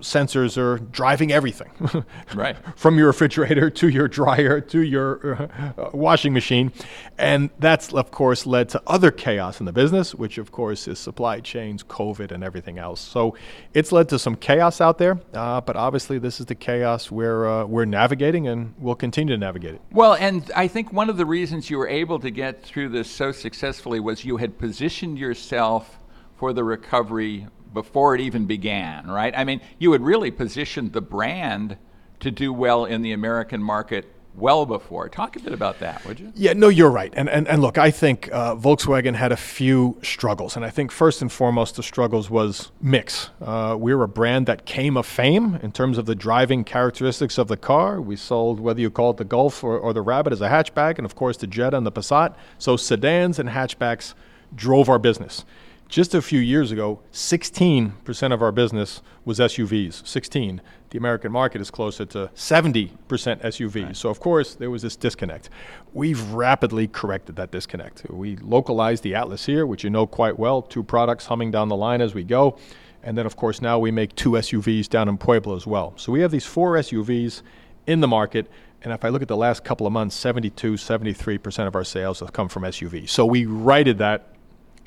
sensors 0.01 0.57
are 0.57 0.79
driving 0.79 1.33
everything. 1.33 1.71
right. 2.35 2.57
From 2.77 2.99
your 2.99 3.09
refrigerator 3.09 3.71
to 3.71 3.89
your 3.89 4.09
dryer 4.09 4.61
to 4.61 4.81
your 4.81 5.43
uh, 5.43 5.91
washing 5.93 6.33
machine. 6.33 6.73
And 7.19 7.51
that's, 7.59 7.93
of 7.93 8.11
course, 8.11 8.47
led 8.47 8.69
to 8.71 8.83
other 8.87 9.11
chaos 9.11 9.61
in 9.61 9.67
the 9.67 9.73
business, 9.73 10.15
which, 10.15 10.39
of 10.39 10.53
course, 10.53 10.87
is 10.89 10.99
supply 10.99 11.41
chains, 11.41 11.83
COVID, 11.83 12.31
and 12.33 12.45
everything 12.45 12.79
else. 12.79 13.01
So 13.01 13.37
it's 13.75 13.93
led 13.93 14.09
to 14.11 14.19
some 14.19 14.37
chaos 14.37 14.81
out 14.81 14.99
there. 14.99 15.19
Uh, 15.35 15.61
but 15.61 15.77
obviously, 15.77 16.19
this 16.19 16.41
is 16.41 16.47
the 16.47 16.55
chaos 16.55 17.11
we're, 17.11 17.47
uh, 17.47 17.65
we're 17.65 17.85
navigating 17.85 18.49
and 18.49 18.75
we'll 18.79 18.95
continue 18.95 19.35
to 19.35 19.39
navigate 19.39 19.75
it. 19.75 19.83
Well, 19.93 20.15
and 20.15 20.51
I 20.55 20.69
think 20.69 20.93
one 20.93 21.11
of 21.11 21.17
the 21.17 21.27
reasons 21.27 21.71
you 21.71 21.79
were 21.79 21.89
able 21.89 22.19
to 22.21 22.31
get 22.31 22.63
through 22.63 22.91
this 22.91 23.11
so 23.11 23.33
successfully 23.33 24.01
was 24.01 24.25
you 24.25 24.37
had 24.37 24.59
positioned 24.59 25.19
yourself 25.19 25.99
for 26.37 26.53
the 26.53 26.63
recovery 26.63 27.47
before 27.73 28.15
it 28.15 28.21
even 28.21 28.47
began, 28.47 29.07
right? 29.07 29.35
I 29.37 29.45
mean, 29.45 29.61
you 29.79 29.93
had 29.93 30.03
really 30.03 30.31
positioned 30.31 30.93
the 30.93 31.01
brand 31.01 31.77
to 32.21 32.31
do 32.31 32.53
well 32.53 32.85
in 32.85 33.03
the 33.03 33.13
American 33.13 33.63
market 33.63 34.07
well 34.39 34.67
before. 34.67 35.09
Talk 35.09 35.37
a 35.37 35.41
bit 35.41 35.53
about 35.53 35.81
that, 35.81 36.05
would 36.07 36.21
you? 36.21 36.33
Yeah, 36.35 36.53
no, 36.53 36.69
you're 36.69 36.91
right. 36.91 37.13
And 37.17 37.29
and, 37.29 37.49
and 37.49 37.61
look, 37.61 37.77
I 37.77 37.91
think 37.91 38.29
uh, 38.33 38.55
Volkswagen 38.55 39.15
had 39.15 39.33
a 39.33 39.37
few 39.37 39.99
struggles, 40.03 40.57
and 40.57 40.65
I 40.65 40.71
think 40.71 40.91
first 40.93 41.21
and 41.23 41.31
foremost 41.31 41.77
the 41.77 41.83
struggles 41.83 42.31
was 42.31 42.71
mix. 42.81 43.31
Uh, 43.43 43.77
we 43.79 43.95
were 43.95 44.05
a 44.05 44.09
brand 44.09 44.47
that 44.47 44.65
came 44.65 44.97
of 44.97 45.07
fame 45.07 45.59
in 45.63 45.73
terms 45.73 45.99
of 45.99 46.07
the 46.07 46.15
driving 46.15 46.65
characteristics 46.65 47.39
of 47.39 47.49
the 47.49 47.57
car. 47.57 48.01
We 48.01 48.17
sold 48.17 48.61
whether 48.61 48.81
you 48.81 48.91
call 48.91 49.11
it 49.11 49.17
the 49.17 49.25
Golf 49.25 49.65
or, 49.65 49.79
or 49.79 49.93
the 49.93 50.03
Rabbit 50.03 50.33
as 50.33 50.41
a 50.41 50.49
hatchback, 50.49 50.99
and 50.99 51.05
of 51.05 51.15
course 51.15 51.37
the 51.37 51.47
Jetta 51.47 51.77
and 51.77 51.87
the 51.87 51.93
Passat. 51.93 52.35
So 52.59 52.77
sedans 52.77 53.39
and 53.39 53.49
hatchbacks 53.49 54.15
drove 54.55 54.89
our 54.89 54.99
business. 54.99 55.45
Just 55.89 56.15
a 56.15 56.21
few 56.21 56.39
years 56.39 56.71
ago, 56.71 57.01
16% 57.15 58.33
of 58.35 58.43
our 58.43 58.53
business 58.53 59.01
was 59.25 59.39
SUVs. 59.39 60.07
16. 60.07 60.61
The 60.91 60.99
American 60.99 61.33
market 61.33 61.63
is 61.63 61.71
closer 61.71 62.05
to 62.07 62.31
70% 62.35 62.91
SUVs. 63.09 63.85
Right. 63.87 63.97
So, 63.97 64.11
of 64.11 64.21
course, 64.21 64.55
there 64.55 64.71
was 64.71 64.83
this 64.83 64.97
disconnect. 64.97 65.49
We've 65.95 66.23
rapidly 66.33 66.89
corrected 66.89 67.37
that 67.37 67.51
disconnect. 67.51 68.05
We 68.11 68.37
localized 68.37 69.03
the 69.03 69.15
Atlas 69.15 69.47
here, 69.47 69.67
which 69.67 69.83
you 69.83 69.89
know 69.89 70.07
quite 70.07 70.39
well, 70.39 70.61
two 70.61 70.83
products 70.83 71.25
humming 71.25 71.51
down 71.51 71.69
the 71.69 71.77
line 71.77 72.03
as 72.03 72.15
we 72.15 72.23
go. 72.23 72.59
And 73.03 73.17
then, 73.17 73.25
of 73.25 73.37
course, 73.37 73.63
now 73.63 73.79
we 73.79 73.91
make 73.91 74.15
two 74.15 74.33
SUVs 74.33 74.91
down 74.91 75.09
in 75.09 75.17
Puebla 75.17 75.57
as 75.57 75.67
well. 75.67 75.95
So 75.97 76.13
we 76.13 76.21
have 76.21 76.31
these 76.31 76.45
four 76.45 76.75
SUVs 76.75 77.41
in 77.87 78.01
the 78.01 78.09
market. 78.09 78.51
And 78.83 78.93
if 78.93 79.07
I 79.07 79.09
look 79.09 79.23
at 79.23 79.29
the 79.29 79.37
last 79.39 79.65
couple 79.65 79.87
of 79.87 79.95
months, 79.95 80.15
72, 80.17 80.75
73% 80.75 81.67
of 81.67 81.75
our 81.75 81.85
sales 81.85 82.21
have 82.21 82.35
come 82.35 82.49
from 82.51 82.65
SUVs. 82.65 83.09
So 83.09 83.25
we 83.25 83.47
righted 83.47 83.97
that 83.99 84.35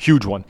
Huge 0.01 0.25
one. 0.25 0.45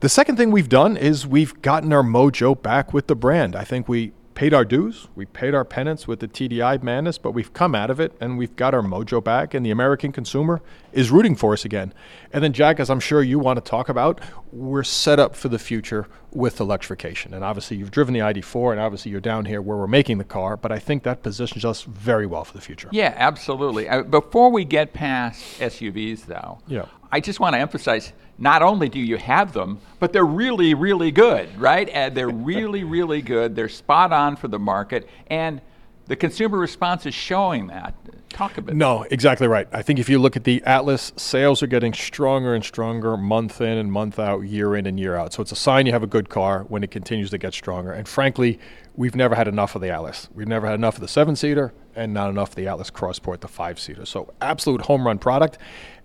The 0.00 0.08
second 0.08 0.36
thing 0.36 0.50
we've 0.50 0.68
done 0.68 0.96
is 0.96 1.24
we've 1.24 1.62
gotten 1.62 1.92
our 1.92 2.02
mojo 2.02 2.60
back 2.60 2.92
with 2.92 3.06
the 3.06 3.14
brand. 3.14 3.54
I 3.54 3.62
think 3.62 3.88
we 3.88 4.12
paid 4.34 4.52
our 4.52 4.64
dues, 4.64 5.06
we 5.14 5.26
paid 5.26 5.54
our 5.54 5.64
penance 5.64 6.08
with 6.08 6.18
the 6.18 6.26
TDI 6.26 6.82
madness, 6.82 7.16
but 7.16 7.30
we've 7.30 7.52
come 7.52 7.76
out 7.76 7.88
of 7.90 8.00
it 8.00 8.12
and 8.20 8.36
we've 8.36 8.56
got 8.56 8.74
our 8.74 8.82
mojo 8.82 9.22
back, 9.22 9.54
and 9.54 9.64
the 9.64 9.70
American 9.70 10.10
consumer 10.10 10.60
is 10.92 11.12
rooting 11.12 11.36
for 11.36 11.52
us 11.52 11.64
again. 11.64 11.94
And 12.32 12.42
then, 12.42 12.52
Jack, 12.52 12.80
as 12.80 12.90
I'm 12.90 12.98
sure 12.98 13.22
you 13.22 13.38
want 13.38 13.62
to 13.62 13.70
talk 13.70 13.88
about, 13.88 14.20
we're 14.50 14.82
set 14.82 15.20
up 15.20 15.36
for 15.36 15.48
the 15.48 15.58
future 15.60 16.08
with 16.32 16.58
electrification. 16.58 17.32
And 17.32 17.44
obviously, 17.44 17.76
you've 17.76 17.92
driven 17.92 18.12
the 18.12 18.20
ID4, 18.20 18.72
and 18.72 18.80
obviously, 18.80 19.12
you're 19.12 19.20
down 19.20 19.44
here 19.44 19.62
where 19.62 19.76
we're 19.76 19.86
making 19.86 20.18
the 20.18 20.24
car, 20.24 20.56
but 20.56 20.72
I 20.72 20.80
think 20.80 21.04
that 21.04 21.22
positions 21.22 21.64
us 21.64 21.82
very 21.82 22.26
well 22.26 22.44
for 22.44 22.54
the 22.54 22.60
future. 22.60 22.88
Yeah, 22.90 23.14
absolutely. 23.16 23.88
Uh, 23.88 24.02
before 24.02 24.50
we 24.50 24.64
get 24.64 24.92
past 24.92 25.60
SUVs, 25.60 26.26
though, 26.26 26.58
yeah. 26.66 26.86
I 27.12 27.20
just 27.20 27.40
want 27.40 27.54
to 27.54 27.58
emphasize 27.58 28.12
not 28.38 28.62
only 28.62 28.88
do 28.88 28.98
you 28.98 29.18
have 29.18 29.52
them, 29.52 29.80
but 29.98 30.12
they're 30.12 30.24
really, 30.24 30.74
really 30.74 31.10
good, 31.10 31.58
right? 31.60 31.88
And 31.88 32.16
they're 32.16 32.28
really, 32.30 32.84
really 32.84 33.22
good. 33.22 33.54
They're 33.54 33.68
spot 33.68 34.12
on 34.12 34.36
for 34.36 34.48
the 34.48 34.58
market. 34.58 35.08
And 35.28 35.60
the 36.06 36.16
consumer 36.16 36.58
response 36.58 37.06
is 37.06 37.14
showing 37.14 37.68
that. 37.68 37.94
Talk 38.30 38.58
a 38.58 38.62
bit. 38.62 38.76
No, 38.76 39.04
exactly 39.10 39.48
right. 39.48 39.68
I 39.72 39.82
think 39.82 39.98
if 39.98 40.08
you 40.08 40.18
look 40.18 40.36
at 40.36 40.44
the 40.44 40.62
Atlas, 40.64 41.12
sales 41.16 41.62
are 41.62 41.66
getting 41.66 41.92
stronger 41.92 42.54
and 42.54 42.64
stronger 42.64 43.16
month 43.16 43.60
in 43.60 43.76
and 43.76 43.92
month 43.92 44.18
out, 44.18 44.40
year 44.40 44.76
in 44.76 44.86
and 44.86 44.98
year 44.98 45.16
out. 45.16 45.32
So 45.32 45.42
it's 45.42 45.52
a 45.52 45.56
sign 45.56 45.86
you 45.86 45.92
have 45.92 46.02
a 46.02 46.08
good 46.08 46.28
car 46.28 46.64
when 46.68 46.82
it 46.82 46.90
continues 46.90 47.30
to 47.30 47.38
get 47.38 47.54
stronger. 47.54 47.92
And 47.92 48.08
frankly, 48.08 48.58
we've 48.96 49.16
never 49.16 49.34
had 49.34 49.48
enough 49.48 49.74
of 49.74 49.82
the 49.82 49.90
Atlas. 49.90 50.28
We've 50.34 50.48
never 50.48 50.66
had 50.66 50.76
enough 50.76 50.94
of 50.94 51.00
the 51.00 51.08
seven 51.08 51.34
seater 51.36 51.72
and 51.94 52.14
not 52.14 52.30
enough 52.30 52.50
of 52.50 52.54
the 52.54 52.68
Atlas 52.68 52.90
Crossport, 52.90 53.40
the 53.40 53.48
five 53.48 53.78
seater. 53.80 54.06
So 54.06 54.32
absolute 54.40 54.82
home 54.82 55.06
run 55.06 55.18
product. 55.18 55.58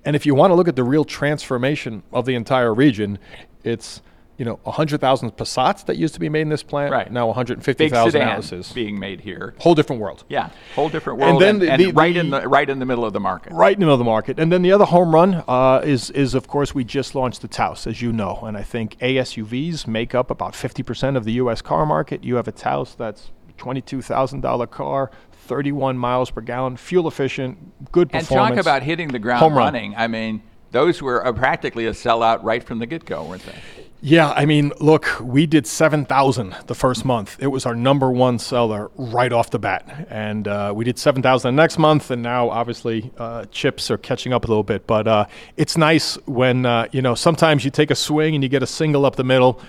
And 0.05 0.15
if 0.15 0.25
you 0.25 0.35
want 0.35 0.51
to 0.51 0.55
look 0.55 0.67
at 0.67 0.75
the 0.75 0.83
real 0.83 1.03
transformation 1.03 2.03
of 2.13 2.25
the 2.25 2.35
entire 2.35 2.73
region, 2.73 3.17
it's 3.63 4.01
you 4.37 4.43
know, 4.43 4.59
100,000 4.63 5.31
Passats 5.31 5.85
that 5.85 5.95
used 5.97 6.13
to 6.13 6.19
be 6.19 6.27
made 6.27 6.41
in 6.41 6.49
this 6.49 6.63
plant. 6.63 6.91
Right. 6.91 7.11
Now 7.11 7.27
150,000 7.27 8.21
Atlases 8.21 8.73
being 8.73 8.99
made 8.99 9.21
here. 9.21 9.55
Whole 9.59 9.75
different 9.75 10.01
world. 10.01 10.25
Yeah, 10.27 10.49
whole 10.75 10.89
different 10.89 11.19
world. 11.19 11.41
And 11.41 11.41
then 11.41 11.55
and, 11.55 11.61
the, 11.61 11.71
and 11.71 11.81
the, 11.81 11.91
right 11.93 12.15
in 12.15 12.29
the 12.31 12.47
right 12.47 12.69
in 12.69 12.79
the 12.79 12.85
middle 12.85 13.05
of 13.05 13.13
the 13.13 13.19
market. 13.19 13.53
Right 13.53 13.73
in 13.73 13.79
the 13.79 13.85
middle 13.85 13.93
of 13.93 13.99
the 13.99 14.05
market. 14.05 14.39
And 14.39 14.51
then 14.51 14.61
the 14.61 14.73
other 14.73 14.85
home 14.85 15.13
run 15.13 15.43
uh, 15.47 15.81
is 15.85 16.09
is 16.11 16.33
of 16.33 16.47
course 16.47 16.75
we 16.75 16.83
just 16.83 17.15
launched 17.15 17.41
the 17.41 17.47
Taos, 17.47 17.87
as 17.87 18.01
you 18.01 18.11
know, 18.11 18.41
and 18.43 18.57
I 18.57 18.63
think 18.63 18.97
ASUVs 18.99 19.87
make 19.87 20.13
up 20.13 20.29
about 20.29 20.53
50% 20.53 21.15
of 21.15 21.23
the 21.23 21.33
U.S. 21.33 21.61
car 21.61 21.85
market. 21.85 22.23
You 22.23 22.35
have 22.35 22.47
a 22.47 22.51
Taos 22.51 22.95
that's 22.95 23.31
$22,000 23.57 24.69
car, 24.69 25.11
31 25.45 25.97
miles 25.97 26.31
per 26.31 26.41
gallon, 26.41 26.77
fuel 26.77 27.07
efficient, 27.07 27.57
good 27.91 28.09
performance. 28.11 28.31
And 28.31 28.55
talk 28.55 28.61
about 28.61 28.83
hitting 28.83 29.09
the 29.09 29.19
ground 29.19 29.39
Home 29.39 29.55
running. 29.55 29.95
I 29.95 30.07
mean, 30.07 30.41
those 30.71 31.01
were 31.01 31.25
uh, 31.25 31.31
practically 31.31 31.85
a 31.85 31.91
sellout 31.91 32.43
right 32.43 32.63
from 32.63 32.79
the 32.79 32.85
get 32.85 33.05
go, 33.05 33.23
weren't 33.23 33.45
they? 33.45 33.55
Yeah, 34.01 34.31
I 34.33 34.45
mean, 34.45 34.71
look, 34.79 35.07
we 35.19 35.47
did 35.47 35.65
7,000 35.65 36.55
the 36.67 36.75
first 36.75 37.05
month. 37.05 37.37
It 37.39 37.47
was 37.47 37.65
our 37.65 37.73
number 37.73 38.11
one 38.11 38.37
seller 38.37 38.91
right 38.95 39.31
off 39.31 39.49
the 39.49 39.57
bat. 39.57 40.07
And 40.11 40.47
uh, 40.47 40.73
we 40.75 40.85
did 40.85 40.99
7,000 40.99 41.55
the 41.55 41.61
next 41.61 41.79
month, 41.79 42.11
and 42.11 42.21
now 42.21 42.49
obviously 42.49 43.11
uh, 43.17 43.45
chips 43.45 43.89
are 43.89 43.97
catching 43.97 44.31
up 44.31 44.45
a 44.45 44.47
little 44.47 44.63
bit. 44.63 44.85
But 44.85 45.07
uh, 45.07 45.25
it's 45.57 45.75
nice 45.75 46.15
when, 46.27 46.67
uh, 46.67 46.87
you 46.91 47.01
know, 47.01 47.15
sometimes 47.15 47.65
you 47.65 47.71
take 47.71 47.89
a 47.89 47.95
swing 47.95 48.35
and 48.35 48.43
you 48.43 48.49
get 48.49 48.61
a 48.61 48.67
single 48.67 49.05
up 49.05 49.15
the 49.15 49.23
middle, 49.23 49.59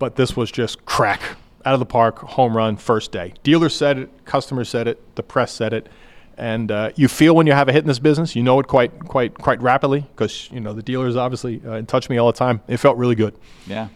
but 0.00 0.16
this 0.16 0.36
was 0.36 0.50
just 0.50 0.84
crack 0.86 1.20
out 1.64 1.74
of 1.74 1.80
the 1.80 1.86
park, 1.86 2.18
home 2.18 2.56
run, 2.56 2.76
first 2.76 3.12
day. 3.12 3.34
Dealer 3.42 3.68
said 3.68 3.98
it, 3.98 4.24
customer 4.24 4.64
said 4.64 4.88
it, 4.88 5.14
the 5.16 5.22
press 5.22 5.52
said 5.52 5.72
it, 5.72 5.88
and 6.36 6.70
uh, 6.70 6.90
you 6.96 7.08
feel 7.08 7.34
when 7.34 7.46
you 7.46 7.52
have 7.52 7.68
a 7.68 7.72
hit 7.72 7.82
in 7.82 7.88
this 7.88 7.98
business. 7.98 8.34
You 8.34 8.42
know 8.42 8.58
it 8.60 8.66
quite, 8.66 8.98
quite, 9.06 9.34
quite 9.34 9.62
rapidly 9.62 10.00
because 10.00 10.50
you 10.50 10.60
know 10.60 10.72
the 10.72 10.82
dealers 10.82 11.16
obviously 11.16 11.62
uh, 11.64 11.74
in 11.74 11.86
touch 11.86 12.04
with 12.04 12.10
me 12.10 12.18
all 12.18 12.26
the 12.26 12.38
time. 12.38 12.60
It 12.68 12.78
felt 12.78 12.96
really 12.96 13.14
good. 13.14 13.34
Yeah. 13.66 13.88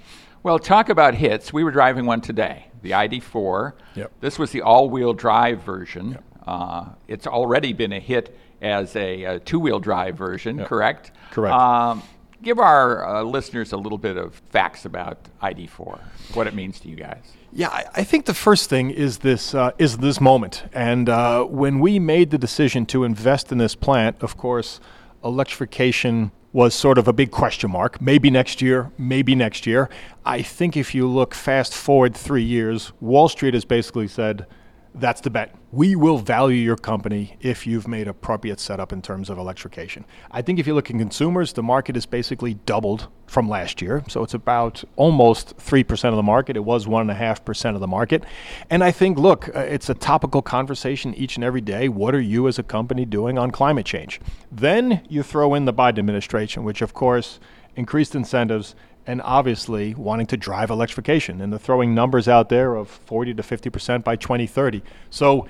Well, 0.43 0.59
talk 0.59 0.89
about 0.89 1.15
hits. 1.15 1.53
We 1.53 1.65
were 1.65 1.73
driving 1.73 2.07
one 2.07 2.21
today, 2.21 2.67
the 2.83 2.93
ID4. 2.93 3.73
Yep. 3.97 4.13
This 4.21 4.39
was 4.39 4.53
the 4.53 4.63
all-wheel 4.63 5.13
drive 5.15 5.63
version. 5.63 6.13
Yep. 6.13 6.25
Uh, 6.47 6.85
it's 7.09 7.27
already 7.27 7.73
been 7.73 7.93
a 7.93 8.01
hit 8.01 8.39
as 8.63 8.95
a, 8.97 9.25
a 9.25 9.41
two-wheel 9.41 9.81
drive 9.81 10.17
version, 10.17 10.59
yep. 10.59 10.69
correct? 10.69 11.11
Correct. 11.33 11.55
Um, 11.55 12.03
give 12.43 12.59
our 12.59 13.07
uh, 13.07 13.23
listeners 13.23 13.73
a 13.73 13.77
little 13.77 13.99
bit 13.99 14.17
of 14.17 14.41
facts 14.51 14.85
about 14.85 15.19
ID4, 15.43 16.01
what 16.35 16.47
it 16.47 16.55
means 16.55 16.81
to 16.81 16.89
you 16.89 16.97
guys. 16.97 17.33
Yeah, 17.53 17.69
I, 17.69 17.85
I 17.97 18.05
think 18.05 18.27
the 18.27 18.35
first 18.35 18.69
thing 18.69 18.91
is 18.91 19.19
this 19.19 19.55
uh, 19.55 19.71
is 19.79 19.99
this 19.99 20.21
moment, 20.21 20.65
and 20.73 21.09
uh, 21.09 21.45
when 21.45 21.81
we 21.81 21.99
made 21.99 22.31
the 22.31 22.39
decision 22.39 22.85
to 22.87 23.05
invest 23.05 23.51
in 23.51 23.59
this 23.59 23.75
plant, 23.75 24.23
of 24.23 24.37
course, 24.37 24.81
electrification 25.25 26.31
was 26.53 26.75
sort 26.75 26.99
of 26.99 27.09
a 27.09 27.13
big 27.13 27.31
question 27.31 27.71
mark. 27.71 28.01
Maybe 28.01 28.31
next 28.31 28.61
year, 28.63 28.91
maybe 28.99 29.35
next 29.35 29.67
year. 29.67 29.89
I 30.25 30.43
think 30.43 30.77
if 30.77 30.95
you 30.95 31.07
look 31.07 31.35
fast 31.35 31.75
forward 31.75 32.15
three 32.15 32.43
years, 32.43 32.93
Wall 33.01 33.29
Street 33.29 33.55
has 33.55 33.65
basically 33.65 34.09
said 34.09 34.47
that's 34.95 35.21
the 35.21 35.31
bet. 35.31 35.55
We 35.71 35.95
will 35.95 36.17
value 36.17 36.57
your 36.57 36.77
company 36.77 37.37
if 37.41 37.67
you've 37.67 37.87
made 37.87 38.09
appropriate 38.09 38.59
setup 38.59 38.91
in 38.91 39.03
terms 39.03 39.29
of 39.29 39.37
electrification. 39.37 40.07
I 40.31 40.41
think 40.41 40.59
if 40.59 40.67
you 40.67 40.75
look 40.75 40.89
at 40.89 40.97
consumers, 40.97 41.53
the 41.53 41.63
market 41.63 41.95
is 41.95 42.07
basically 42.07 42.55
doubled 42.55 43.09
from 43.27 43.51
last 43.51 43.83
year. 43.83 44.03
So 44.09 44.23
it's 44.23 44.33
about 44.33 44.83
almost 44.97 45.59
3% 45.59 46.09
of 46.09 46.17
the 46.17 46.23
market. 46.23 46.57
It 46.57 46.65
was 46.65 46.87
1.5% 46.87 47.75
of 47.75 47.81
the 47.81 47.87
market. 47.87 48.25
And 48.71 48.83
I 48.83 48.91
think, 48.91 49.19
look, 49.19 49.55
uh, 49.55 49.61
it's 49.61 49.91
a 49.91 49.95
topical 49.95 50.41
conversation 50.41 51.15
each 51.15 51.37
and 51.37 51.45
every 51.45 51.61
day. 51.61 51.91
What 51.91 52.15
are 52.15 52.21
you 52.21 52.49
as 52.49 52.59
a 52.59 52.63
company 52.63 53.05
doing 53.05 53.37
on 53.37 53.51
climate 53.51 53.85
change? 53.85 54.23
Then 54.51 55.03
you 55.11 55.23
throw 55.23 55.53
in 55.53 55.67
the 55.67 55.75
Biden 55.75 55.99
administration, 55.99 56.65
which, 56.65 56.81
of 56.81 56.95
course, 56.95 57.41
increased 57.77 58.15
incentives 58.15 58.75
and 59.09 59.23
obviously 59.23 59.95
wanting 59.95 60.27
to 60.27 60.37
drive 60.37 60.69
electrification. 60.71 61.41
And 61.41 61.51
they're 61.51 61.59
throwing 61.59 61.95
numbers 61.95 62.29
out 62.29 62.51
there 62.51 62.77
of 62.77 62.89
40 62.89 63.35
to 63.35 63.43
50% 63.43 64.05
by 64.05 64.17
2030. 64.17 64.83
So 65.09 65.49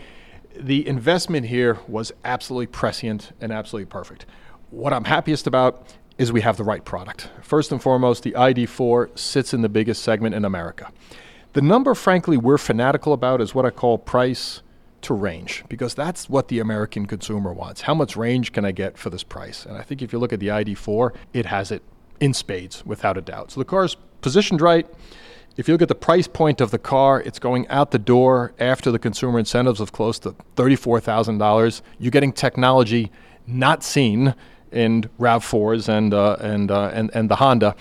the 0.57 0.87
investment 0.87 1.47
here 1.47 1.81
was 1.89 2.13
absolutely 2.25 2.69
prescient 2.69 3.33
and 3.41 3.53
absolutely 3.53 3.87
perfect. 3.87 4.27
What 4.71 4.93
I'm 4.93 5.05
happiest 5.05 5.49
about 5.49 5.89
is 6.19 6.33
we 6.33 6.41
have 6.43 6.57
the 6.57 6.63
right 6.63 6.85
product. 6.85 7.31
First 7.43 7.73
and 7.73 7.83
foremost, 7.83 8.23
the 8.23 8.33
ID4 8.33 9.19
sits 9.19 9.53
in 9.53 9.63
the 9.63 9.69
biggest 9.69 10.03
segment 10.03 10.37
in 10.37 10.45
America. 10.45 10.93
The 11.55 11.63
number, 11.63 11.97
frankly, 11.97 12.37
we're 12.37 12.59
fanatical 12.59 13.13
about 13.13 13.41
is 13.41 13.57
what 13.57 13.67
I 13.67 13.71
call 13.71 13.99
price 13.99 14.63
to 15.01 15.15
range 15.15 15.65
because 15.69 15.95
that's 15.95 16.29
what 16.29 16.47
the 16.47 16.61
American 16.61 17.07
consumer 17.07 17.53
wants. 17.53 17.81
How 17.83 17.95
much 17.95 18.17
range 18.17 18.53
can 18.53 18.65
I 18.65 18.71
get 18.71 18.97
for 18.97 19.11
this 19.11 19.25
price? 19.25 19.67
And 19.67 19.77
I 19.77 19.83
think 19.83 20.01
if 20.01 20.13
you 20.13 20.21
look 20.21 20.33
at 20.33 20.39
the 20.39 20.49
ID4, 20.49 21.15
it 21.33 21.47
has 21.47 21.73
it 21.73 21.83
in 22.21 22.35
spades 22.35 22.85
without 22.85 23.17
a 23.17 23.21
doubt. 23.21 23.51
So 23.51 23.61
the 23.61 23.65
car's 23.65 23.97
positioned 24.21 24.61
right. 24.61 24.87
If 25.57 25.67
you 25.67 25.75
look 25.75 25.83
at 25.83 25.89
the 25.89 25.95
price 25.95 26.29
point 26.29 26.61
of 26.61 26.71
the 26.71 26.79
car, 26.79 27.21
it's 27.21 27.39
going 27.39 27.67
out 27.69 27.91
the 27.91 27.99
door 27.99 28.53
after 28.61 28.93
the 28.93 28.99
consumer 28.99 29.39
incentives 29.39 29.81
of 29.81 29.93
close 29.93 30.19
to 30.21 30.37
$34,000. 30.57 31.83
You're 31.99 32.11
getting 32.11 32.33
technology 32.33 33.11
not 33.47 33.83
seen 33.83 34.35
in 34.73 35.09
RAV4s 35.19 35.89
and, 35.89 36.15
uh, 36.15 36.37
and, 36.41 36.71
uh, 36.71 36.91
and, 36.93 37.11
and 37.15 37.31
the 37.31 37.37
Honda. 37.37 37.75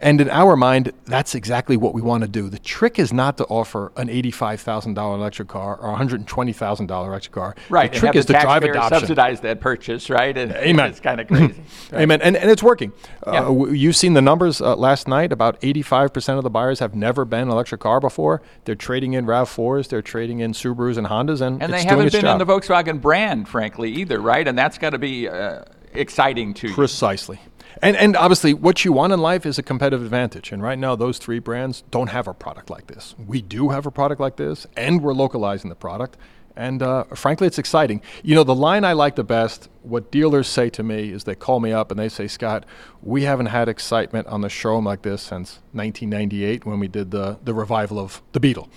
And 0.00 0.20
in 0.20 0.30
our 0.30 0.56
mind, 0.56 0.92
that's 1.04 1.34
exactly 1.34 1.76
what 1.76 1.94
we 1.94 2.02
want 2.02 2.22
to 2.22 2.28
do. 2.28 2.48
The 2.48 2.58
trick 2.58 2.98
is 2.98 3.12
not 3.12 3.36
to 3.38 3.44
offer 3.44 3.92
an 3.96 4.08
$85,000 4.08 4.96
electric 4.96 5.48
car 5.48 5.76
or 5.76 5.96
$120,000 5.96 7.06
electric 7.06 7.32
car. 7.32 7.54
Right. 7.68 7.92
The 7.92 7.98
trick 7.98 8.16
is 8.16 8.26
to 8.26 8.32
drive 8.32 8.64
adoption. 8.64 9.00
subsidize 9.00 9.40
that 9.40 9.60
purchase, 9.60 10.10
right? 10.10 10.36
And 10.36 10.52
Amen. 10.52 10.90
It's 10.90 11.00
kind 11.00 11.20
of 11.20 11.28
crazy. 11.28 11.62
Right. 11.90 12.02
Amen. 12.02 12.20
And, 12.22 12.36
and 12.36 12.50
it's 12.50 12.62
working. 12.62 12.92
Yeah. 13.26 13.46
Uh, 13.46 13.66
you've 13.66 13.96
seen 13.96 14.14
the 14.14 14.22
numbers 14.22 14.60
uh, 14.60 14.76
last 14.76 15.08
night. 15.08 15.32
About 15.32 15.60
85% 15.60 16.38
of 16.38 16.44
the 16.44 16.50
buyers 16.50 16.78
have 16.78 16.94
never 16.94 17.24
been 17.24 17.42
an 17.42 17.50
electric 17.50 17.80
car 17.80 18.00
before. 18.00 18.42
They're 18.64 18.74
trading 18.74 19.14
in 19.14 19.26
RAV4s, 19.26 19.88
they're 19.88 20.02
trading 20.02 20.40
in 20.40 20.52
Subarus 20.52 20.96
and 20.96 21.06
Hondas, 21.06 21.40
and, 21.40 21.62
and 21.62 21.72
they 21.72 21.84
haven't 21.84 22.12
been 22.12 22.22
job. 22.22 22.40
in 22.40 22.46
the 22.46 22.52
Volkswagen 22.52 23.00
brand, 23.00 23.48
frankly, 23.48 23.90
either, 23.90 24.20
right? 24.20 24.46
And 24.46 24.56
that's 24.56 24.78
got 24.78 24.90
to 24.90 24.98
be 24.98 25.28
uh, 25.28 25.64
exciting 25.94 26.54
to 26.54 26.68
you. 26.68 26.74
Precisely. 26.74 27.40
And, 27.82 27.96
and 27.96 28.16
obviously, 28.16 28.54
what 28.54 28.84
you 28.84 28.92
want 28.92 29.12
in 29.12 29.20
life 29.20 29.44
is 29.44 29.58
a 29.58 29.62
competitive 29.62 30.02
advantage. 30.02 30.52
And 30.52 30.62
right 30.62 30.78
now, 30.78 30.94
those 30.94 31.18
three 31.18 31.38
brands 31.38 31.82
don't 31.90 32.08
have 32.08 32.28
a 32.28 32.34
product 32.34 32.70
like 32.70 32.86
this. 32.86 33.14
We 33.18 33.42
do 33.42 33.70
have 33.70 33.86
a 33.86 33.90
product 33.90 34.20
like 34.20 34.36
this, 34.36 34.66
and 34.76 35.02
we're 35.02 35.14
localizing 35.14 35.70
the 35.70 35.76
product. 35.76 36.16
And 36.56 36.82
uh, 36.82 37.04
frankly, 37.14 37.48
it's 37.48 37.58
exciting. 37.58 38.00
You 38.22 38.36
know, 38.36 38.44
the 38.44 38.54
line 38.54 38.84
I 38.84 38.92
like 38.92 39.16
the 39.16 39.24
best, 39.24 39.68
what 39.82 40.12
dealers 40.12 40.46
say 40.46 40.70
to 40.70 40.84
me 40.84 41.10
is 41.10 41.24
they 41.24 41.34
call 41.34 41.58
me 41.58 41.72
up 41.72 41.90
and 41.90 41.98
they 41.98 42.08
say, 42.08 42.28
Scott, 42.28 42.64
we 43.02 43.24
haven't 43.24 43.46
had 43.46 43.68
excitement 43.68 44.28
on 44.28 44.40
the 44.40 44.48
showroom 44.48 44.84
like 44.84 45.02
this 45.02 45.22
since 45.22 45.58
1998 45.72 46.64
when 46.64 46.78
we 46.78 46.86
did 46.86 47.10
the, 47.10 47.38
the 47.42 47.52
revival 47.52 47.98
of 47.98 48.22
the 48.32 48.40
Beetle. 48.40 48.68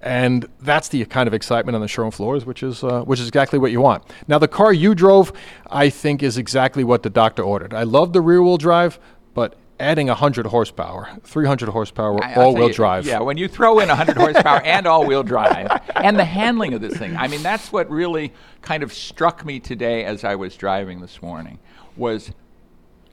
And 0.00 0.46
that's 0.60 0.88
the 0.88 1.04
kind 1.06 1.26
of 1.26 1.34
excitement 1.34 1.74
on 1.74 1.80
the 1.80 1.88
showroom 1.88 2.12
floors, 2.12 2.44
which 2.44 2.62
is, 2.62 2.84
uh, 2.84 3.02
which 3.02 3.18
is 3.18 3.26
exactly 3.26 3.58
what 3.58 3.72
you 3.72 3.80
want. 3.80 4.04
Now, 4.28 4.38
the 4.38 4.48
car 4.48 4.72
you 4.72 4.94
drove, 4.94 5.32
I 5.68 5.90
think, 5.90 6.22
is 6.22 6.38
exactly 6.38 6.84
what 6.84 7.02
the 7.02 7.10
doctor 7.10 7.42
ordered. 7.42 7.74
I 7.74 7.82
love 7.82 8.12
the 8.12 8.20
rear 8.20 8.42
wheel 8.42 8.58
drive, 8.58 9.00
but 9.32 9.56
adding 9.80 10.06
100 10.08 10.46
horsepower, 10.46 11.08
300 11.24 11.68
horsepower, 11.68 12.24
all 12.36 12.54
wheel 12.54 12.68
drive. 12.68 13.06
Yeah, 13.06 13.20
when 13.20 13.36
you 13.36 13.48
throw 13.48 13.78
in 13.80 13.88
100 13.88 14.16
horsepower 14.16 14.60
and 14.64 14.86
all-wheel 14.86 15.22
drive, 15.22 15.80
and 15.96 16.18
the 16.18 16.24
handling 16.24 16.74
of 16.74 16.80
this 16.80 16.96
thing. 16.96 17.16
I 17.16 17.28
mean, 17.28 17.42
that's 17.42 17.72
what 17.72 17.90
really 17.90 18.32
kind 18.62 18.82
of 18.82 18.92
struck 18.92 19.44
me 19.44 19.60
today 19.60 20.04
as 20.04 20.24
I 20.24 20.34
was 20.36 20.56
driving 20.56 21.00
this 21.00 21.20
morning. 21.22 21.58
Was 21.96 22.32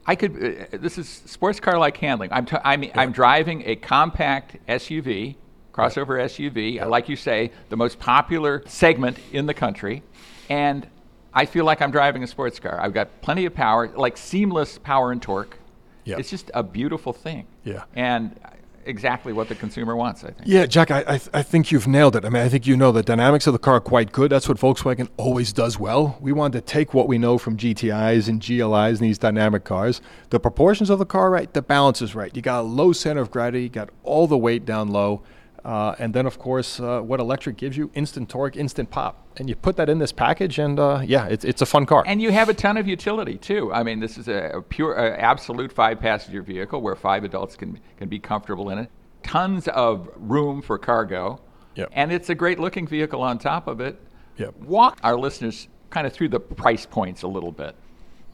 I 0.06 0.16
could. 0.16 0.68
Uh, 0.72 0.78
this 0.78 0.98
is 0.98 1.08
sports 1.08 1.60
car-like 1.60 1.96
handling. 1.96 2.32
I'm. 2.32 2.46
T- 2.46 2.56
I 2.64 2.76
mean, 2.76 2.92
I'm 2.94 3.12
driving 3.12 3.62
a 3.66 3.76
compact 3.76 4.56
SUV, 4.68 5.36
crossover 5.72 6.20
SUV. 6.24 6.86
Like 6.88 7.08
you 7.08 7.16
say, 7.16 7.52
the 7.68 7.76
most 7.76 7.98
popular 7.98 8.62
segment 8.66 9.18
in 9.32 9.46
the 9.46 9.54
country, 9.54 10.02
and 10.48 10.88
I 11.32 11.46
feel 11.46 11.64
like 11.64 11.80
I'm 11.80 11.90
driving 11.92 12.22
a 12.22 12.26
sports 12.26 12.58
car. 12.58 12.80
I've 12.80 12.92
got 12.92 13.22
plenty 13.22 13.46
of 13.46 13.54
power, 13.54 13.88
like 13.88 14.16
seamless 14.16 14.78
power 14.78 15.12
and 15.12 15.22
torque. 15.22 15.58
Yeah. 16.04 16.16
It's 16.18 16.30
just 16.30 16.50
a 16.54 16.62
beautiful 16.62 17.12
thing. 17.12 17.46
Yeah. 17.64 17.84
And 17.94 18.38
exactly 18.84 19.32
what 19.32 19.48
the 19.48 19.54
consumer 19.54 19.96
wants, 19.96 20.24
I 20.24 20.28
think. 20.30 20.42
Yeah, 20.44 20.66
Jack, 20.66 20.90
I, 20.90 21.00
I, 21.00 21.18
th- 21.18 21.30
I 21.32 21.42
think 21.42 21.70
you've 21.70 21.86
nailed 21.86 22.16
it. 22.16 22.24
I 22.24 22.28
mean, 22.28 22.42
I 22.42 22.48
think 22.48 22.66
you 22.66 22.76
know 22.76 22.92
the 22.92 23.02
dynamics 23.02 23.46
of 23.46 23.52
the 23.52 23.58
car 23.58 23.76
are 23.76 23.80
quite 23.80 24.12
good. 24.12 24.30
That's 24.30 24.48
what 24.48 24.58
Volkswagen 24.58 25.08
always 25.16 25.52
does 25.52 25.78
well. 25.78 26.18
We 26.20 26.32
wanted 26.32 26.58
to 26.66 26.72
take 26.72 26.94
what 26.94 27.08
we 27.08 27.18
know 27.18 27.38
from 27.38 27.56
GTIs 27.56 28.28
and 28.28 28.40
GLIs 28.40 28.98
and 28.98 29.08
these 29.08 29.18
dynamic 29.18 29.64
cars. 29.64 30.00
The 30.30 30.40
proportions 30.40 30.90
of 30.90 30.98
the 30.98 31.06
car, 31.06 31.30
right? 31.30 31.52
The 31.52 31.62
balance 31.62 32.02
is 32.02 32.14
right. 32.14 32.34
You 32.34 32.42
got 32.42 32.60
a 32.60 32.62
low 32.62 32.92
center 32.92 33.20
of 33.20 33.30
gravity, 33.30 33.64
you 33.64 33.68
got 33.68 33.90
all 34.02 34.26
the 34.26 34.38
weight 34.38 34.64
down 34.64 34.88
low. 34.88 35.22
Uh, 35.64 35.94
and 36.00 36.12
then, 36.12 36.26
of 36.26 36.38
course, 36.38 36.80
uh, 36.80 37.00
what 37.00 37.20
electric 37.20 37.56
gives 37.56 37.76
you 37.76 37.90
instant 37.94 38.28
torque, 38.28 38.56
instant 38.56 38.90
pop. 38.90 39.24
And 39.36 39.48
you 39.48 39.54
put 39.54 39.76
that 39.76 39.88
in 39.88 39.98
this 39.98 40.10
package, 40.12 40.58
and 40.58 40.78
uh, 40.80 41.02
yeah, 41.04 41.26
it's, 41.26 41.44
it's 41.44 41.62
a 41.62 41.66
fun 41.66 41.86
car. 41.86 42.02
And 42.04 42.20
you 42.20 42.32
have 42.32 42.48
a 42.48 42.54
ton 42.54 42.76
of 42.76 42.88
utility 42.88 43.36
too. 43.38 43.72
I 43.72 43.82
mean, 43.84 44.00
this 44.00 44.18
is 44.18 44.26
a, 44.28 44.50
a 44.54 44.62
pure, 44.62 44.98
uh, 44.98 45.16
absolute 45.16 45.72
five-passenger 45.72 46.42
vehicle 46.42 46.82
where 46.82 46.96
five 46.96 47.22
adults 47.24 47.56
can 47.56 47.78
can 47.96 48.08
be 48.08 48.18
comfortable 48.18 48.70
in 48.70 48.78
it. 48.78 48.90
Tons 49.22 49.68
of 49.68 50.08
room 50.16 50.62
for 50.62 50.78
cargo, 50.78 51.40
Yep. 51.76 51.90
and 51.92 52.12
it's 52.12 52.28
a 52.28 52.34
great-looking 52.34 52.86
vehicle 52.88 53.22
on 53.22 53.38
top 53.38 53.68
of 53.68 53.80
it. 53.80 54.00
Yep. 54.38 54.56
Walk 54.62 54.98
our 55.04 55.16
listeners 55.16 55.68
kind 55.90 56.06
of 56.06 56.12
through 56.12 56.28
the 56.30 56.40
price 56.40 56.84
points 56.86 57.22
a 57.22 57.28
little 57.28 57.52
bit 57.52 57.76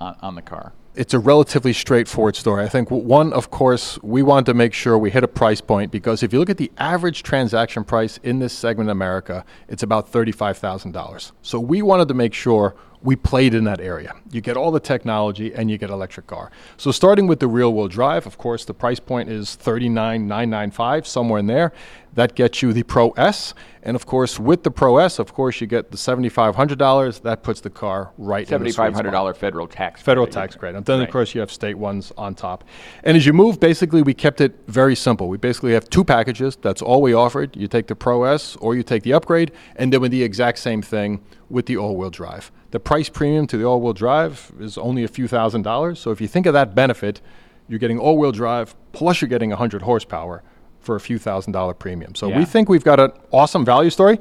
on, 0.00 0.16
on 0.22 0.34
the 0.34 0.42
car. 0.42 0.72
It's 0.98 1.14
a 1.14 1.18
relatively 1.20 1.72
straightforward 1.72 2.34
story. 2.34 2.64
I 2.64 2.68
think 2.68 2.90
one, 2.90 3.32
of 3.32 3.52
course, 3.52 4.02
we 4.02 4.20
wanted 4.20 4.46
to 4.46 4.54
make 4.54 4.74
sure 4.74 4.98
we 4.98 5.12
hit 5.12 5.22
a 5.22 5.28
price 5.28 5.60
point 5.60 5.92
because 5.92 6.24
if 6.24 6.32
you 6.32 6.40
look 6.40 6.50
at 6.50 6.56
the 6.56 6.72
average 6.76 7.22
transaction 7.22 7.84
price 7.84 8.18
in 8.24 8.40
this 8.40 8.52
segment 8.52 8.88
in 8.88 8.90
America, 8.90 9.44
it's 9.68 9.84
about 9.84 10.10
$35,000. 10.10 11.30
So 11.40 11.60
we 11.60 11.82
wanted 11.82 12.08
to 12.08 12.14
make 12.14 12.34
sure 12.34 12.74
we 13.00 13.14
played 13.14 13.54
in 13.54 13.62
that 13.62 13.80
area. 13.80 14.12
You 14.32 14.40
get 14.40 14.56
all 14.56 14.72
the 14.72 14.80
technology 14.80 15.54
and 15.54 15.70
you 15.70 15.78
get 15.78 15.88
electric 15.88 16.26
car. 16.26 16.50
So 16.76 16.90
starting 16.90 17.28
with 17.28 17.38
the 17.38 17.46
real 17.46 17.72
wheel 17.72 17.86
drive, 17.86 18.26
of 18.26 18.36
course, 18.36 18.64
the 18.64 18.74
price 18.74 18.98
point 18.98 19.28
is 19.28 19.54
39,995, 19.54 21.06
somewhere 21.06 21.38
in 21.38 21.46
there. 21.46 21.72
That 22.14 22.34
gets 22.34 22.62
you 22.62 22.72
the 22.72 22.82
Pro 22.82 23.10
S. 23.10 23.54
And 23.82 23.94
of 23.94 24.06
course, 24.06 24.38
with 24.40 24.64
the 24.64 24.70
Pro 24.70 24.96
S, 24.98 25.18
of 25.18 25.32
course, 25.32 25.60
you 25.60 25.66
get 25.66 25.90
the 25.92 25.96
$7,500. 25.96 27.22
That 27.22 27.42
puts 27.42 27.60
the 27.60 27.70
car 27.70 28.12
right 28.18 28.40
in 28.40 28.44
the 28.44 28.46
sweet 28.46 28.48
Seventy-five 28.48 28.74
spot. 28.92 28.94
hundred 28.94 29.10
dollar 29.12 29.34
federal 29.34 29.66
tax. 29.66 30.02
Federal 30.02 30.26
credit. 30.26 30.40
tax 30.40 30.56
credit. 30.56 30.76
And 30.78 30.86
then, 30.86 30.98
Right. 30.98 31.08
of 31.08 31.12
course, 31.12 31.34
you 31.34 31.40
have 31.40 31.50
state 31.52 31.78
ones 31.78 32.12
on 32.18 32.34
top. 32.34 32.64
And 33.04 33.16
as 33.16 33.24
you 33.26 33.32
move, 33.32 33.60
basically, 33.60 34.02
we 34.02 34.14
kept 34.14 34.40
it 34.40 34.58
very 34.66 34.94
simple. 34.96 35.28
We 35.28 35.38
basically 35.38 35.72
have 35.72 35.88
two 35.88 36.04
packages. 36.04 36.56
That's 36.56 36.82
all 36.82 37.00
we 37.02 37.14
offered. 37.14 37.56
You 37.56 37.68
take 37.68 37.86
the 37.86 37.94
Pro 37.96 38.24
S 38.24 38.56
or 38.60 38.74
you 38.74 38.82
take 38.82 39.02
the 39.04 39.12
upgrade, 39.12 39.52
and 39.76 39.92
then 39.92 40.00
with 40.00 40.10
the 40.10 40.22
exact 40.22 40.58
same 40.58 40.82
thing 40.82 41.20
with 41.48 41.66
the 41.66 41.76
all 41.76 41.96
wheel 41.96 42.10
drive. 42.10 42.50
The 42.72 42.80
price 42.80 43.08
premium 43.08 43.46
to 43.46 43.56
the 43.56 43.64
all 43.64 43.80
wheel 43.80 43.94
drive 43.94 44.52
is 44.60 44.76
only 44.76 45.04
a 45.04 45.08
few 45.08 45.28
thousand 45.28 45.62
dollars. 45.62 45.98
So 45.98 46.10
if 46.10 46.20
you 46.20 46.28
think 46.28 46.46
of 46.46 46.52
that 46.52 46.74
benefit, 46.74 47.20
you're 47.68 47.78
getting 47.78 47.98
all 47.98 48.18
wheel 48.18 48.32
drive 48.32 48.74
plus 48.92 49.20
you're 49.20 49.28
getting 49.28 49.50
100 49.50 49.82
horsepower 49.82 50.42
for 50.80 50.96
a 50.96 51.00
few 51.00 51.18
thousand 51.18 51.52
dollar 51.52 51.74
premium. 51.74 52.14
So 52.14 52.28
Yeah. 52.28 52.38
we 52.38 52.44
think 52.44 52.68
we've 52.68 52.84
got 52.84 53.00
an 53.00 53.12
awesome 53.32 53.64
value 53.64 53.90
story. 53.90 54.18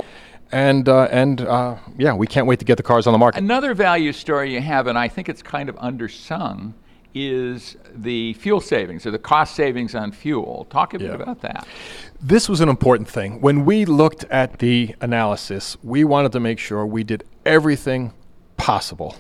And, 0.50 0.88
uh, 0.88 1.10
and 1.12 1.42
uh, 1.42 1.76
yeah, 1.98 2.14
we 2.14 2.26
can't 2.26 2.48
wait 2.48 2.60
to 2.60 2.66
get 2.66 2.78
the 2.78 2.84
cars 2.84 3.06
on 3.06 3.12
the 3.12 3.18
market. 3.18 3.40
Another 3.44 3.74
value 3.74 4.14
story 4.14 4.54
you 4.54 4.62
have, 4.62 4.88
and 4.88 4.98
I 4.98 5.10
think 5.10 5.28
it's 5.28 5.42
kind 5.44 5.68
of 5.68 5.76
undersung, 5.76 6.72
is 7.14 7.76
the 7.94 8.32
fuel 8.36 8.62
savings 8.62 9.06
or 9.06 9.12
the 9.12 9.20
cost 9.20 9.56
savings 9.56 9.94
on 9.94 10.12
fuel. 10.14 10.66
Talk 10.70 10.94
a 10.94 11.00
bit 11.00 11.10
Yeah. 11.10 11.16
about 11.16 11.42
that. 11.42 11.68
This 12.22 12.48
was 12.48 12.62
an 12.62 12.70
important 12.70 13.10
thing. 13.10 13.42
When 13.42 13.66
we 13.66 13.84
looked 13.84 14.24
at 14.26 14.60
the 14.60 14.96
analysis, 15.02 15.76
we 15.84 16.06
wanted 16.06 16.32
to 16.32 16.40
make 16.40 16.60
sure 16.60 16.86
we 16.86 17.04
did 17.04 17.26
everything 17.46 18.14
possible 18.56 19.16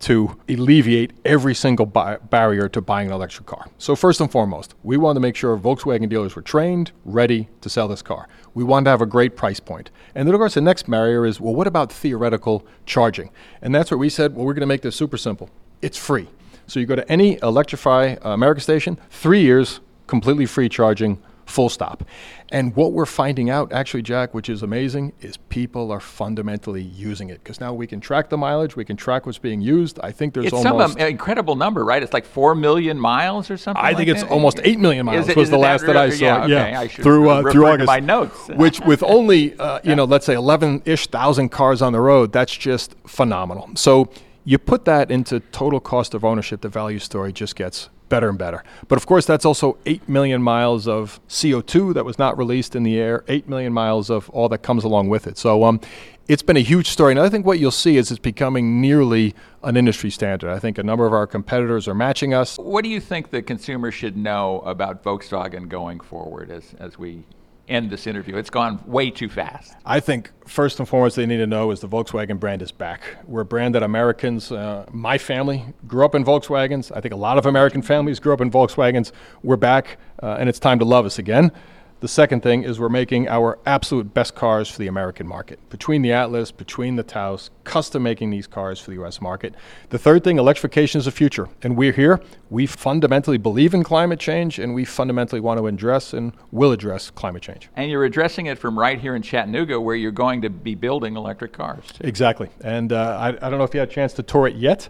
to 0.00 0.36
alleviate 0.48 1.12
every 1.24 1.54
single 1.54 1.86
bi- 1.86 2.16
barrier 2.16 2.68
to 2.70 2.80
buying 2.80 3.08
an 3.08 3.12
electric 3.12 3.46
car. 3.46 3.68
So, 3.78 3.94
first 3.94 4.20
and 4.20 4.30
foremost, 4.30 4.74
we 4.82 4.96
wanted 4.96 5.14
to 5.14 5.20
make 5.20 5.36
sure 5.36 5.56
Volkswagen 5.56 6.08
dealers 6.08 6.34
were 6.34 6.42
trained, 6.42 6.92
ready 7.04 7.48
to 7.60 7.68
sell 7.68 7.86
this 7.86 8.02
car. 8.02 8.28
We 8.54 8.64
wanted 8.64 8.84
to 8.84 8.90
have 8.90 9.02
a 9.02 9.06
great 9.06 9.36
price 9.36 9.60
point. 9.60 9.90
And 10.14 10.26
then, 10.26 10.34
of 10.34 10.38
course, 10.38 10.54
the 10.54 10.62
next 10.62 10.88
barrier 10.90 11.26
is 11.26 11.40
well, 11.40 11.54
what 11.54 11.66
about 11.66 11.92
theoretical 11.92 12.66
charging? 12.86 13.30
And 13.60 13.74
that's 13.74 13.90
where 13.90 13.98
we 13.98 14.08
said, 14.08 14.34
well, 14.34 14.46
we're 14.46 14.54
going 14.54 14.62
to 14.62 14.66
make 14.66 14.82
this 14.82 14.96
super 14.96 15.18
simple. 15.18 15.50
It's 15.82 15.98
free. 15.98 16.28
So, 16.66 16.80
you 16.80 16.86
go 16.86 16.96
to 16.96 17.10
any 17.12 17.38
Electrify 17.42 18.14
uh, 18.14 18.30
America 18.30 18.62
station, 18.62 18.98
three 19.10 19.42
years, 19.42 19.80
completely 20.06 20.46
free 20.46 20.68
charging 20.68 21.22
full 21.50 21.68
stop. 21.68 22.04
And 22.52 22.74
what 22.74 22.92
we're 22.92 23.06
finding 23.06 23.50
out, 23.50 23.72
actually, 23.72 24.02
Jack, 24.02 24.34
which 24.34 24.48
is 24.48 24.62
amazing, 24.62 25.12
is 25.20 25.36
people 25.36 25.92
are 25.92 26.00
fundamentally 26.00 26.82
using 26.82 27.28
it 27.30 27.42
because 27.42 27.60
now 27.60 27.72
we 27.74 27.86
can 27.86 28.00
track 28.00 28.28
the 28.28 28.36
mileage, 28.36 28.74
we 28.76 28.84
can 28.84 28.96
track 28.96 29.26
what's 29.26 29.38
being 29.38 29.60
used. 29.60 30.00
I 30.02 30.10
think 30.12 30.34
there's 30.34 30.46
It's 30.46 30.62
some 30.62 30.72
almost. 30.72 30.98
um, 31.00 31.06
incredible 31.06 31.56
number, 31.56 31.84
right? 31.84 32.02
It's 32.02 32.12
like 32.12 32.24
four 32.24 32.54
million 32.54 32.98
miles 32.98 33.50
or 33.50 33.56
something. 33.56 33.82
I 33.84 33.88
like 33.88 33.98
think 33.98 34.08
it's 34.10 34.22
that? 34.22 34.30
almost 34.30 34.60
eight 34.64 34.78
million 34.80 35.06
miles. 35.06 35.28
it- 35.28 35.36
was 35.36 35.50
the 35.50 35.58
last 35.58 35.86
that 35.86 35.96
I 35.96 36.10
saw. 36.10 36.46
Yeah, 36.46 36.64
okay, 36.66 36.74
I 36.74 36.86
should 36.88 37.02
through 37.04 37.28
uh, 37.30 37.50
through 37.52 37.66
August. 37.66 37.86
my 37.86 38.00
notes. 38.00 38.48
which 38.56 38.80
with 38.80 39.02
only 39.02 39.58
uh, 39.58 39.80
you 39.84 39.94
know 39.94 40.04
let's 40.04 40.26
say 40.26 40.34
eleven 40.34 40.82
ish 40.84 41.06
thousand 41.06 41.50
cars 41.50 41.82
on 41.82 41.92
the 41.92 42.00
road, 42.00 42.32
that's 42.32 42.56
just 42.56 42.94
phenomenal. 43.06 43.70
So 43.74 44.08
you 44.44 44.58
put 44.58 44.84
that 44.86 45.10
into 45.10 45.40
total 45.40 45.80
cost 45.80 46.14
of 46.14 46.24
ownership, 46.24 46.60
the 46.62 46.68
value 46.68 46.98
story 46.98 47.32
just 47.32 47.54
gets 47.56 47.88
better 48.10 48.28
and 48.28 48.36
better. 48.36 48.62
But 48.88 48.98
of 48.98 49.06
course, 49.06 49.24
that's 49.24 49.46
also 49.46 49.78
8 49.86 50.06
million 50.06 50.42
miles 50.42 50.86
of 50.86 51.18
CO2 51.28 51.94
that 51.94 52.04
was 52.04 52.18
not 52.18 52.36
released 52.36 52.76
in 52.76 52.82
the 52.82 52.98
air, 52.98 53.24
8 53.28 53.48
million 53.48 53.72
miles 53.72 54.10
of 54.10 54.28
all 54.30 54.50
that 54.50 54.58
comes 54.58 54.84
along 54.84 55.08
with 55.08 55.26
it. 55.26 55.38
So 55.38 55.64
um, 55.64 55.80
it's 56.28 56.42
been 56.42 56.58
a 56.58 56.62
huge 56.62 56.88
story. 56.88 57.12
And 57.12 57.20
I 57.20 57.30
think 57.30 57.46
what 57.46 57.58
you'll 57.58 57.70
see 57.70 57.96
is 57.96 58.10
it's 58.10 58.20
becoming 58.20 58.80
nearly 58.80 59.34
an 59.62 59.78
industry 59.78 60.10
standard. 60.10 60.50
I 60.50 60.58
think 60.58 60.76
a 60.76 60.82
number 60.82 61.06
of 61.06 61.14
our 61.14 61.26
competitors 61.26 61.88
are 61.88 61.94
matching 61.94 62.34
us. 62.34 62.58
What 62.58 62.84
do 62.84 62.90
you 62.90 63.00
think 63.00 63.30
the 63.30 63.42
consumer 63.42 63.90
should 63.90 64.16
know 64.16 64.60
about 64.60 65.02
Volkswagen 65.02 65.68
going 65.68 66.00
forward 66.00 66.50
as, 66.50 66.74
as 66.78 66.98
we 66.98 67.24
end 67.70 67.90
this 67.90 68.06
interview. 68.06 68.36
It's 68.36 68.50
gone 68.50 68.82
way 68.86 69.10
too 69.10 69.28
fast. 69.28 69.74
I 69.86 70.00
think 70.00 70.30
first 70.46 70.78
and 70.78 70.88
foremost 70.88 71.16
they 71.16 71.26
need 71.26 71.38
to 71.38 71.46
know 71.46 71.70
is 71.70 71.80
the 71.80 71.88
Volkswagen 71.88 72.38
brand 72.38 72.60
is 72.60 72.72
back. 72.72 73.16
We're 73.26 73.42
a 73.42 73.44
brand 73.44 73.74
that 73.76 73.82
Americans, 73.82 74.52
uh, 74.52 74.84
my 74.90 75.16
family 75.16 75.64
grew 75.86 76.04
up 76.04 76.14
in 76.14 76.24
Volkswagens. 76.24 76.90
I 76.94 77.00
think 77.00 77.14
a 77.14 77.18
lot 77.18 77.38
of 77.38 77.46
American 77.46 77.82
families 77.82 78.18
grew 78.18 78.32
up 78.32 78.40
in 78.40 78.50
Volkswagens. 78.50 79.12
We're 79.42 79.56
back, 79.56 79.98
uh, 80.22 80.36
and 80.38 80.48
it's 80.48 80.58
time 80.58 80.78
to 80.80 80.84
love 80.84 81.06
us 81.06 81.18
again. 81.18 81.52
The 82.00 82.08
second 82.08 82.42
thing 82.42 82.62
is 82.62 82.80
we're 82.80 82.88
making 82.88 83.28
our 83.28 83.58
absolute 83.66 84.14
best 84.14 84.34
cars 84.34 84.70
for 84.70 84.78
the 84.78 84.86
American 84.86 85.26
market. 85.26 85.58
Between 85.68 86.00
the 86.00 86.12
Atlas, 86.12 86.50
between 86.50 86.96
the 86.96 87.02
Taos, 87.02 87.50
custom 87.64 88.02
making 88.02 88.30
these 88.30 88.46
cars 88.46 88.80
for 88.80 88.90
the 88.90 89.02
US 89.04 89.20
market. 89.20 89.54
The 89.90 89.98
third 89.98 90.24
thing, 90.24 90.38
electrification 90.38 90.98
is 90.98 91.04
the 91.04 91.10
future. 91.10 91.50
And 91.62 91.76
we're 91.76 91.92
here. 91.92 92.18
We 92.48 92.64
fundamentally 92.64 93.36
believe 93.36 93.74
in 93.74 93.84
climate 93.84 94.18
change 94.18 94.58
and 94.58 94.74
we 94.74 94.86
fundamentally 94.86 95.42
want 95.42 95.58
to 95.60 95.66
address 95.66 96.14
and 96.14 96.32
will 96.50 96.72
address 96.72 97.10
climate 97.10 97.42
change. 97.42 97.68
And 97.76 97.90
you're 97.90 98.06
addressing 98.06 98.46
it 98.46 98.58
from 98.58 98.78
right 98.78 98.98
here 98.98 99.14
in 99.14 99.20
Chattanooga 99.20 99.78
where 99.78 99.94
you're 99.94 100.10
going 100.10 100.40
to 100.40 100.48
be 100.48 100.74
building 100.74 101.16
electric 101.16 101.52
cars. 101.52 101.84
Exactly. 102.00 102.48
And 102.62 102.94
uh, 102.94 103.18
I, 103.20 103.28
I 103.28 103.50
don't 103.50 103.58
know 103.58 103.64
if 103.64 103.74
you 103.74 103.80
had 103.80 103.90
a 103.90 103.92
chance 103.92 104.14
to 104.14 104.22
tour 104.22 104.46
it 104.46 104.56
yet 104.56 104.88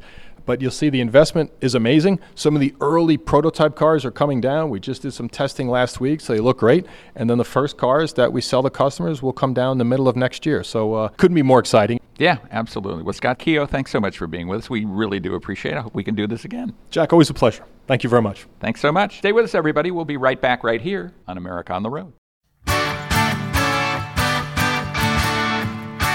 but 0.50 0.60
you'll 0.60 0.72
see 0.72 0.90
the 0.90 1.00
investment 1.00 1.48
is 1.60 1.76
amazing. 1.76 2.18
Some 2.34 2.56
of 2.56 2.60
the 2.60 2.74
early 2.80 3.16
prototype 3.16 3.76
cars 3.76 4.04
are 4.04 4.10
coming 4.10 4.40
down. 4.40 4.68
We 4.68 4.80
just 4.80 5.02
did 5.02 5.12
some 5.12 5.28
testing 5.28 5.68
last 5.68 6.00
week, 6.00 6.20
so 6.20 6.32
they 6.32 6.40
look 6.40 6.58
great. 6.58 6.86
And 7.14 7.30
then 7.30 7.38
the 7.38 7.44
first 7.44 7.76
cars 7.76 8.14
that 8.14 8.32
we 8.32 8.40
sell 8.40 8.60
to 8.64 8.68
customers 8.68 9.22
will 9.22 9.32
come 9.32 9.54
down 9.54 9.70
in 9.70 9.78
the 9.78 9.84
middle 9.84 10.08
of 10.08 10.16
next 10.16 10.44
year. 10.44 10.64
So 10.64 10.94
uh, 10.94 11.08
couldn't 11.10 11.36
be 11.36 11.44
more 11.44 11.60
exciting. 11.60 12.00
Yeah, 12.18 12.38
absolutely. 12.50 13.04
Well, 13.04 13.12
Scott 13.12 13.38
Keogh, 13.38 13.66
thanks 13.66 13.92
so 13.92 14.00
much 14.00 14.18
for 14.18 14.26
being 14.26 14.48
with 14.48 14.58
us. 14.58 14.68
We 14.68 14.84
really 14.84 15.20
do 15.20 15.36
appreciate 15.36 15.74
it. 15.74 15.78
I 15.78 15.82
hope 15.82 15.94
we 15.94 16.02
can 16.02 16.16
do 16.16 16.26
this 16.26 16.44
again. 16.44 16.74
Jack, 16.90 17.12
always 17.12 17.30
a 17.30 17.34
pleasure. 17.34 17.64
Thank 17.86 18.02
you 18.02 18.10
very 18.10 18.22
much. 18.22 18.48
Thanks 18.58 18.80
so 18.80 18.90
much. 18.90 19.18
Stay 19.18 19.30
with 19.30 19.44
us, 19.44 19.54
everybody. 19.54 19.92
We'll 19.92 20.04
be 20.04 20.16
right 20.16 20.40
back 20.40 20.64
right 20.64 20.80
here 20.80 21.12
on 21.28 21.38
America 21.38 21.72
on 21.72 21.84
the 21.84 21.90
Road. 21.90 22.12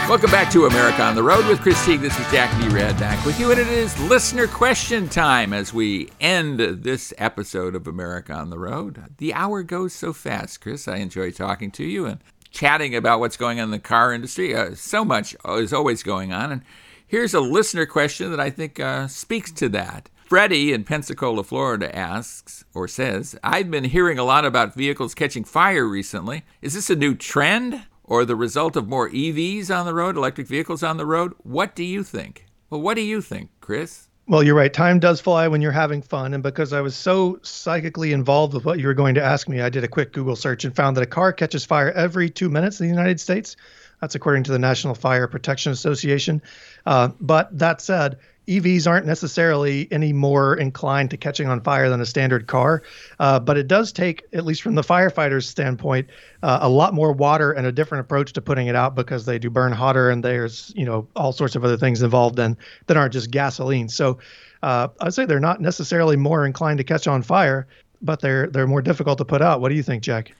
Welcome 0.07 0.29
back 0.29 0.51
to 0.51 0.67
America 0.67 1.01
on 1.01 1.15
the 1.15 1.23
Road 1.23 1.47
with 1.47 1.61
Chris 1.61 1.83
Teague. 1.83 1.99
This 1.99 2.17
is 2.19 2.31
Jack 2.31 2.51
Nerad 2.61 2.99
back 2.99 3.25
with 3.25 3.39
you, 3.39 3.49
and 3.49 3.59
it 3.59 3.67
is 3.67 3.99
listener 4.01 4.45
question 4.45 5.09
time 5.09 5.51
as 5.51 5.73
we 5.73 6.11
end 6.21 6.59
this 6.59 7.11
episode 7.17 7.73
of 7.73 7.87
America 7.87 8.31
on 8.31 8.51
the 8.51 8.59
Road. 8.59 9.03
The 9.17 9.33
hour 9.33 9.63
goes 9.63 9.93
so 9.93 10.13
fast, 10.13 10.61
Chris. 10.61 10.87
I 10.87 10.97
enjoy 10.97 11.31
talking 11.31 11.71
to 11.71 11.83
you 11.83 12.05
and 12.05 12.19
chatting 12.51 12.95
about 12.95 13.19
what's 13.19 13.35
going 13.35 13.59
on 13.59 13.65
in 13.65 13.71
the 13.71 13.79
car 13.79 14.13
industry. 14.13 14.55
Uh, 14.55 14.75
so 14.75 15.03
much 15.03 15.35
is 15.43 15.73
always 15.73 16.03
going 16.03 16.31
on, 16.31 16.51
and 16.51 16.61
here's 17.07 17.33
a 17.33 17.41
listener 17.41 17.87
question 17.87 18.29
that 18.29 18.39
I 18.39 18.51
think 18.51 18.79
uh, 18.79 19.07
speaks 19.07 19.51
to 19.53 19.69
that. 19.69 20.11
Freddie 20.25 20.71
in 20.71 20.83
Pensacola, 20.83 21.43
Florida 21.43 21.93
asks 21.95 22.63
or 22.75 22.87
says, 22.87 23.35
I've 23.43 23.71
been 23.71 23.85
hearing 23.85 24.19
a 24.19 24.23
lot 24.23 24.45
about 24.45 24.75
vehicles 24.75 25.15
catching 25.15 25.43
fire 25.43 25.87
recently. 25.87 26.43
Is 26.61 26.75
this 26.75 26.91
a 26.91 26.95
new 26.95 27.15
trend? 27.15 27.85
Or 28.05 28.23
the 28.23 28.35
result 28.35 28.75
of 28.75 28.87
more 28.87 29.09
EVs 29.09 29.75
on 29.75 29.85
the 29.85 29.93
road, 29.93 30.15
electric 30.15 30.47
vehicles 30.47 30.83
on 30.83 30.97
the 30.97 31.05
road? 31.05 31.33
What 31.43 31.75
do 31.75 31.83
you 31.83 32.03
think? 32.03 32.45
Well, 32.69 32.81
what 32.81 32.95
do 32.95 33.01
you 33.01 33.21
think, 33.21 33.49
Chris? 33.61 34.07
Well, 34.27 34.41
you're 34.41 34.55
right. 34.55 34.73
Time 34.73 34.99
does 34.99 35.21
fly 35.21 35.47
when 35.47 35.61
you're 35.61 35.71
having 35.71 36.01
fun. 36.01 36.33
And 36.33 36.41
because 36.41 36.73
I 36.73 36.81
was 36.81 36.95
so 36.95 37.39
psychically 37.43 38.11
involved 38.11 38.55
with 38.55 38.65
what 38.65 38.79
you 38.79 38.87
were 38.87 38.95
going 38.95 39.13
to 39.15 39.23
ask 39.23 39.47
me, 39.47 39.61
I 39.61 39.69
did 39.69 39.83
a 39.83 39.87
quick 39.87 40.13
Google 40.13 40.35
search 40.35 40.65
and 40.65 40.75
found 40.75 40.97
that 40.97 41.03
a 41.03 41.07
car 41.07 41.31
catches 41.31 41.63
fire 41.63 41.91
every 41.91 42.29
two 42.31 42.49
minutes 42.49 42.79
in 42.79 42.87
the 42.87 42.93
United 42.93 43.19
States. 43.19 43.55
That's 44.01 44.15
according 44.15 44.43
to 44.45 44.51
the 44.51 44.59
National 44.59 44.95
Fire 44.95 45.27
Protection 45.27 45.71
Association. 45.71 46.41
Uh, 46.87 47.09
but 47.21 47.55
that 47.57 47.81
said, 47.81 48.17
EVs 48.47 48.87
aren't 48.87 49.05
necessarily 49.05 49.87
any 49.91 50.13
more 50.13 50.55
inclined 50.55 51.09
to 51.09 51.17
catching 51.17 51.47
on 51.47 51.61
fire 51.61 51.89
than 51.89 52.01
a 52.01 52.05
standard 52.05 52.47
car, 52.47 52.83
uh, 53.19 53.39
but 53.39 53.57
it 53.57 53.67
does 53.67 53.91
take, 53.91 54.23
at 54.33 54.45
least 54.45 54.61
from 54.61 54.75
the 54.75 54.81
firefighter's 54.81 55.47
standpoint, 55.47 56.09
uh, 56.43 56.59
a 56.61 56.69
lot 56.69 56.93
more 56.93 57.11
water 57.11 57.51
and 57.51 57.65
a 57.65 57.71
different 57.71 58.01
approach 58.01 58.33
to 58.33 58.41
putting 58.41 58.67
it 58.67 58.75
out 58.75 58.95
because 58.95 59.25
they 59.25 59.39
do 59.39 59.49
burn 59.49 59.71
hotter 59.71 60.09
and 60.09 60.23
there's 60.23 60.71
you 60.75 60.85
know 60.85 61.07
all 61.15 61.31
sorts 61.31 61.55
of 61.55 61.63
other 61.63 61.77
things 61.77 62.01
involved 62.01 62.37
in 62.37 62.55
that 62.87 62.97
aren't 62.97 63.13
just 63.13 63.31
gasoline. 63.31 63.89
So 63.89 64.19
uh, 64.61 64.89
I'd 65.01 65.13
say 65.13 65.25
they're 65.25 65.39
not 65.39 65.61
necessarily 65.61 66.17
more 66.17 66.45
inclined 66.45 66.77
to 66.77 66.83
catch 66.83 67.07
on 67.07 67.23
fire, 67.23 67.67
but 68.01 68.21
they're 68.21 68.47
they're 68.47 68.67
more 68.67 68.81
difficult 68.81 69.17
to 69.17 69.25
put 69.25 69.41
out. 69.41 69.61
What 69.61 69.69
do 69.69 69.75
you 69.75 69.83
think, 69.83 70.03
Jack? 70.03 70.33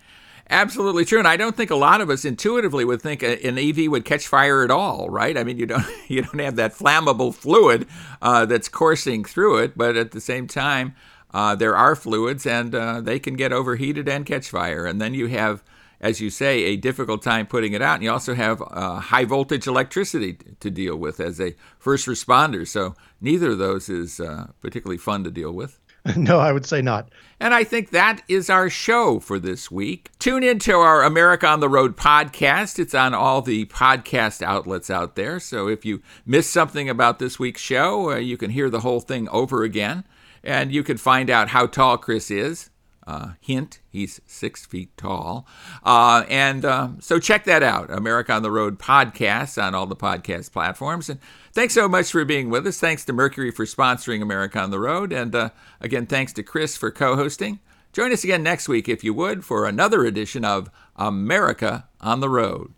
Absolutely 0.50 1.06
true, 1.06 1.18
and 1.18 1.28
I 1.28 1.38
don't 1.38 1.56
think 1.58 1.72
a 1.72 1.76
lot 1.76 2.02
of 2.02 2.10
us 2.12 2.24
intuitively 2.24 2.86
would 2.86 3.02
think 3.02 3.24
an 3.24 3.58
EV 3.58 3.90
would 3.90 4.06
catch 4.06 4.28
fire 4.28 4.64
at 4.64 4.70
all, 4.70 5.10
right? 5.10 5.36
I 5.38 5.44
mean, 5.44 5.58
you 5.58 5.66
don't 5.66 5.86
you 6.08 6.22
don't 6.22 6.40
have 6.40 6.56
that 6.58 6.74
flammable 6.74 7.34
fluid 7.34 7.88
uh, 8.22 8.46
that's 8.46 8.70
coursing 8.70 9.24
through 9.26 9.58
it, 9.58 9.76
but 9.76 9.96
at 9.98 10.12
the 10.12 10.22
same 10.22 10.46
time, 10.48 10.94
uh, 11.34 11.56
there 11.56 11.76
are 11.76 11.96
fluids, 11.96 12.46
and 12.46 12.76
uh, 12.76 13.02
they 13.02 13.18
can 13.18 13.36
get 13.36 13.52
overheated 13.52 14.08
and 14.08 14.26
catch 14.26 14.50
fire. 14.50 14.86
And 14.86 15.02
then 15.02 15.16
you 15.16 15.28
have, 15.28 15.64
as 16.00 16.22
you 16.22 16.30
say, 16.30 16.64
a 16.66 16.78
difficult 16.78 17.24
time 17.24 17.48
putting 17.48 17.74
it 17.74 17.82
out, 17.82 17.96
and 17.96 18.04
you 18.04 18.12
also 18.12 18.36
have 18.36 18.62
uh, 18.70 19.00
high 19.00 19.26
voltage 19.26 19.66
electricity 19.66 20.38
to 20.60 20.70
deal 20.70 20.96
with 20.96 21.20
as 21.20 21.42
a 21.42 21.56
first 21.80 22.06
responder. 22.06 22.68
So 22.68 22.94
neither 23.20 23.52
of 23.52 23.58
those 23.58 23.90
is 23.90 24.20
uh, 24.20 24.52
particularly 24.62 25.00
fun 25.00 25.24
to 25.24 25.32
deal 25.32 25.52
with. 25.52 25.80
no, 26.16 26.40
I 26.40 26.52
would 26.52 26.66
say 26.66 26.82
not. 26.82 27.10
And 27.40 27.54
I 27.54 27.64
think 27.64 27.90
that 27.90 28.22
is 28.28 28.50
our 28.50 28.70
show 28.70 29.20
for 29.20 29.40
this 29.40 29.72
week. 29.72 30.12
Tune 30.20 30.44
in 30.44 30.60
to 30.60 30.74
our 30.74 31.04
America 31.04 31.48
on 31.48 31.60
the 31.60 31.70
Road 31.70 31.98
podcast. 31.98 32.78
It's 32.78 32.94
on 32.94 33.14
all 33.14 33.42
the 33.42 33.66
podcast 33.66 34.42
outlets 34.42 34.90
out 34.90 35.16
there. 35.16 35.40
So 35.40 35.68
if 35.68 35.84
you 35.84 36.02
missed 36.26 36.52
something 36.52 36.90
about 36.90 37.18
this 37.20 37.40
week's 37.40 37.62
show, 37.62 38.12
uh, 38.12 38.18
you 38.18 38.38
can 38.38 38.52
hear 38.52 38.70
the 38.70 38.82
whole 38.82 39.00
thing 39.00 39.28
over 39.30 39.64
again. 39.64 40.04
And 40.44 40.72
you 40.72 40.84
can 40.84 40.98
find 40.98 41.30
out 41.30 41.50
how 41.50 41.66
tall 41.66 41.98
Chris 41.98 42.30
is 42.30 42.70
uh, 43.08 43.34
hint, 43.40 43.80
he's 43.90 44.20
six 44.26 44.66
feet 44.66 44.96
tall. 44.98 45.48
Uh, 45.84 46.26
and 46.30 46.66
uh, 46.66 46.90
so 47.00 47.20
check 47.20 47.44
that 47.46 47.64
out 47.64 47.92
America 47.92 48.34
on 48.34 48.42
the 48.42 48.52
Road 48.52 48.80
podcast 48.80 49.62
on 49.62 49.76
all 49.76 49.86
the 49.86 49.96
podcast 49.96 50.52
platforms. 50.52 51.10
And 51.10 51.20
thanks 51.54 51.74
so 51.74 51.88
much 51.88 52.12
for 52.12 52.26
being 52.26 52.50
with 52.50 52.66
us. 52.66 52.80
Thanks 52.80 53.06
to 53.06 53.14
Mercury 53.14 53.52
for 53.52 53.66
sponsoring 53.66 54.22
America 54.22 54.60
on 54.60 54.72
the 54.72 54.80
Road. 54.80 55.14
And 55.14 55.36
uh, 55.36 55.50
again, 55.80 56.06
thanks 56.06 56.34
to 56.34 56.44
Chris 56.44 56.76
for 56.78 56.92
co 56.92 57.16
hosting. 57.16 57.60
Join 57.94 58.12
us 58.12 58.26
again 58.26 58.44
next 58.44 58.68
week, 58.68 58.90
if 58.90 59.04
you 59.04 59.14
would, 59.14 59.46
for 59.46 59.66
another 59.66 60.04
edition 60.04 60.44
of 60.44 60.70
America 60.98 61.88
on 62.02 62.20
the 62.20 62.30
Road. 62.30 62.74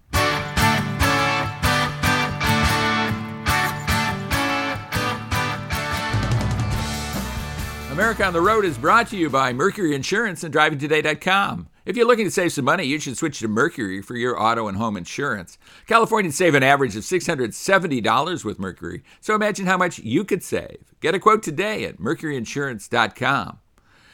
America 7.97 8.23
on 8.23 8.31
the 8.31 8.39
Road 8.39 8.63
is 8.63 8.77
brought 8.77 9.07
to 9.07 9.17
you 9.17 9.27
by 9.27 9.51
Mercury 9.51 9.95
Insurance 9.95 10.43
and 10.43 10.53
DrivingToday.com. 10.53 11.67
If 11.83 11.97
you're 11.97 12.05
looking 12.05 12.25
to 12.25 12.31
save 12.31 12.51
some 12.51 12.65
money, 12.65 12.83
you 12.83 12.99
should 12.99 13.17
switch 13.17 13.39
to 13.39 13.47
Mercury 13.47 14.03
for 14.03 14.15
your 14.15 14.39
auto 14.39 14.67
and 14.67 14.77
home 14.77 14.95
insurance. 14.95 15.57
Californians 15.87 16.35
save 16.35 16.53
an 16.53 16.61
average 16.61 16.95
of 16.95 17.01
$670 17.01 18.45
with 18.45 18.59
Mercury, 18.59 19.01
so 19.19 19.33
imagine 19.33 19.65
how 19.65 19.77
much 19.77 19.97
you 19.97 20.23
could 20.23 20.43
save. 20.43 20.93
Get 21.01 21.15
a 21.15 21.19
quote 21.19 21.41
today 21.41 21.85
at 21.85 21.97
MercuryInsurance.com. 21.97 23.57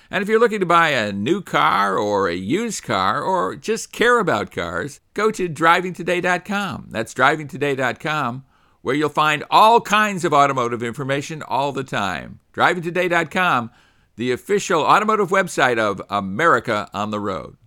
And 0.09 0.21
if 0.21 0.29
you're 0.29 0.39
looking 0.39 0.61
to 0.61 0.65
buy 0.65 0.91
a 0.91 1.11
new 1.11 1.41
car 1.41 1.97
or 1.97 2.29
a 2.29 2.35
used 2.35 2.83
car 2.83 3.21
or 3.21 3.57
just 3.57 3.91
care 3.91 4.17
about 4.17 4.49
cars, 4.49 5.01
go 5.13 5.29
to 5.31 5.49
DrivingToday.com. 5.49 6.87
That's 6.89 7.13
DrivingToday.com 7.13 8.45
where 8.83 8.93
you'll 8.93 9.09
find 9.09 9.43
all 9.49 9.81
kinds 9.81 10.23
of 10.23 10.33
automotive 10.33 10.83
information 10.83 11.41
all 11.41 11.71
the 11.71 11.85
time. 11.85 12.39
DrivingToday.com, 12.53 13.71
the 14.17 14.31
official 14.31 14.81
automotive 14.81 15.29
website 15.29 15.79
of 15.79 16.01
America 16.09 16.87
on 16.93 17.09
the 17.09 17.19
Road. 17.19 17.57